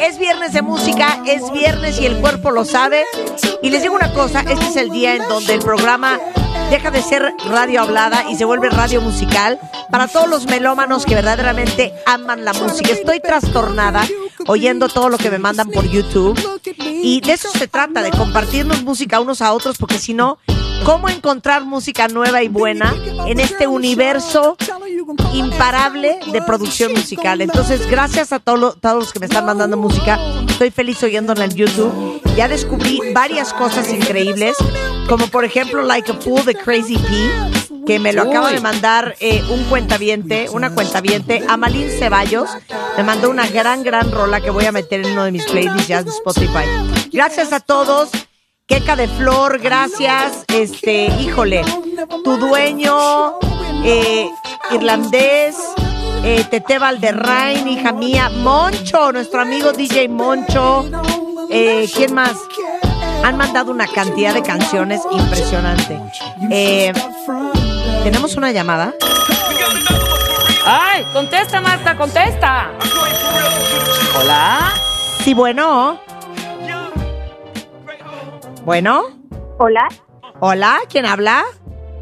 Es 0.03 0.19
viernes 0.19 0.53
de 0.53 0.63
música, 0.63 1.21
es 1.27 1.51
viernes 1.53 2.01
y 2.01 2.07
el 2.07 2.17
cuerpo 2.21 2.51
lo 2.51 2.65
sabe. 2.65 3.05
Y 3.63 3.71
les 3.71 3.83
digo 3.83 3.95
una 3.95 4.13
cosa, 4.13 4.41
este 4.41 4.67
es 4.67 4.77
el 4.77 4.91
día 4.91 5.15
en 5.15 5.27
donde 5.29 5.55
el 5.55 5.61
programa 5.61 6.19
deja 6.71 6.91
de 6.91 7.03
ser 7.03 7.33
radio 7.49 7.83
hablada 7.83 8.25
y 8.31 8.37
se 8.37 8.45
vuelve 8.45 8.71
radio 8.71 9.01
musical 9.01 9.59
para 9.91 10.09
todos 10.09 10.29
los 10.29 10.47
melómanos 10.47 11.05
que 11.07 11.15
verdaderamente 11.15 11.93
aman 12.07 12.45
la 12.45 12.53
música. 12.53 12.93
Estoy 12.93 13.21
trastornada 13.21 14.07
oyendo 14.47 14.89
todo 14.89 15.09
lo 15.09 15.19
que 15.19 15.31
me 15.31 15.39
mandan 15.39 15.71
por 15.71 15.89
YouTube 15.89 16.39
y 17.03 17.21
de 17.21 17.33
eso 17.33 17.49
se 17.51 17.69
trata, 17.69 18.03
de 18.03 18.11
compartirnos 18.11 18.83
música 18.83 19.21
unos 19.21 19.43
a 19.43 19.53
otros, 19.53 19.79
porque 19.79 19.99
si 19.99 20.15
no, 20.15 20.39
¿cómo 20.85 21.09
encontrar 21.09 21.65
música 21.65 22.09
nueva 22.09 22.43
y 22.43 22.49
buena 22.49 22.95
en 23.27 23.41
este 23.41 23.67
universo 23.67 24.57
imparable 25.33 26.19
de 26.33 26.43
producción 26.43 26.93
musical? 26.93 27.41
Entonces, 27.41 27.87
gracias 27.89 28.33
a 28.33 28.39
todo 28.39 28.57
lo- 28.57 28.73
todos 28.75 28.97
los 28.97 29.13
que 29.13 29.21
me 29.21 29.27
están 29.27 29.47
mandando 29.47 29.77
música, 29.77 30.19
estoy 30.49 30.71
feliz 30.71 31.03
oyéndola 31.03 31.45
en 31.45 31.55
YouTube. 31.55 32.21
Ya 32.37 32.49
descubrí 32.49 33.01
varias 33.13 33.53
cosas 33.55 33.91
increíbles, 33.93 34.57
como 35.09 35.27
por 35.29 35.45
ejemplo 35.45 35.83
Like 35.83 36.13
a 36.13 36.15
Fool 36.17 36.45
de 36.45 36.55
Crazy 36.55 36.97
P, 36.99 37.85
que 37.87 37.99
me 37.99 38.13
lo 38.13 38.23
acaba 38.23 38.51
de 38.51 38.61
mandar 38.61 39.15
eh, 39.21 39.43
un 39.51 39.63
cuentaviente, 39.65 40.49
una 40.51 40.75
cuentaviente, 40.75 41.45
Amalín 41.49 41.89
Ceballos, 41.99 42.49
me 42.97 43.03
mandó 43.05 43.31
una 43.31 43.47
gran, 43.47 43.83
gran 43.83 44.11
rola 44.11 44.41
que 44.41 44.51
voy 44.51 44.65
a 44.65 44.73
meter 44.73 45.05
en 45.05 45.13
uno 45.13 45.25
de 45.25 45.33
mis 45.33 45.45
playlists 45.45 45.87
ya 45.89 46.03
de 46.03 46.11
Spotify. 46.11 46.65
Gracias 47.13 47.53
a 47.53 47.61
todos. 47.61 48.09
Queca 48.67 48.97
de 48.97 49.09
Flor, 49.09 49.59
gracias. 49.59 50.45
Este, 50.49 51.07
híjole, 51.21 51.63
tu 52.25 52.39
dueño, 52.39 53.39
eh, 53.85 54.27
irlandés, 54.71 55.55
eh, 56.25 56.47
Tete 56.51 56.79
Valderrain, 56.79 57.69
hija 57.69 57.93
mía, 57.93 58.31
Moncho, 58.31 59.13
nuestro 59.13 59.43
amigo 59.43 59.73
DJ 59.73 60.09
Moncho. 60.09 60.87
Eh, 61.51 61.87
¿Quién 61.95 62.15
más? 62.15 62.39
Han 63.23 63.37
mandado 63.37 63.71
una 63.71 63.87
cantidad 63.87 64.33
de 64.33 64.43
canciones 64.43 65.03
impresionante. 65.13 66.01
¿Tenemos 68.03 68.35
una 68.37 68.51
llamada? 68.51 68.95
¡Ay! 70.65 71.05
¡Contesta, 71.13 71.61
Marta! 71.61 71.97
¡Contesta! 71.99 72.71
Hola. 74.19 74.73
Sí, 75.23 75.35
bueno. 75.35 76.01
Bueno. 78.65 79.03
Hola. 79.59 79.89
Hola, 80.41 80.79
¿quién 80.89 81.07
habla? 81.07 81.45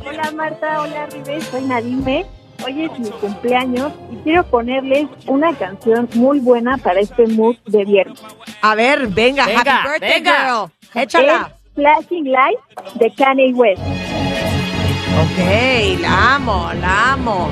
Hola 0.06 0.30
Marta, 0.32 0.80
hola 0.82 1.06
Rives, 1.06 1.44
soy 1.44 1.62
Nadime. 1.62 2.26
Hoy 2.64 2.84
es 2.84 2.98
mi 2.98 3.10
cumpleaños 3.10 3.92
y 4.10 4.16
quiero 4.18 4.44
ponerles 4.44 5.06
una 5.26 5.52
canción 5.54 6.08
muy 6.14 6.38
buena 6.38 6.76
para 6.78 7.00
este 7.00 7.26
mood 7.26 7.56
de 7.66 7.84
viernes. 7.84 8.22
A 8.62 8.74
ver, 8.74 9.08
venga, 9.08 9.46
Venga, 9.46 9.60
happy 9.60 9.88
birthday, 9.88 10.10
venga. 10.22 10.44
girl. 10.92 11.02
Échala. 11.02 11.50
Es 11.50 11.74
Flashing 11.74 12.24
Lights 12.30 12.94
de 12.98 13.10
Kanye 13.14 13.52
West. 13.54 13.82
Ok, 15.22 16.00
la 16.00 16.34
amo, 16.36 16.70
la 16.80 17.12
amo. 17.12 17.48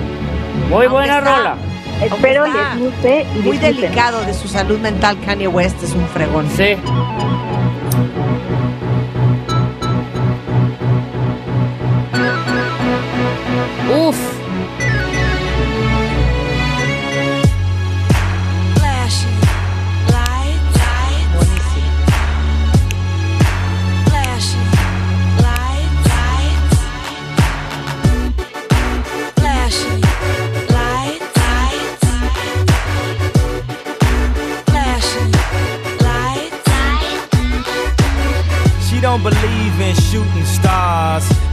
Muy 0.68 0.86
buena 0.86 1.18
está- 1.18 1.36
rola. 1.36 1.56
Espero 2.02 2.46
les 2.46 2.78
guste 2.78 3.22
y 3.22 3.38
Muy 3.40 3.58
disfruten. 3.58 3.76
delicado 3.80 4.20
de 4.24 4.32
su 4.32 4.48
salud 4.48 4.78
mental, 4.78 5.18
Kanye 5.24 5.48
West 5.48 5.82
es 5.82 5.92
un 5.92 6.06
fregón. 6.08 6.48
Sí. 6.50 6.76
Uf. 13.90 14.39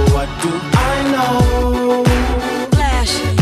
But 0.00 0.12
what 0.12 0.28
do 0.42 0.50
I 0.72 0.94
know? 1.12 2.04
flashing 2.72 3.36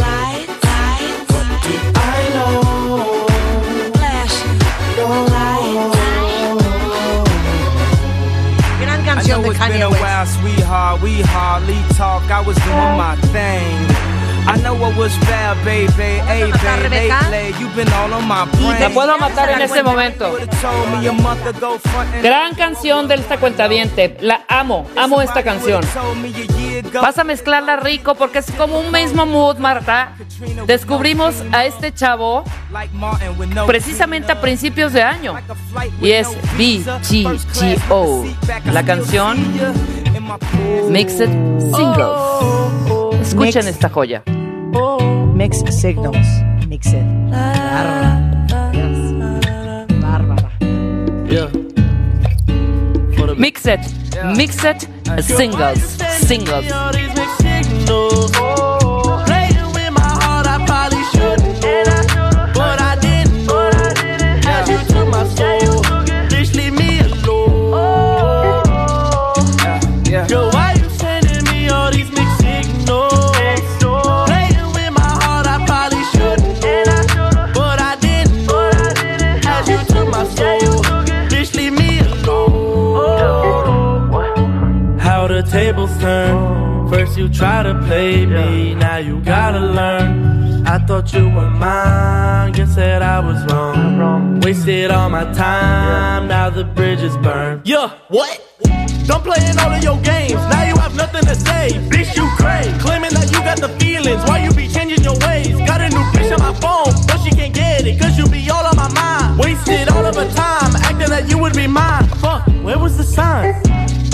lights, 0.00 0.64
lights. 0.64 1.32
What 1.34 1.46
do 1.64 1.74
I 1.94 2.22
know? 2.36 3.26
Flashing 3.92 4.58
Gran 8.78 9.00
I 9.00 9.04
canción 9.04 9.42
know 9.42 9.52
de 9.52 9.56
it's 9.56 9.68
been 9.68 9.82
a 9.82 9.90
while, 9.90 10.26
sweetheart. 10.26 11.02
We 11.02 11.20
hardly 11.22 11.80
talk. 11.94 12.22
I 12.30 12.40
was 12.40 12.56
doing 12.56 12.96
my 12.96 13.16
thing. 13.34 14.11
I 14.44 14.56
know 14.58 14.74
what 14.74 14.96
was 14.96 15.16
fair, 15.18 15.54
baby. 15.64 16.20
Hey, 16.26 16.50
matar, 16.50 16.82
baby, 16.82 16.96
Rebeca? 16.96 17.30
lately, 17.30 17.60
you've 17.60 17.76
been 17.76 17.92
all 17.92 18.12
on 18.12 18.26
my 18.26 18.44
brain. 18.46 18.80
La 18.80 18.90
puedo 18.90 19.16
matar 19.18 19.50
en 19.50 19.62
este 19.62 19.82
momento. 19.82 20.36
Gran 22.22 22.54
canción 22.54 23.06
de 23.06 23.14
esta 23.14 23.38
cuentaviente. 23.38 24.16
La 24.20 24.42
amo, 24.48 24.86
amo 24.96 25.22
esta 25.22 25.42
canción. 25.44 25.82
Vas 26.92 27.18
a 27.18 27.24
mezclarla 27.24 27.76
rico 27.76 28.14
porque 28.16 28.38
es 28.38 28.50
como 28.52 28.80
un 28.80 28.90
mismo 28.90 29.26
mood, 29.26 29.58
Marta. 29.58 30.12
Descubrimos 30.66 31.36
a 31.52 31.64
este 31.64 31.92
chavo 31.94 32.44
precisamente 33.66 34.32
a 34.32 34.40
principios 34.40 34.92
de 34.92 35.02
año. 35.02 35.36
Y 36.00 36.10
es 36.10 36.28
BGGO. 36.58 38.24
La 38.72 38.82
canción 38.82 39.38
Mixed 40.88 41.30
Singles. 41.74 43.01
Escuchen 43.32 43.66
esta 43.66 43.88
joya. 43.88 44.22
Mixed 45.34 45.72
Signals. 45.72 46.26
Mixed. 46.68 46.94
Bárbara. 50.02 50.50
Mixed, 53.38 53.78
Mixed 54.36 54.86
Singles. 55.22 55.80
Singles. 56.20 56.66
Try 87.32 87.62
to 87.62 87.74
play 87.86 88.26
me, 88.26 88.74
now 88.74 88.98
you 88.98 89.20
gotta 89.20 89.60
learn. 89.60 90.66
I 90.66 90.78
thought 90.78 91.12
you 91.12 91.28
were 91.28 91.50
mine, 91.50 92.52
guess 92.52 92.76
that 92.76 93.02
I 93.02 93.18
was 93.20 93.44
wrong. 93.52 94.40
Wasted 94.40 94.90
all 94.90 95.10
my 95.10 95.24
time, 95.32 96.28
now 96.28 96.50
the 96.50 96.64
bridge 96.64 97.00
is 97.00 97.16
burned. 97.18 97.62
Yeah, 97.64 97.90
what? 98.08 98.40
Don't 99.06 99.24
play 99.24 99.44
in 99.50 99.58
all 99.58 99.72
of 99.72 99.82
your 99.82 100.00
games, 100.02 100.40
now 100.52 100.64
you 100.64 100.76
have 100.76 100.94
nothing 100.94 101.22
to 101.22 101.34
say. 101.34 101.70
Bitch, 101.90 102.14
you 102.16 102.28
crave, 102.36 102.78
claiming 102.80 103.12
that 103.14 103.30
you 103.32 103.38
got 103.40 103.58
the 103.58 103.68
feelings. 103.80 104.22
Why 104.28 104.44
you 104.44 104.52
be 104.52 104.68
changing 104.68 105.02
your 105.02 105.18
ways? 105.26 105.56
Got 105.66 105.80
a 105.80 105.88
new 105.88 106.04
bitch 106.14 106.32
on 106.32 106.40
my 106.40 106.54
phone, 106.60 106.94
but 107.06 107.18
she 107.24 107.30
can't 107.30 107.54
get 107.54 107.86
it, 107.86 108.00
cause 108.00 108.16
you 108.16 108.28
be 108.28 108.48
all 108.50 108.64
on 108.64 108.76
my 108.76 108.88
mind. 108.92 109.38
Wasted 109.38 109.88
all 109.88 110.04
of 110.04 110.14
her 110.14 110.30
time, 110.32 110.76
acting 110.76 111.08
that 111.08 111.28
you 111.28 111.38
would 111.38 111.54
be 111.54 111.66
mine. 111.66 112.06
Fuck, 112.22 112.46
where 112.62 112.78
was 112.78 112.96
the 112.96 113.04
sign? 113.04 113.60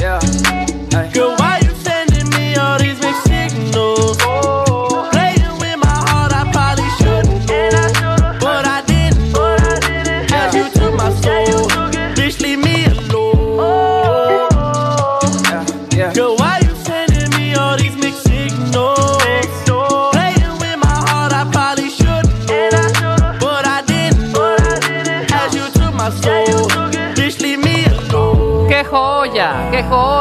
Yeah. 0.01 0.68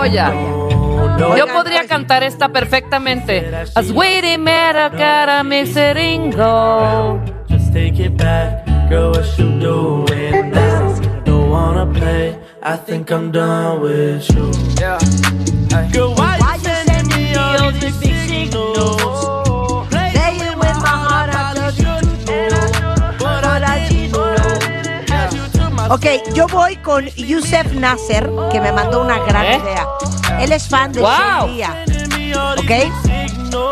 Joya! 0.08 0.34
Yo 1.38 1.48
podría 1.48 1.88
cantar 1.88 2.24
esta 2.24 2.50
perfectamente. 2.50 3.52
As 3.76 3.92
waiting 3.92 4.44
matter, 4.44 4.90
gotta 4.96 5.44
mix 5.44 5.76
it 5.76 5.98
in 5.98 6.32
go. 6.32 7.20
Just 7.50 7.74
take 7.74 8.00
it 8.00 8.16
back, 8.18 8.66
girl, 8.90 9.12
what 9.12 9.26
you 9.38 9.60
doing 9.60 10.52
now? 10.52 10.96
Don't 11.26 11.50
wanna 11.50 11.86
play, 11.86 12.38
I 12.62 12.78
think 12.78 13.12
I'm 13.12 13.32
done 13.32 13.82
with 13.82 14.30
you. 14.36 14.52
Yeah. 14.80 15.00
Girl, 15.92 16.14
why, 16.16 16.38
you 16.38 16.60
sending 16.60 17.08
me 17.16 17.36
all 17.36 17.72
these 17.72 17.96
signals? 17.96 19.37
Ok, 25.90 26.06
yo 26.34 26.48
voy 26.48 26.76
con 26.78 27.06
Yusef 27.06 27.72
Nasser, 27.74 28.30
que 28.52 28.60
me 28.60 28.72
mandó 28.72 29.02
una 29.02 29.20
gran 29.20 29.46
¿Eh? 29.46 29.62
idea. 29.64 29.88
Él 30.40 30.52
es 30.52 30.68
fan 30.68 30.92
de 30.92 31.00
Wow. 31.02 31.10
Shaylia. 31.48 31.86
¿Ok? 32.58 32.72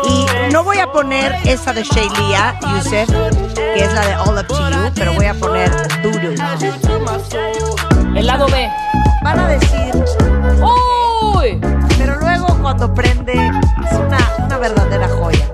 Y 0.08 0.52
no 0.52 0.64
voy 0.64 0.78
a 0.78 0.90
poner 0.90 1.36
esa 1.44 1.72
de 1.74 1.82
Shaylia, 1.82 2.58
Yusef, 2.60 3.08
que 3.54 3.84
es 3.84 3.92
la 3.92 4.06
de 4.06 4.16
All 4.16 4.38
Up 4.38 4.46
to 4.46 4.70
You, 4.70 4.90
pero 4.94 5.12
voy 5.14 5.26
a 5.26 5.34
poner 5.34 5.70
Voodoo. 6.02 6.34
El 8.16 8.26
lado 8.26 8.46
B. 8.46 8.68
Van 9.22 9.38
a 9.38 9.48
decir, 9.48 9.92
¡Uy! 10.62 11.60
pero 11.98 12.18
luego 12.20 12.46
cuando 12.62 12.92
prende, 12.94 13.32
es 13.34 13.92
una, 13.98 14.18
una 14.44 14.56
verdadera 14.58 15.08
joya. 15.08 15.50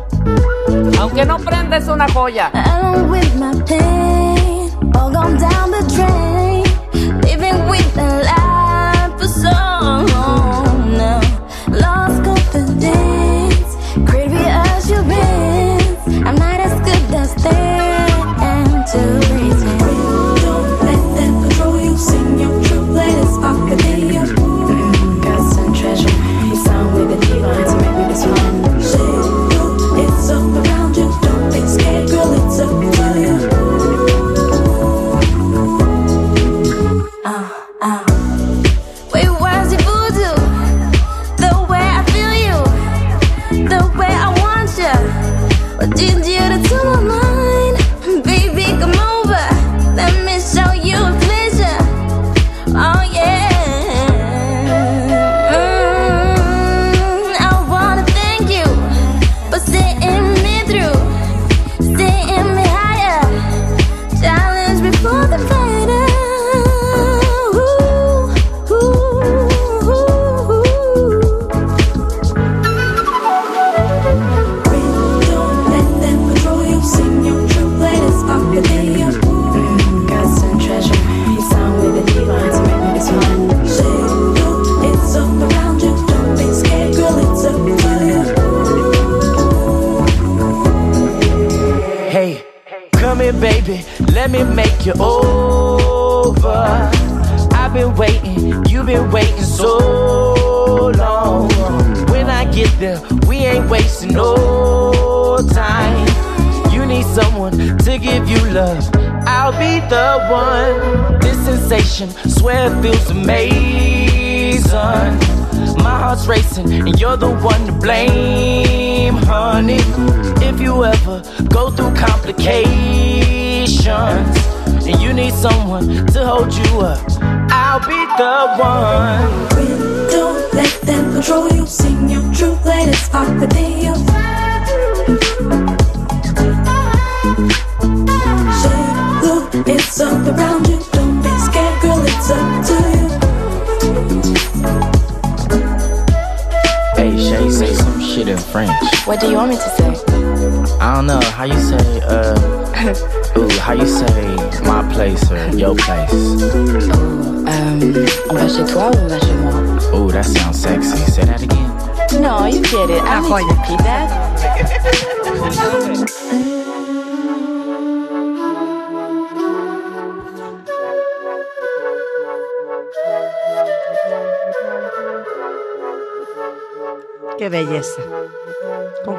Aunque 1.00 1.24
no 1.24 1.38
prenda, 1.38 1.78
es 1.78 1.88
una 1.88 2.08
joya. 2.12 2.50
Along 2.54 3.10
with 3.10 3.34
my 3.34 3.52
pain, 3.64 4.70
all 4.94 5.10
gone 5.12 5.36
down 5.38 5.70
the 5.72 5.82
drain. 5.96 6.31
Living 7.72 7.86
with 7.86 7.94
the 7.94 8.02
life 8.02 8.41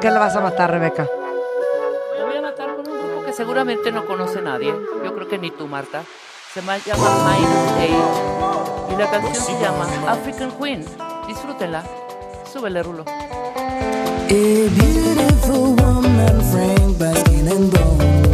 qué 0.04 0.10
la 0.10 0.20
vas 0.20 0.36
a 0.36 0.40
matar, 0.40 0.70
Rebeca? 0.70 1.08
Me 2.18 2.24
voy 2.26 2.36
a 2.36 2.42
matar 2.42 2.76
con 2.76 2.86
un 2.86 2.98
grupo 2.98 3.24
que 3.24 3.32
seguramente 3.32 3.90
no 3.90 4.04
conoce 4.04 4.42
nadie. 4.42 4.70
Yo 5.02 5.14
creo 5.14 5.26
que 5.28 5.38
ni 5.38 5.50
tú, 5.50 5.66
Marta. 5.66 6.02
Se 6.52 6.60
llama 6.60 6.76
Mind 6.76 7.80
Aid. 7.80 8.92
Y 8.92 8.96
la 8.98 9.10
canción 9.10 9.34
se 9.34 9.58
llama 9.58 9.88
African 10.06 10.50
Queen. 10.60 10.84
Disfrútenla. 11.26 11.84
Súbele, 12.52 12.82
Rulo. 12.82 13.04
A 13.06 14.28
beautiful 14.28 15.74
woman, 15.74 16.42
Frank 16.52 17.00
and 17.48 17.72
Bone. 17.72 18.33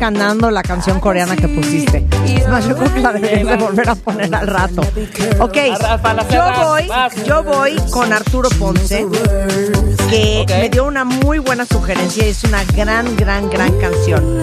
ganando 0.00 0.50
la 0.50 0.62
canción 0.62 0.98
coreana 0.98 1.36
que 1.36 1.46
pusiste. 1.46 2.06
Es 2.26 2.48
más, 2.48 2.66
yo 2.66 2.74
creo 2.74 2.92
que 2.92 3.00
la 3.00 3.12
deberías 3.12 3.46
de 3.46 3.56
volver 3.56 3.90
a 3.90 3.94
poner 3.94 4.34
al 4.34 4.46
rato. 4.46 4.80
Ok, 5.38 5.56
yo 6.32 6.42
voy, 6.64 6.88
yo 7.26 7.44
voy 7.44 7.76
con 7.90 8.10
Arturo 8.12 8.48
Ponce, 8.58 9.06
que 10.08 10.46
me 10.48 10.70
dio 10.70 10.86
una 10.86 11.04
muy 11.04 11.38
buena 11.38 11.66
sugerencia 11.66 12.26
y 12.26 12.30
es 12.30 12.42
una 12.44 12.64
gran, 12.64 13.14
gran, 13.16 13.50
gran 13.50 13.78
canción. 13.78 14.40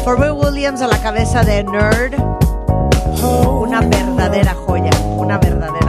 For 0.07 0.15
we 0.15 0.46
Williams 0.57 0.81
a 0.81 0.87
la 0.87 0.99
cabeza 0.99 1.43
de 1.43 1.63
Nerd. 1.63 2.15
Una 3.61 3.79
verdadera 3.81 4.55
joya, 4.55 4.89
una 5.15 5.37
verdadera. 5.37 5.86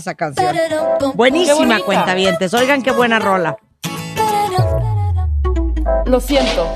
esa 0.00 0.14
canción. 0.14 0.56
Buenísima 1.14 1.80
cuenta 1.80 2.14
vientes. 2.14 2.52
Oigan 2.54 2.82
qué 2.82 2.90
buena 2.90 3.18
rola. 3.18 3.56
Lo 6.06 6.20
siento. 6.20 6.66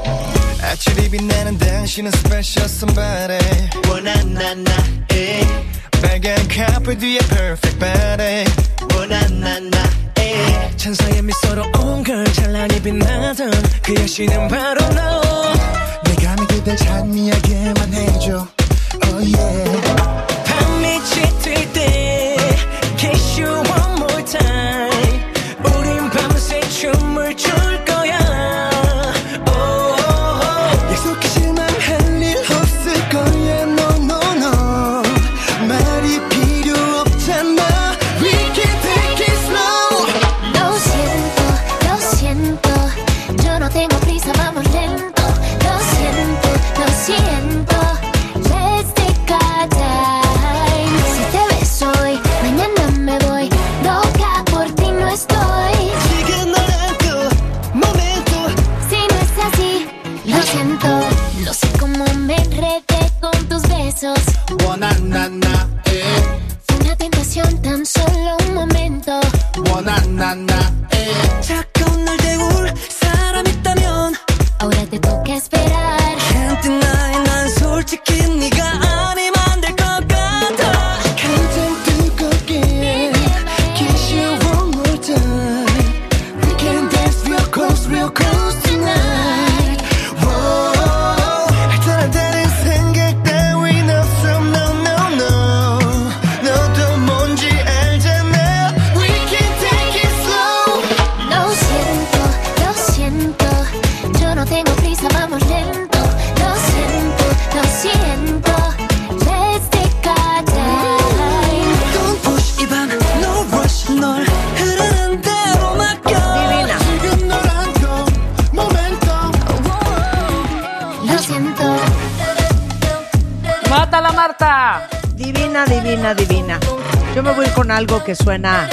suena 128.16 128.68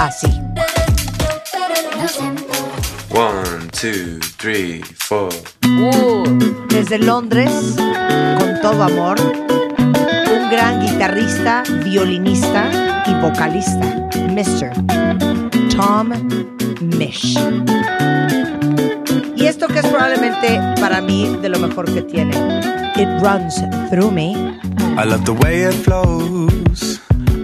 así. 0.00 0.28
One, 3.10 3.68
two, 3.72 4.18
three, 4.38 4.82
four. 4.98 5.28
Uh, 5.66 6.24
desde 6.68 6.98
Londres, 6.98 7.76
con 8.38 8.60
todo 8.62 8.82
amor, 8.84 9.20
un 9.20 10.50
gran 10.50 10.80
guitarrista, 10.80 11.62
violinista 11.84 12.70
y 13.06 13.14
vocalista, 13.20 14.08
Mr. 14.30 14.72
Tom 15.76 16.12
Mish. 16.80 17.38
Y 19.36 19.46
esto 19.46 19.68
que 19.68 19.80
es 19.80 19.86
probablemente 19.86 20.60
para 20.80 21.00
mí 21.00 21.36
de 21.42 21.48
lo 21.48 21.58
mejor 21.58 21.92
que 21.92 22.02
tiene. 22.02 22.34
It 22.96 23.08
runs 23.20 23.62
through 23.90 24.10
me. 24.10 24.32
I 24.96 25.04
love 25.04 25.24
the 25.24 25.32
way 25.32 25.64
it 25.64 25.74
flows. 25.74 26.61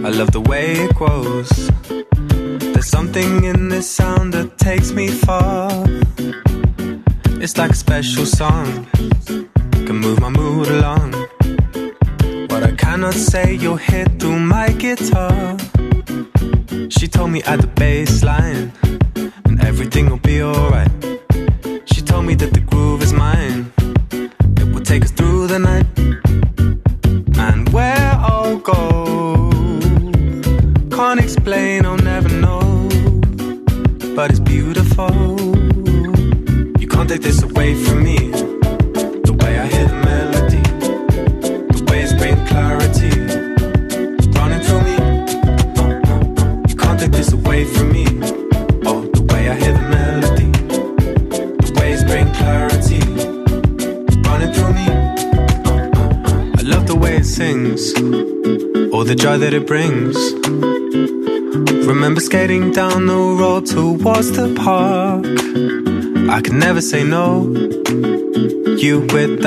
I 0.08 0.10
love 0.10 0.30
the 0.30 0.40
way 0.40 0.72
it 0.72 0.94
grows. 0.94 1.50
There's 2.72 2.88
something 2.88 3.44
in 3.44 3.68
this 3.68 3.86
sound 3.90 4.32
that 4.32 4.56
takes 4.56 4.90
me 4.90 5.08
far. 5.08 5.68
It's 7.42 7.58
like 7.58 7.72
a 7.72 7.74
special 7.74 8.24
song. 8.24 8.86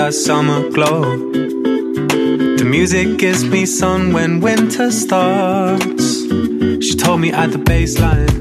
that 0.06 0.16
summer 0.16 0.68
glow. 0.72 1.02
The 2.58 2.66
music 2.66 3.20
gives 3.20 3.44
me 3.44 3.68
sun 3.68 4.14
when 4.14 4.40
winter 4.40 4.90
starts. 4.90 6.24
She 6.86 6.96
told 6.96 7.22
me 7.22 7.32
at 7.32 7.52
the 7.52 7.60
baseline. 7.60 8.41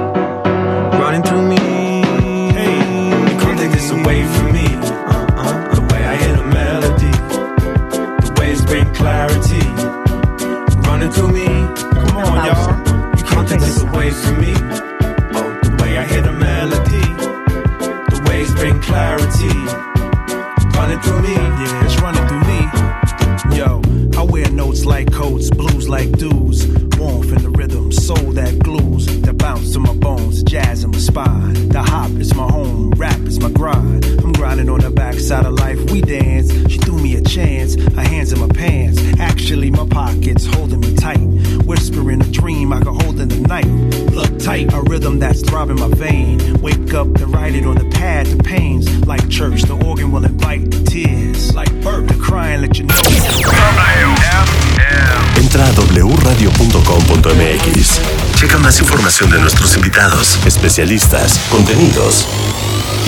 Especialistas, 60.61 61.39
contenidos 61.49 62.27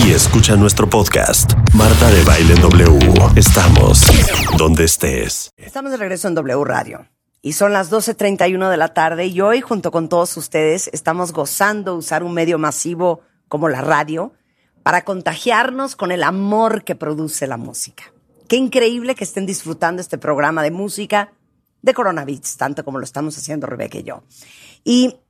y 0.04 0.10
escucha 0.10 0.56
nuestro 0.56 0.90
podcast. 0.90 1.52
Marta 1.72 2.10
de 2.10 2.24
Baile 2.24 2.54
en 2.54 2.60
W. 2.60 2.98
Estamos 3.36 4.00
donde 4.58 4.82
estés. 4.82 5.52
Estamos 5.56 5.92
de 5.92 5.98
regreso 5.98 6.26
en 6.26 6.34
W 6.34 6.64
Radio. 6.64 7.06
Y 7.42 7.52
son 7.52 7.72
las 7.72 7.92
12.31 7.92 8.68
de 8.68 8.76
la 8.76 8.92
tarde 8.92 9.26
y 9.26 9.40
hoy 9.40 9.60
junto 9.60 9.92
con 9.92 10.08
todos 10.08 10.36
ustedes 10.36 10.90
estamos 10.92 11.32
gozando 11.32 11.94
usar 11.94 12.24
un 12.24 12.34
medio 12.34 12.58
masivo 12.58 13.20
como 13.46 13.68
la 13.68 13.82
radio 13.82 14.32
para 14.82 15.04
contagiarnos 15.04 15.94
con 15.94 16.10
el 16.10 16.24
amor 16.24 16.82
que 16.82 16.96
produce 16.96 17.46
la 17.46 17.56
música. 17.56 18.12
Qué 18.48 18.56
increíble 18.56 19.14
que 19.14 19.22
estén 19.22 19.46
disfrutando 19.46 20.02
este 20.02 20.18
programa 20.18 20.64
de 20.64 20.72
música 20.72 21.30
de 21.82 21.94
Corona 21.94 22.24
Beats, 22.24 22.56
tanto 22.56 22.84
como 22.84 22.98
lo 22.98 23.04
estamos 23.04 23.38
haciendo 23.38 23.68
Rebeca 23.68 23.98
y 23.98 24.02
yo. 24.02 24.24
Y 24.82 25.20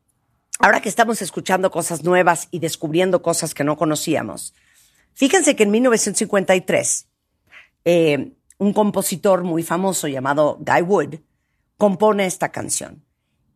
ahora 0.59 0.81
que 0.81 0.89
estamos 0.89 1.21
escuchando 1.23 1.71
cosas 1.71 2.03
nuevas 2.05 2.49
y 2.51 2.59
descubriendo 2.59 3.23
cosas 3.23 3.55
que 3.55 3.63
no 3.65 3.77
conocíamos, 3.77 4.55
fíjense 5.13 5.55
que 5.57 5.63
en 5.65 5.71
1953 5.71 7.09
eh, 7.85 8.33
un 8.59 8.73
compositor 8.73 9.45
muy 9.45 9.63
famoso 9.63 10.09
llamado 10.09 10.59
Guy 10.61 10.83
Wood 10.83 11.21
compone 11.77 12.27
esta 12.27 12.51
canción, 12.51 13.05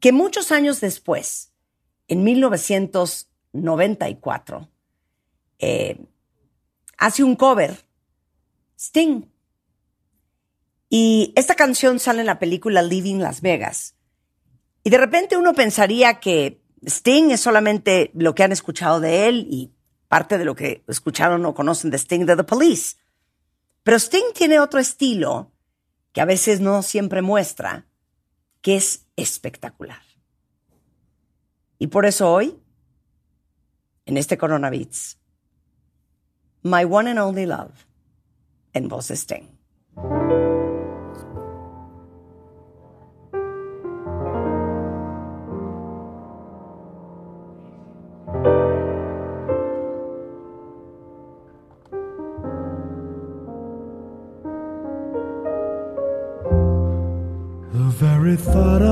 que 0.01 0.13
muchos 0.13 0.53
años 0.53 0.81
después, 0.81 1.53
en 2.09 2.25
1994, 2.25 4.69
eh, 5.59 5.99
hace 6.97 7.25
un 7.25 7.37
cover, 7.37 7.89
Sting. 8.79 9.23
Y 10.89 11.33
esta 11.37 11.55
canción 11.55 11.99
sale 11.99 12.21
en 12.21 12.27
la 12.27 12.39
película 12.39 12.83
Living 12.83 13.19
Las 13.19 13.41
Vegas. 13.41 13.97
Y 14.85 14.91
de 14.91 14.99
repente 14.99 15.37
uno 15.37 15.55
pensaría 15.55 16.21
que 16.21 16.63
Sting 16.87 17.31
es 17.31 17.41
solamente 17.41 18.11
lo 18.15 18.35
que 18.35 18.43
han 18.43 18.53
escuchado 18.53 19.01
de 19.01 19.29
él 19.29 19.47
y 19.51 19.73
parte 20.09 20.39
de 20.39 20.45
lo 20.45 20.55
que 20.55 20.85
escucharon 20.89 21.45
o 21.45 21.55
conocen 21.55 21.91
de 21.91 21.99
Sting 21.99 22.25
de 22.25 22.37
The 22.37 22.45
Police. 22.45 22.97
Pero 23.83 23.97
Sting 23.97 24.33
tiene 24.35 24.61
otro 24.61 24.81
estilo 24.81 25.53
que 26.13 26.21
a 26.21 26.25
veces 26.25 26.61
no 26.61 26.83
siempre 26.83 27.23
muestra, 27.23 27.87
que 28.61 28.77
es 28.77 29.07
espectacular. 29.17 30.03
Y 31.79 31.89
por 31.89 32.07
eso 32.07 32.31
hoy, 32.31 32.59
en 34.07 34.17
este 34.17 34.39
Corona 34.39 34.71
Beats, 34.71 35.19
My 36.63 36.85
One 36.85 37.11
and 37.11 37.21
Only 37.21 37.47
Love, 37.47 37.87
en 38.73 38.89
voz 38.89 39.11
Sting. 39.11 39.58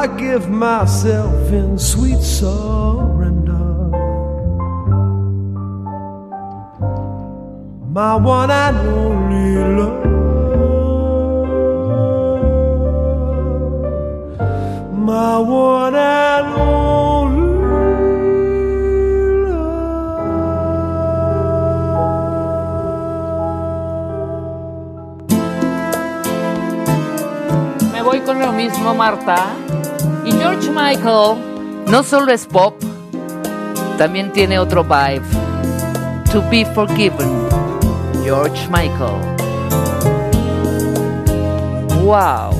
I 0.00 0.06
give 0.06 0.48
myself 0.48 1.50
in 1.50 1.76
sweet 1.76 2.20
surrender. 2.20 3.90
My 7.90 8.14
one 8.14 8.48
and 8.48 8.78
only 8.78 9.56
love. 9.76 10.04
My 14.92 15.38
one 15.38 15.96
and 15.96 16.46
only 16.54 17.48
Me 27.92 28.00
voy 28.00 28.20
con 28.20 28.38
lo 28.38 28.52
mismo, 28.52 28.94
Marta. 28.94 29.77
George 30.38 30.70
Michael 30.70 31.36
no 31.86 32.02
solo 32.02 32.32
es 32.32 32.46
pop, 32.46 32.74
también 33.96 34.32
tiene 34.32 34.58
otro 34.58 34.84
vibe. 34.84 35.22
To 36.32 36.42
be 36.50 36.64
forgiven. 36.74 37.48
George 38.22 38.68
Michael. 38.68 39.18
Wow. 42.04 42.57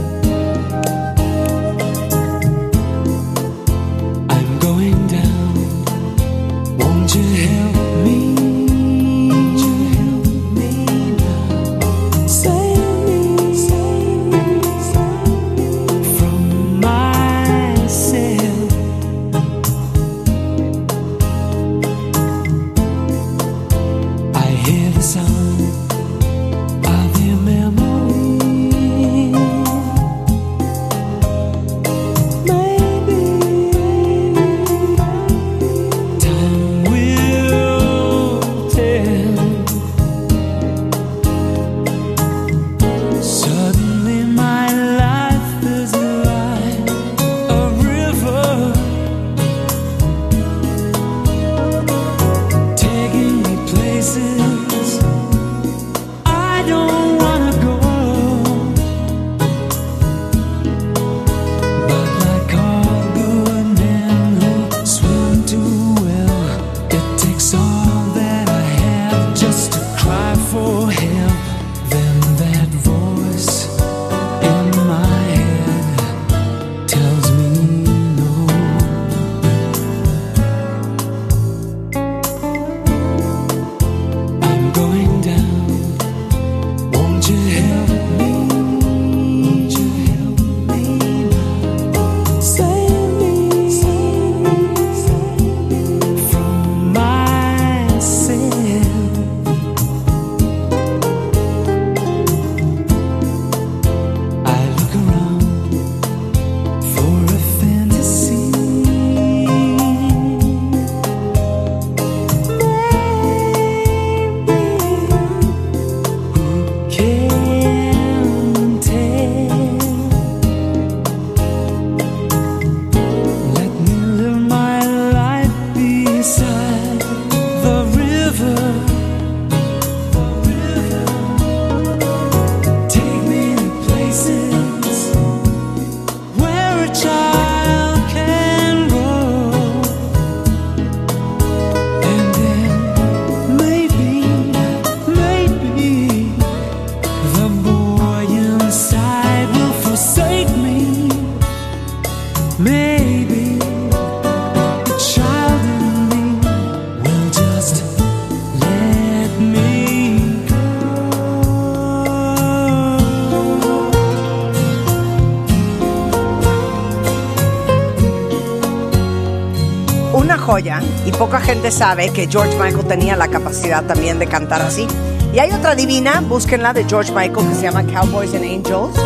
Y 170.61 171.13
poca 171.13 171.41
gente 171.41 171.71
sabe 171.71 172.11
que 172.11 172.27
George 172.27 172.59
Michael 172.59 172.87
tenía 172.87 173.17
la 173.17 173.29
capacidad 173.29 173.85
también 173.85 174.19
de 174.19 174.27
cantar 174.27 174.61
así. 174.61 174.89
Y 175.33 175.39
hay 175.39 175.53
otra 175.53 175.77
divina, 175.77 176.21
búsquenla 176.21 176.73
de 176.73 176.85
George 176.85 177.13
Michael 177.13 177.49
que 177.49 177.55
se 177.55 177.63
llama 177.63 177.85
Cowboys 177.85 178.35
and 178.35 178.45
Angels, 178.45 178.99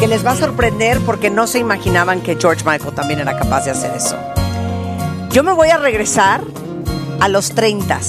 que 0.00 0.08
les 0.08 0.26
va 0.26 0.32
a 0.32 0.36
sorprender 0.36 0.98
porque 1.00 1.30
no 1.30 1.46
se 1.46 1.60
imaginaban 1.60 2.20
que 2.20 2.36
George 2.36 2.64
Michael 2.64 2.94
también 2.94 3.20
era 3.20 3.38
capaz 3.38 3.64
de 3.64 3.70
hacer 3.70 3.92
eso. 3.94 4.16
Yo 5.30 5.44
me 5.44 5.52
voy 5.52 5.68
a 5.68 5.78
regresar 5.78 6.40
a 7.20 7.28
los 7.28 7.50
30. 7.50 8.00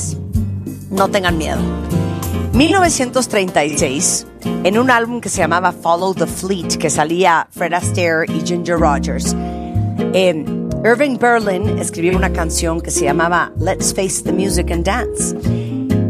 No 0.90 1.10
tengan 1.10 1.38
miedo. 1.38 1.60
1936, 2.54 4.26
en 4.64 4.80
un 4.80 4.90
álbum 4.90 5.22
que 5.22 5.30
se 5.30 5.38
llamaba 5.38 5.72
Follow 5.72 6.16
the 6.16 6.26
Fleet, 6.26 6.78
que 6.80 6.90
salía 6.90 7.48
Fred 7.52 7.74
Astaire 7.74 8.26
y 8.28 8.42
Ginger 8.44 8.80
Rogers, 8.80 9.36
eh, 10.14 10.44
Irving 10.84 11.18
Berlin 11.18 11.78
escribió 11.78 12.16
una 12.16 12.32
canción 12.32 12.80
que 12.80 12.90
se 12.90 13.04
llamaba 13.04 13.52
Let's 13.60 13.94
Face 13.94 14.24
the 14.24 14.32
Music 14.32 14.72
and 14.72 14.86
Dance. 14.86 15.36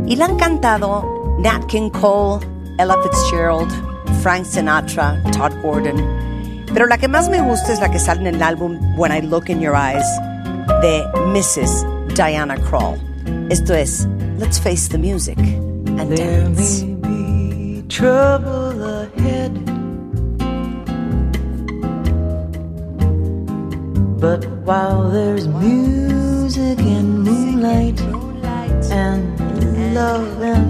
Y 0.05 0.15
la 0.15 0.25
han 0.25 0.37
cantado 0.37 1.37
Nat 1.39 1.65
King 1.65 1.89
Cole, 1.89 2.45
Ella 2.77 2.95
Fitzgerald, 3.01 3.71
Frank 4.21 4.45
Sinatra, 4.45 5.21
Todd 5.31 5.53
Gordon. 5.63 5.97
Pero 6.71 6.85
la 6.85 6.99
que 6.99 7.07
más 7.07 7.29
me 7.29 7.41
gusta 7.41 7.73
es 7.73 7.79
la 7.79 7.89
que 7.89 7.97
sale 7.97 8.21
en 8.21 8.35
el 8.35 8.43
álbum 8.43 8.77
When 8.95 9.11
I 9.11 9.21
Look 9.25 9.49
in 9.49 9.59
Your 9.59 9.75
Eyes 9.75 10.05
de 10.81 11.03
Mrs. 11.33 11.83
Diana 12.15 12.55
Krall. 12.55 12.99
Esto 13.49 13.73
es 13.73 14.07
Let's 14.37 14.61
Face 14.61 14.87
the 14.87 14.99
Music 14.99 15.39
and 15.97 16.15
Dance. 16.15 16.85
was 25.39 25.47
music 25.47 26.79
and 26.79 27.23
moonlight 27.23 28.01
and 28.91 29.21
love 29.95 30.41
and 30.41 30.69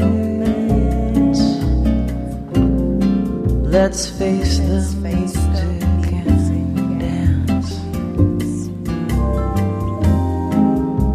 romance. 0.00 1.40
Let's 3.76 4.08
face 4.08 4.58
the 4.58 4.80
music 5.02 6.66
and 6.78 7.00
dance 7.00 7.70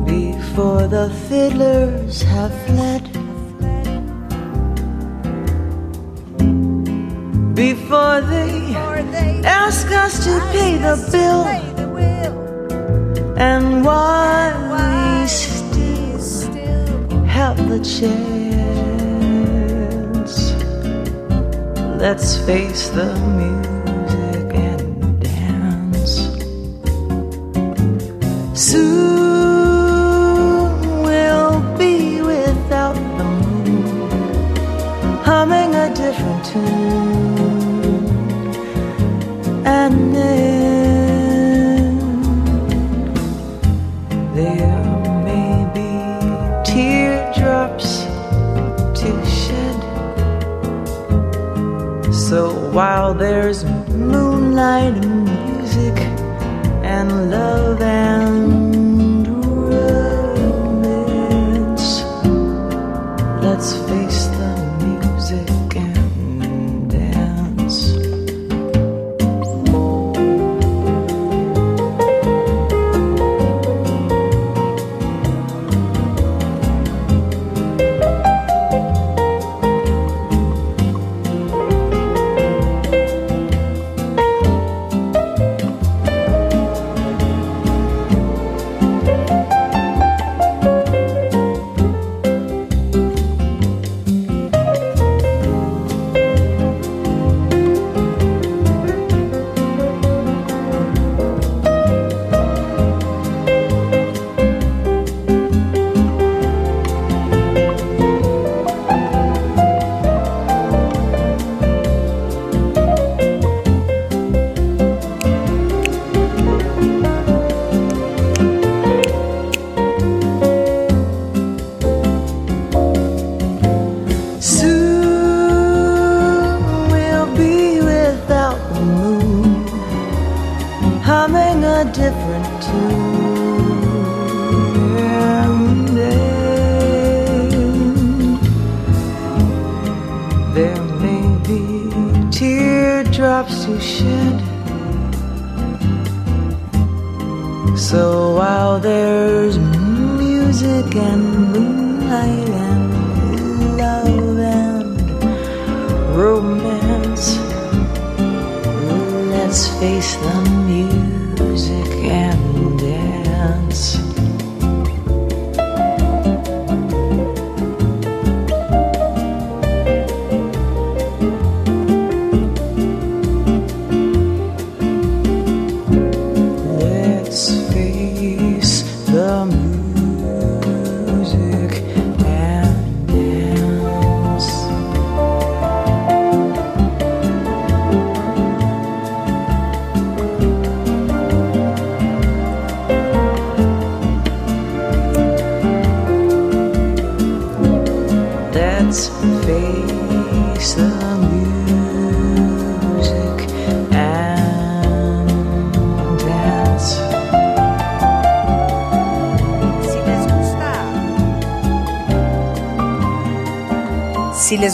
before 0.05 0.87
the 0.87 1.09
fiddlers 1.29 2.21
have 2.23 2.53
fled. 2.65 3.03
Before 7.55 8.19
they 8.21 8.75
ask 9.45 9.87
us 9.91 10.25
to 10.25 10.33
pay 10.51 10.77
the 10.77 10.95
bill. 11.11 11.70
And 13.41 13.83
while 13.83 14.61
we 14.71 15.25
still 15.25 17.25
have 17.25 17.57
the 17.69 17.79
chance, 17.79 18.13
let's 21.99 22.37
face 22.45 22.89
the 22.89 23.15
music 23.41 24.53
and 24.53 25.19
dance. 25.19 26.29
Soon 28.53 29.01
we'll 31.01 31.61
be 31.79 32.21
without 32.21 32.93
the 33.17 33.23
moon, 33.23 34.11
humming 35.23 35.73
a 35.73 35.91
different 35.95 36.45
tune. 36.45 38.05
And 39.65 40.15
while 52.81 53.13
there's 53.13 53.63
moonlight 53.93 54.95
and 55.03 55.25
music 55.25 55.95
and 56.81 57.29
love 57.29 57.79
and 57.79 58.20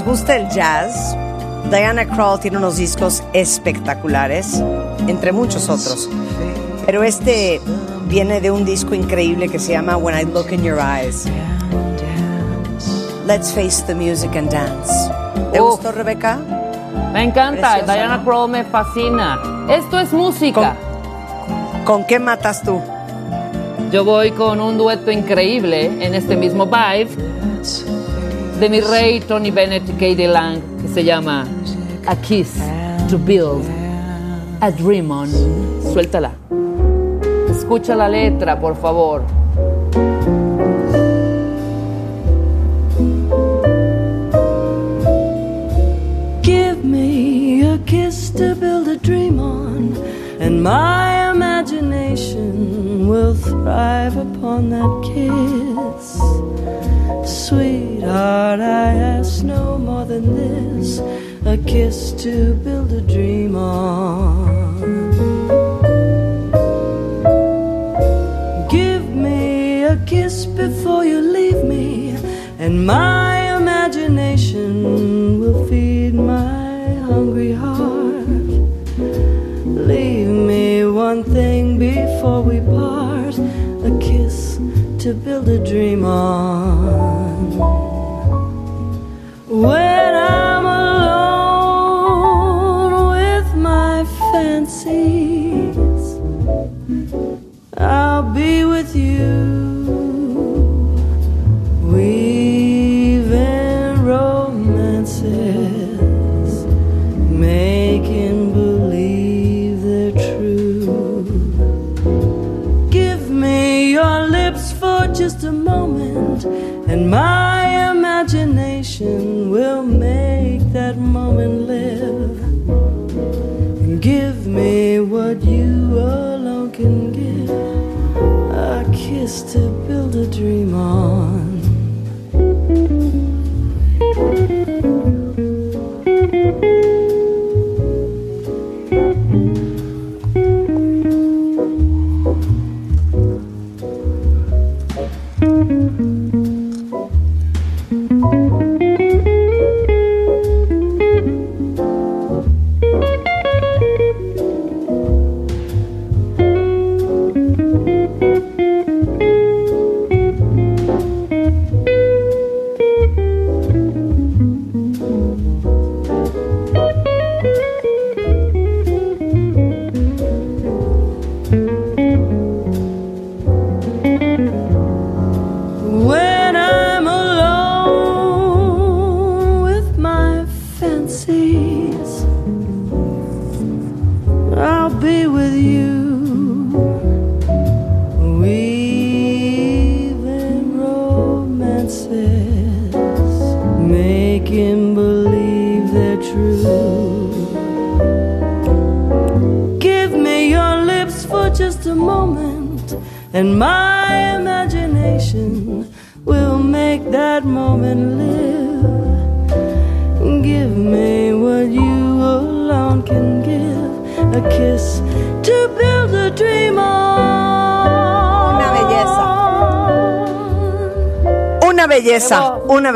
gusta 0.07 0.37
el 0.37 0.47
jazz, 0.47 1.17
Diana 1.69 2.05
Krall 2.05 2.39
tiene 2.39 2.55
unos 2.55 2.77
discos 2.77 3.21
espectaculares, 3.33 4.63
entre 5.05 5.33
muchos 5.33 5.67
otros. 5.67 6.09
Pero 6.85 7.03
este 7.03 7.59
viene 8.07 8.39
de 8.39 8.49
un 8.49 8.63
disco 8.63 8.95
increíble 8.95 9.49
que 9.49 9.59
se 9.59 9.73
llama 9.73 9.97
When 9.97 10.17
I 10.17 10.23
Look 10.23 10.53
in 10.53 10.63
Your 10.63 10.79
Eyes. 10.79 11.25
Let's 13.27 13.51
face 13.51 13.83
the 13.85 13.93
music 13.93 14.33
and 14.37 14.49
dance. 14.49 15.11
¿Te 15.51 15.59
Uf. 15.59 15.71
gustó, 15.71 15.91
Rebeca? 15.91 16.37
Me 17.11 17.23
encanta, 17.23 17.73
Preciosa, 17.73 17.93
Diana 17.93 18.17
¿no? 18.17 18.23
Crow 18.23 18.47
me 18.47 18.63
fascina. 18.63 19.37
Esto 19.69 19.99
es 19.99 20.13
música. 20.13 20.77
¿Con 21.83 22.05
qué 22.05 22.17
matas 22.17 22.63
tú? 22.63 22.81
Yo 23.91 24.05
voy 24.05 24.31
con 24.31 24.61
un 24.61 24.77
dueto 24.77 25.11
increíble 25.11 25.85
en 25.99 26.15
este 26.15 26.37
mismo 26.37 26.65
vibe 26.65 27.26
de 28.59 28.69
mi 28.69 28.81
rey 28.81 29.19
Tony 29.19 29.51
Bennett 29.51 29.87
y 29.87 29.93
Katie 29.93 30.27
Lang 30.27 30.61
que 30.81 30.87
se 30.87 31.03
llama 31.03 31.45
A 32.07 32.15
Kiss 32.15 32.55
to 33.09 33.17
Build 33.17 33.63
a 34.59 34.71
Dream 34.71 35.11
On. 35.11 35.29
Suéltala. 35.93 36.31
Escucha 37.49 37.95
la 37.95 38.07
letra, 38.09 38.59
por 38.59 38.75
favor. 38.75 39.21
Give 46.41 46.83
me 46.83 47.61
a 47.61 47.77
kiss 47.85 48.31
to 48.31 48.55
build 48.55 48.87
a 48.87 48.97
dream 48.97 49.39
on, 49.39 49.95
and 50.39 50.63
my 50.63 51.29
imagination 51.31 53.07
will 53.07 53.35
thrive 53.35 54.17
upon 54.17 54.69
that 54.71 54.89
kiss. 55.03 55.96
Sweetheart, 57.25 58.59
I 58.59 58.93
ask 59.15 59.43
no 59.43 59.77
more 59.77 60.05
than 60.05 60.35
this 60.35 60.99
a 61.45 61.57
kiss 61.57 62.11
to 62.23 62.53
build 62.55 62.91
a 62.91 63.01
dream 63.01 63.55
on. 63.55 64.81
Give 68.69 69.09
me 69.09 69.83
a 69.83 69.97
kiss 70.05 70.45
before 70.45 71.05
you 71.05 71.21
leave 71.21 71.63
me, 71.63 72.17
and 72.59 72.85
my 72.85 73.55
imagination 73.55 75.39
will 75.39 75.65
feed 75.67 76.13
my 76.13 76.95
hungry 77.09 77.53
heart. 77.53 78.27
Leave 79.65 80.27
me 80.27 80.85
one 80.85 81.23
thing 81.23 81.77
before 81.79 82.41
we 82.41 82.56
to 85.07 85.13
build 85.13 85.47
a 85.47 85.57
dream 85.63 86.03
on. 86.03 87.06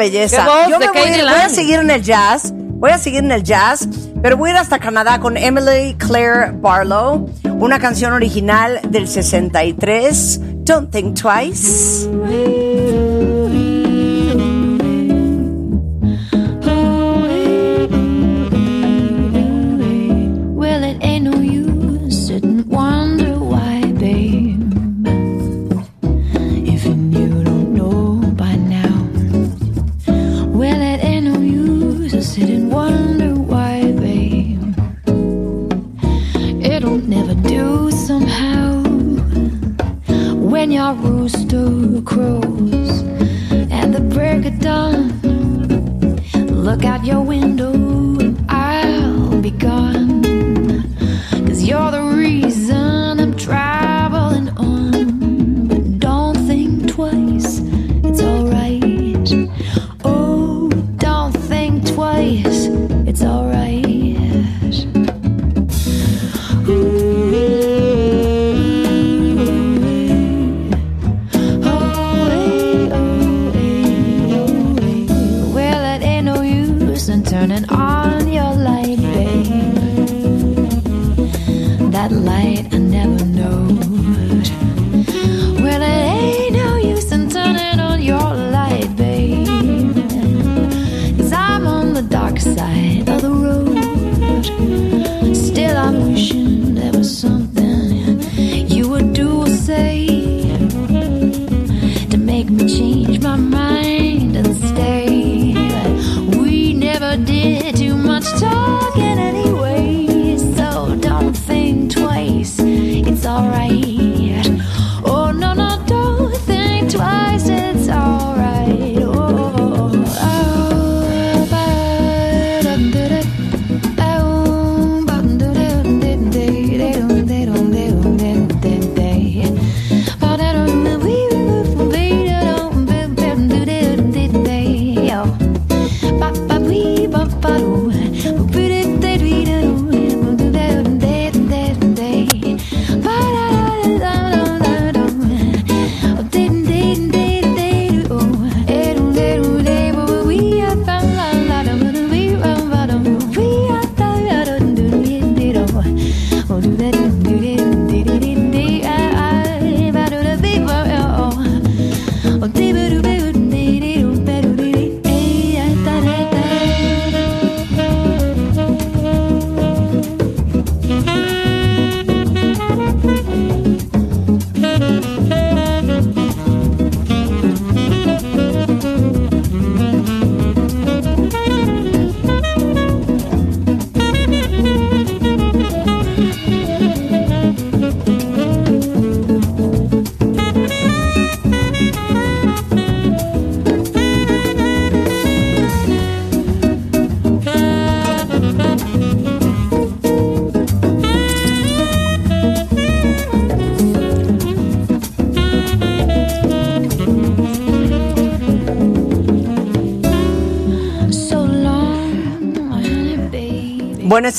belleza. 0.01 0.45
Yo 0.69 0.79
me 0.79 0.87
voy, 0.87 0.95
voy, 0.95 1.41
a 1.43 1.49
seguir 1.49 1.79
en 1.79 1.91
el 1.91 2.01
jazz. 2.01 2.53
Voy 2.53 2.91
a 2.91 2.97
seguir 2.97 3.19
en 3.19 3.31
el 3.31 3.43
jazz, 3.43 3.87
pero 4.23 4.37
voy 4.37 4.49
a 4.49 4.53
ir 4.53 4.57
hasta 4.57 4.79
Canadá 4.79 5.19
con 5.19 5.37
Emily 5.37 5.95
Claire 5.99 6.51
Barlow, 6.51 7.29
una 7.59 7.77
canción 7.77 8.11
original 8.13 8.79
del 8.89 9.07
63, 9.07 10.39
Don't 10.65 10.89
Think 10.89 11.21
Twice. 11.21 12.09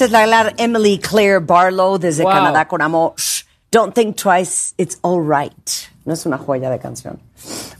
Es 0.00 0.10
la 0.10 0.52
Emily 0.56 0.98
Claire 0.98 1.40
Barlow 1.40 1.98
desde 1.98 2.22
Wow. 2.22 2.32
Canadá 2.32 2.68
con 2.68 2.80
amor. 2.82 3.14
Shh, 3.16 3.44
Don't 3.72 3.94
think 3.94 4.16
twice, 4.16 4.74
it's 4.76 4.98
all 5.00 5.22
right. 5.22 5.70
No 6.04 6.12
es 6.12 6.26
una 6.26 6.36
joya 6.36 6.68
de 6.68 6.78
canción. 6.78 7.18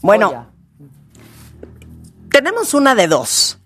Bueno, 0.00 0.28
Joya. 0.28 0.46
tenemos 2.30 2.72
una 2.72 2.94
de 2.94 3.08
dos. 3.08 3.58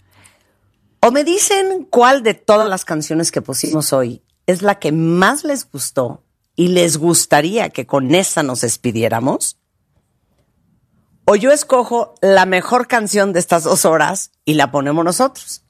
O 1.00 1.12
me 1.12 1.22
dicen 1.22 1.86
cuál 1.88 2.24
de 2.24 2.34
todas 2.34 2.68
las 2.68 2.84
canciones 2.84 3.30
que 3.30 3.42
pusimos 3.42 3.92
hoy 3.92 4.22
es 4.46 4.62
la 4.62 4.80
que 4.80 4.90
más 4.90 5.44
les 5.44 5.70
gustó 5.70 6.24
y 6.56 6.68
les 6.68 6.96
gustaría 6.96 7.70
que 7.70 7.86
con 7.86 8.12
esa 8.12 8.42
nos 8.42 8.62
despidiéramos. 8.62 9.56
O 11.26 11.36
yo 11.36 11.52
escojo 11.52 12.14
la 12.22 12.44
mejor 12.44 12.88
canción 12.88 13.32
de 13.32 13.38
estas 13.38 13.62
dos 13.62 13.84
horas 13.84 14.32
y 14.44 14.54
la 14.54 14.72
ponemos 14.72 15.04
nosotros. 15.04 15.62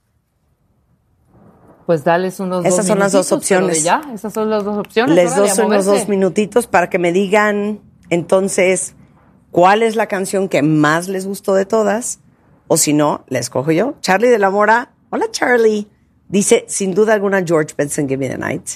Pues 1.86 2.02
dales 2.02 2.40
unos 2.40 2.64
Esas 2.64 2.78
dos 2.78 2.86
son 2.86 2.98
las 2.98 3.12
dos 3.12 3.30
opciones. 3.30 3.84
Ya, 3.84 4.02
esas 4.12 4.32
son 4.32 4.50
las 4.50 4.64
dos 4.64 4.76
opciones. 4.76 5.14
Les 5.14 5.36
doy 5.36 5.48
unos 5.64 5.84
dos 5.84 6.08
minutitos 6.08 6.66
para 6.66 6.90
que 6.90 6.98
me 6.98 7.12
digan 7.12 7.80
entonces 8.10 8.94
cuál 9.52 9.84
es 9.84 9.94
la 9.94 10.06
canción 10.06 10.48
que 10.48 10.62
más 10.62 11.06
les 11.06 11.26
gustó 11.26 11.54
de 11.54 11.64
todas. 11.64 12.18
O 12.66 12.76
si 12.76 12.92
no, 12.92 13.24
la 13.28 13.38
escojo 13.38 13.70
yo. 13.70 13.94
Charlie 14.00 14.28
de 14.28 14.40
la 14.40 14.50
Mora. 14.50 14.94
Hola, 15.10 15.26
Charlie. 15.30 15.88
Dice, 16.28 16.64
sin 16.68 16.92
duda 16.92 17.14
alguna, 17.14 17.44
George 17.46 17.74
Benson, 17.78 18.08
Give 18.08 18.18
Me 18.18 18.28
the 18.28 18.38
Night. 18.38 18.68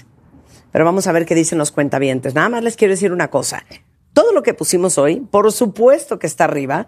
Pero 0.71 0.85
vamos 0.85 1.09
a 1.09 1.13
ver 1.13 1.27
qué 1.27 1.35
dicen 1.35 1.59
los 1.59 1.73
cuentavientes. 1.73 2.35
Nada 2.35 2.49
más 2.49 2.63
les 2.63 2.77
quiero 2.77 2.93
decir 2.93 3.13
una 3.13 3.29
cosa. 3.29 3.65
Todo 4.13 4.33
lo 4.33 4.45
que 4.45 4.55
pusimos 4.55 4.99
hoy, 4.99 5.19
por 5.19 5.51
supuesto 5.51 6.21
que 6.21 6.29
está 6.29 6.45
arriba. 6.45 6.87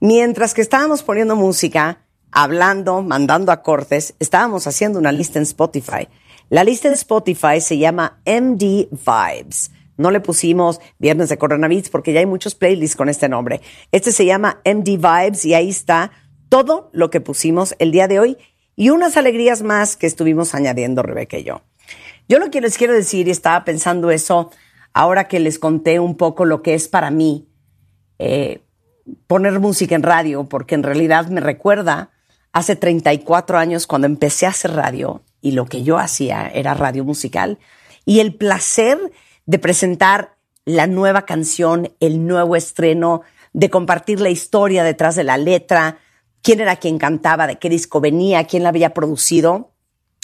Mientras 0.00 0.52
que 0.52 0.60
estábamos 0.60 1.02
poniendo 1.02 1.34
música, 1.34 2.04
hablando, 2.32 3.02
mandando 3.02 3.52
acordes, 3.52 4.14
estábamos 4.18 4.66
haciendo 4.66 4.98
una 4.98 5.12
lista 5.12 5.38
en 5.38 5.44
Spotify. 5.44 6.08
La 6.48 6.64
lista 6.64 6.88
en 6.88 6.94
Spotify 6.94 7.60
se 7.60 7.78
llama 7.78 8.20
MD 8.26 8.88
Vibes. 8.90 9.70
No 9.96 10.10
le 10.10 10.20
pusimos 10.20 10.80
Viernes 10.98 11.28
de 11.28 11.38
Coronavirus 11.38 11.90
porque 11.90 12.12
ya 12.12 12.20
hay 12.20 12.26
muchos 12.26 12.54
playlists 12.54 12.96
con 12.96 13.08
este 13.08 13.28
nombre. 13.28 13.60
Este 13.92 14.10
se 14.10 14.26
llama 14.26 14.60
MD 14.64 14.98
Vibes 14.98 15.44
y 15.44 15.54
ahí 15.54 15.68
está 15.68 16.10
todo 16.48 16.90
lo 16.92 17.10
que 17.10 17.20
pusimos 17.20 17.74
el 17.78 17.92
día 17.92 18.08
de 18.08 18.18
hoy 18.18 18.38
y 18.74 18.90
unas 18.90 19.16
alegrías 19.16 19.62
más 19.62 19.96
que 19.96 20.06
estuvimos 20.06 20.54
añadiendo 20.54 21.02
Rebeca 21.02 21.38
y 21.38 21.44
yo. 21.44 21.62
Yo 22.28 22.38
lo 22.38 22.50
que 22.50 22.60
les 22.60 22.78
quiero 22.78 22.94
decir, 22.94 23.28
y 23.28 23.30
estaba 23.30 23.64
pensando 23.64 24.10
eso 24.10 24.50
ahora 24.94 25.28
que 25.28 25.40
les 25.40 25.58
conté 25.58 26.00
un 26.00 26.16
poco 26.16 26.44
lo 26.44 26.62
que 26.62 26.74
es 26.74 26.88
para 26.88 27.10
mí 27.10 27.48
eh, 28.18 28.62
poner 29.26 29.58
música 29.60 29.94
en 29.94 30.02
radio, 30.02 30.44
porque 30.44 30.74
en 30.74 30.82
realidad 30.82 31.26
me 31.26 31.40
recuerda 31.40 32.11
hace 32.52 32.76
34 32.76 33.58
años 33.58 33.86
cuando 33.86 34.06
empecé 34.06 34.46
a 34.46 34.50
hacer 34.50 34.72
radio 34.72 35.22
y 35.40 35.52
lo 35.52 35.66
que 35.66 35.82
yo 35.82 35.98
hacía 35.98 36.48
era 36.48 36.74
radio 36.74 37.04
musical 37.04 37.58
y 38.04 38.20
el 38.20 38.34
placer 38.34 38.98
de 39.46 39.58
presentar 39.58 40.36
la 40.64 40.86
nueva 40.86 41.26
canción, 41.26 41.92
el 42.00 42.26
nuevo 42.26 42.56
estreno, 42.56 43.22
de 43.52 43.70
compartir 43.70 44.20
la 44.20 44.30
historia 44.30 44.84
detrás 44.84 45.16
de 45.16 45.24
la 45.24 45.36
letra, 45.36 45.98
quién 46.42 46.60
era 46.60 46.76
quien 46.76 46.98
cantaba, 46.98 47.46
de 47.46 47.58
qué 47.58 47.68
disco 47.68 48.00
venía, 48.00 48.44
quién 48.44 48.62
la 48.62 48.68
había 48.68 48.94
producido, 48.94 49.72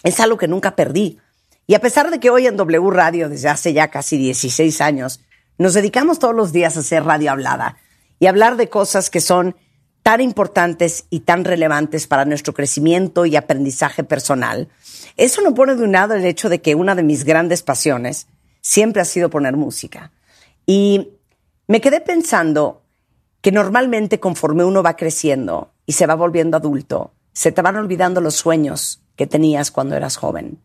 es 0.02 0.20
algo 0.20 0.38
que 0.38 0.48
nunca 0.48 0.76
perdí. 0.76 1.18
Y 1.66 1.74
a 1.74 1.80
pesar 1.80 2.10
de 2.10 2.20
que 2.20 2.30
hoy 2.30 2.46
en 2.46 2.56
W 2.56 2.90
Radio, 2.90 3.28
desde 3.28 3.48
hace 3.48 3.72
ya 3.72 3.88
casi 3.88 4.16
16 4.16 4.80
años, 4.80 5.20
nos 5.58 5.74
dedicamos 5.74 6.18
todos 6.18 6.34
los 6.34 6.52
días 6.52 6.76
a 6.76 6.80
hacer 6.80 7.04
radio 7.04 7.32
hablada 7.32 7.76
y 8.20 8.26
hablar 8.26 8.56
de 8.56 8.68
cosas 8.68 9.10
que 9.10 9.20
son 9.20 9.56
tan 10.02 10.20
importantes 10.20 11.06
y 11.10 11.20
tan 11.20 11.44
relevantes 11.44 12.06
para 12.06 12.24
nuestro 12.24 12.54
crecimiento 12.54 13.26
y 13.26 13.36
aprendizaje 13.36 14.04
personal, 14.04 14.68
eso 15.16 15.42
no 15.42 15.54
pone 15.54 15.74
de 15.74 15.84
un 15.84 15.92
lado 15.92 16.14
el 16.14 16.24
hecho 16.24 16.48
de 16.48 16.60
que 16.60 16.74
una 16.74 16.94
de 16.94 17.02
mis 17.02 17.24
grandes 17.24 17.62
pasiones 17.62 18.28
siempre 18.60 19.02
ha 19.02 19.04
sido 19.04 19.30
poner 19.30 19.56
música. 19.56 20.12
Y 20.66 21.08
me 21.66 21.80
quedé 21.80 22.00
pensando 22.00 22.82
que 23.40 23.52
normalmente 23.52 24.20
conforme 24.20 24.64
uno 24.64 24.82
va 24.82 24.96
creciendo 24.96 25.72
y 25.86 25.92
se 25.92 26.06
va 26.06 26.14
volviendo 26.14 26.56
adulto, 26.56 27.12
se 27.32 27.52
te 27.52 27.62
van 27.62 27.76
olvidando 27.76 28.20
los 28.20 28.34
sueños 28.34 29.02
que 29.16 29.26
tenías 29.26 29.70
cuando 29.70 29.94
eras 29.94 30.16
joven. 30.16 30.58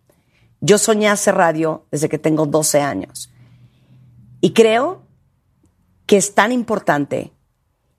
Yo 0.62 0.78
soñé 0.78 1.10
hacer 1.10 1.36
radio 1.36 1.86
desde 1.92 2.08
que 2.08 2.18
tengo 2.18 2.46
12 2.46 2.80
años. 2.80 3.30
Y 4.40 4.54
creo 4.54 5.02
que 6.06 6.16
es 6.16 6.34
tan 6.34 6.54
importante 6.54 7.33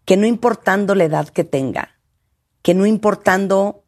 que 0.04 0.16
no 0.16 0.26
importando 0.26 0.94
la 0.94 1.04
edad 1.04 1.28
que 1.28 1.44
tenga, 1.44 1.98
que 2.62 2.74
no 2.74 2.86
importando 2.86 3.84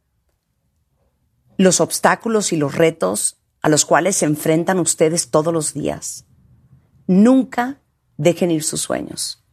los 1.56 1.80
obstáculos 1.80 2.52
y 2.52 2.56
los 2.56 2.74
retos 2.74 3.38
a 3.62 3.68
los 3.68 3.84
cuales 3.84 4.16
se 4.16 4.26
enfrentan 4.26 4.78
ustedes 4.78 5.30
todos 5.30 5.52
los 5.52 5.74
días, 5.74 6.26
nunca 7.06 7.80
dejen 8.16 8.50
ir 8.50 8.62
sus 8.62 8.80
sueños 8.80 9.44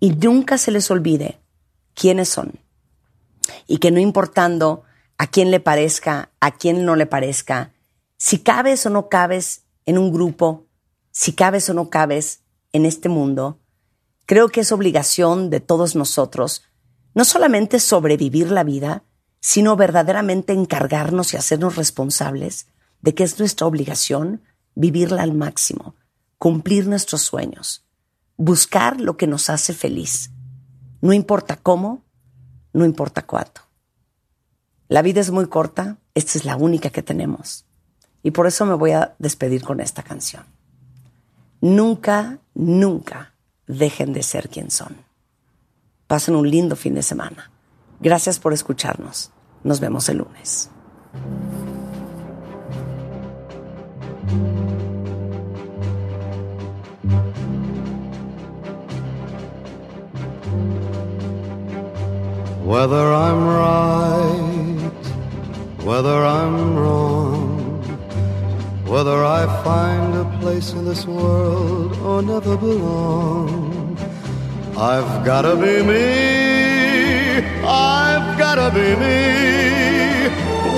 y 0.00 0.10
nunca 0.10 0.58
se 0.58 0.70
les 0.70 0.90
olvide 0.90 1.40
quiénes 1.94 2.28
son. 2.28 2.60
Y 3.66 3.78
que 3.78 3.90
no 3.90 4.00
importando 4.00 4.84
a 5.18 5.26
quién 5.26 5.50
le 5.50 5.60
parezca, 5.60 6.30
a 6.40 6.52
quién 6.52 6.84
no 6.84 6.96
le 6.96 7.06
parezca, 7.06 7.72
si 8.16 8.38
cabes 8.38 8.84
o 8.86 8.90
no 8.90 9.08
cabes 9.08 9.64
en 9.86 9.98
un 9.98 10.12
grupo, 10.12 10.66
si 11.10 11.32
cabes 11.32 11.68
o 11.68 11.74
no 11.74 11.90
cabes 11.90 12.42
en 12.72 12.86
este 12.86 13.08
mundo, 13.08 13.60
creo 14.26 14.48
que 14.48 14.60
es 14.60 14.72
obligación 14.72 15.50
de 15.50 15.60
todos 15.60 15.96
nosotros 15.96 16.62
no 17.14 17.24
solamente 17.24 17.78
sobrevivir 17.78 18.50
la 18.50 18.64
vida, 18.64 19.04
sino 19.40 19.76
verdaderamente 19.76 20.52
encargarnos 20.52 21.32
y 21.32 21.36
hacernos 21.36 21.76
responsables 21.76 22.66
de 23.02 23.14
que 23.14 23.22
es 23.22 23.38
nuestra 23.38 23.66
obligación 23.66 24.42
vivirla 24.74 25.22
al 25.22 25.34
máximo, 25.34 25.94
cumplir 26.38 26.88
nuestros 26.88 27.22
sueños, 27.22 27.84
buscar 28.36 29.00
lo 29.00 29.16
que 29.16 29.26
nos 29.26 29.50
hace 29.50 29.74
feliz. 29.74 30.30
No 31.00 31.12
importa 31.12 31.56
cómo, 31.56 32.02
no 32.72 32.84
importa 32.84 33.26
cuánto. 33.26 33.60
La 34.88 35.02
vida 35.02 35.20
es 35.20 35.30
muy 35.30 35.46
corta, 35.46 35.98
esta 36.14 36.38
es 36.38 36.44
la 36.44 36.56
única 36.56 36.90
que 36.90 37.02
tenemos. 37.02 37.66
Y 38.22 38.30
por 38.32 38.46
eso 38.46 38.64
me 38.66 38.74
voy 38.74 38.92
a 38.92 39.14
despedir 39.18 39.62
con 39.62 39.80
esta 39.80 40.02
canción. 40.02 40.44
Nunca, 41.60 42.38
nunca 42.54 43.33
dejen 43.66 44.12
de 44.12 44.22
ser 44.22 44.48
quien 44.48 44.70
son. 44.70 44.96
Pasen 46.06 46.34
un 46.34 46.50
lindo 46.50 46.76
fin 46.76 46.94
de 46.94 47.02
semana. 47.02 47.50
Gracias 48.00 48.38
por 48.38 48.52
escucharnos. 48.52 49.30
Nos 49.62 49.80
vemos 49.80 50.08
el 50.08 50.18
lunes. 50.18 50.70
Whether 62.64 63.12
I'm 63.12 63.46
right, 63.46 64.90
whether 65.84 66.24
I'm 66.24 66.76
wrong, 66.76 67.33
whether 68.86 69.24
I 69.24 69.46
find 69.64 70.14
a 70.14 70.38
place 70.40 70.72
in 70.72 70.84
this 70.84 71.06
world 71.06 71.96
or 71.98 72.22
never 72.22 72.56
belong, 72.56 73.96
I've 74.76 75.24
gotta 75.24 75.56
be 75.56 75.82
me, 75.82 77.38
I've 77.64 78.38
gotta 78.38 78.70
be 78.74 78.88
me. 79.04 80.28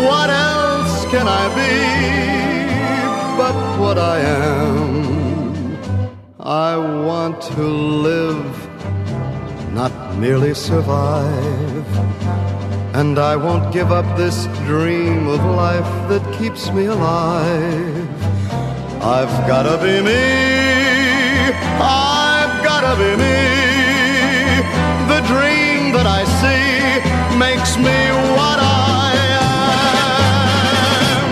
What 0.07 0.31
else 0.31 1.05
can 1.12 1.26
I 1.26 1.44
be 1.60 1.75
but 3.39 3.57
what 3.81 3.99
I 3.99 4.18
am? 4.20 5.07
I 6.39 6.76
want 6.76 7.41
to 7.43 7.62
live 7.62 8.67
not 9.76 9.93
merely 10.17 10.55
survive. 10.55 12.56
And 12.99 13.18
I 13.18 13.36
won't 13.36 13.75
give 13.75 13.92
up 13.92 14.07
this 14.16 14.47
dream 14.65 15.28
of 15.28 15.44
life 15.44 16.08
that 16.08 16.25
keeps 16.39 16.73
me 16.73 16.86
alive. 16.86 18.08
I've 19.02 19.47
gotta 19.47 19.76
be 19.76 20.00
me, 20.00 20.25
I've 21.78 22.65
gotta 22.65 22.97
be 22.97 23.10
me. 23.23 23.36
The 25.12 25.20
dream 25.28 25.92
that 25.92 26.07
I 26.07 26.25
see 26.41 27.05
makes 27.36 27.76
me 27.76 27.99
what 28.39 28.58
I 28.65 29.12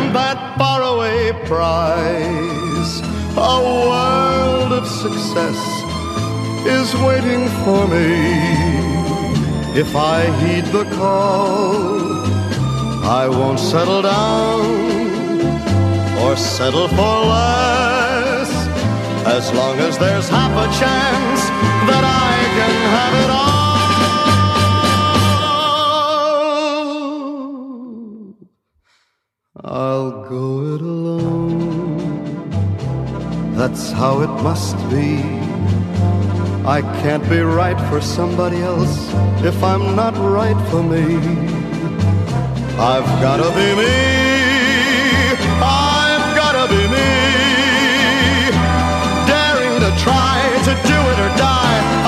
am. 0.03 0.13
That 0.13 0.39
faraway 0.59 1.33
prize, 1.47 3.01
a 3.39 3.57
world 3.89 4.71
of 4.71 4.87
success 4.87 5.59
is 6.67 6.95
waiting 6.97 7.49
for 7.65 7.89
me. 7.89 8.84
If 9.77 9.97
I 9.97 10.31
heed 10.41 10.67
the 10.67 10.85
call, 10.95 12.23
I 13.03 13.27
won't 13.29 13.59
settle 13.59 14.03
down 14.03 14.61
or 16.23 16.37
settle 16.37 16.87
for 16.87 17.25
less. 17.35 18.51
As 19.27 19.53
long 19.53 19.81
as 19.81 19.99
there's 19.99 20.29
half 20.29 20.53
a 20.53 20.69
chance 20.79 21.51
that 21.89 22.05
I 22.05 22.35
can 22.57 22.75
have 22.97 23.15
it 23.25 23.31
all, 23.41 23.75
I'll 29.65 30.23
go 30.29 30.47
it 30.75 30.83
alone. 30.83 31.99
That's 33.57 33.91
how 33.91 34.21
it 34.21 34.31
must 34.45 34.77
be. 34.89 35.44
I 36.67 36.81
can't 37.03 37.23
be 37.29 37.41
right 37.41 37.79
for 37.91 38.01
somebody 38.01 38.57
else 38.63 39.13
if 39.45 39.63
I'm 39.63 39.95
not 39.95 40.17
right 40.17 40.57
for 40.71 40.83
me. 40.83 41.05
I've 42.79 43.05
gotta 43.21 43.51
be 43.53 43.69
me. 43.77 43.95
I've 45.61 46.35
gotta 46.35 46.67
be 46.73 46.83
me. 46.89 47.11
Daring 49.29 49.79
to 49.85 49.91
try 50.03 50.41
to 50.65 50.73
do 50.89 50.99
it 51.13 51.19
or 51.21 51.37
die. 51.37 52.04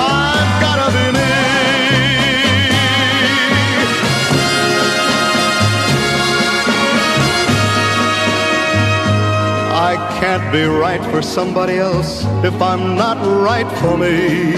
Can't 10.19 10.51
be 10.51 10.63
right 10.63 11.03
for 11.11 11.21
somebody 11.21 11.77
else 11.77 12.25
if 12.43 12.59
I'm 12.59 12.95
not 12.95 13.17
right 13.23 13.69
for 13.79 13.97
me. 13.97 14.55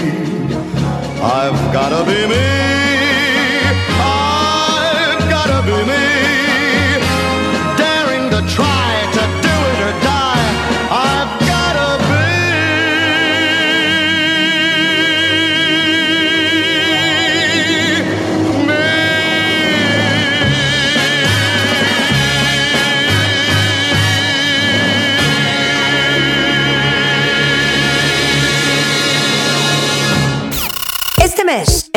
I've 1.22 1.60
gotta 1.72 2.02
be 2.10 2.26
me. 2.26 2.46
I've 4.00 5.28
gotta 5.28 5.60
be 5.66 5.84
me. 5.90 6.09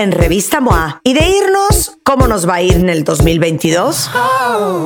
En 0.03 0.11
Revista 0.11 0.59
MOA, 0.59 0.99
y 1.03 1.14
de 1.14 1.25
irnos, 1.25 1.82
¿cómo 2.03 2.27
nos 2.27 2.48
va 2.48 2.56
a 2.56 2.61
ir 2.61 2.73
en 2.75 2.90
el 2.90 3.03
2022? 3.03 4.11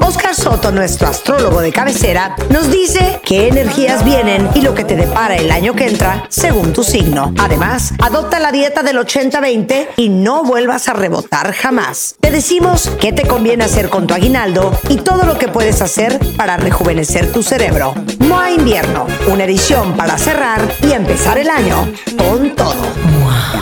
Oscar 0.02 0.36
Soto, 0.36 0.72
nuestro 0.72 1.08
astrólogo 1.08 1.62
de 1.62 1.72
cabecera, 1.72 2.36
nos 2.50 2.72
dice 2.72 3.20
qué 3.24 3.48
energías 3.48 4.06
vienen 4.06 4.48
y 4.56 4.62
lo 4.62 4.74
que 4.74 4.84
te 4.84 4.96
depara 4.96 5.36
el 5.36 5.52
año 5.52 5.74
que 5.74 5.88
entra 5.88 6.26
según 6.30 6.74
tu 6.74 6.84
signo. 6.84 7.34
Además, 7.38 7.94
adopta 8.00 8.40
la 8.40 8.52
dieta 8.52 8.84
del 8.84 8.98
80-20 8.98 9.88
y 9.98 10.10
no 10.10 10.44
vuelvas 10.44 10.88
a 10.88 10.94
rebotar 10.94 11.52
jamás. 11.54 12.16
Te 12.22 12.32
decimos 12.32 12.90
qué 13.00 13.12
te 13.12 13.28
conviene 13.28 13.66
hacer 13.66 13.90
con 13.90 14.08
tu 14.08 14.14
aguinaldo 14.14 14.72
y 14.90 14.98
todo 14.98 15.24
lo 15.24 15.38
que 15.38 15.48
puedes 15.48 15.82
hacer 15.82 16.20
para 16.38 16.58
rejuvenecer 16.58 17.32
tu 17.32 17.44
cerebro. 17.44 17.94
MOA 18.20 18.52
Invierno, 18.52 19.08
una 19.28 19.44
edición 19.44 19.98
para 19.98 20.18
cerrar 20.18 20.62
y 20.82 20.92
empezar 20.94 21.38
el 21.38 21.50
año 21.50 21.92
con 22.18 22.56
todo. 22.56 22.76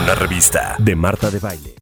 Una 0.00 0.14
revista 0.14 0.76
de 0.78 0.94
Marta 0.94 1.30
de 1.30 1.38
Baile. 1.38 1.74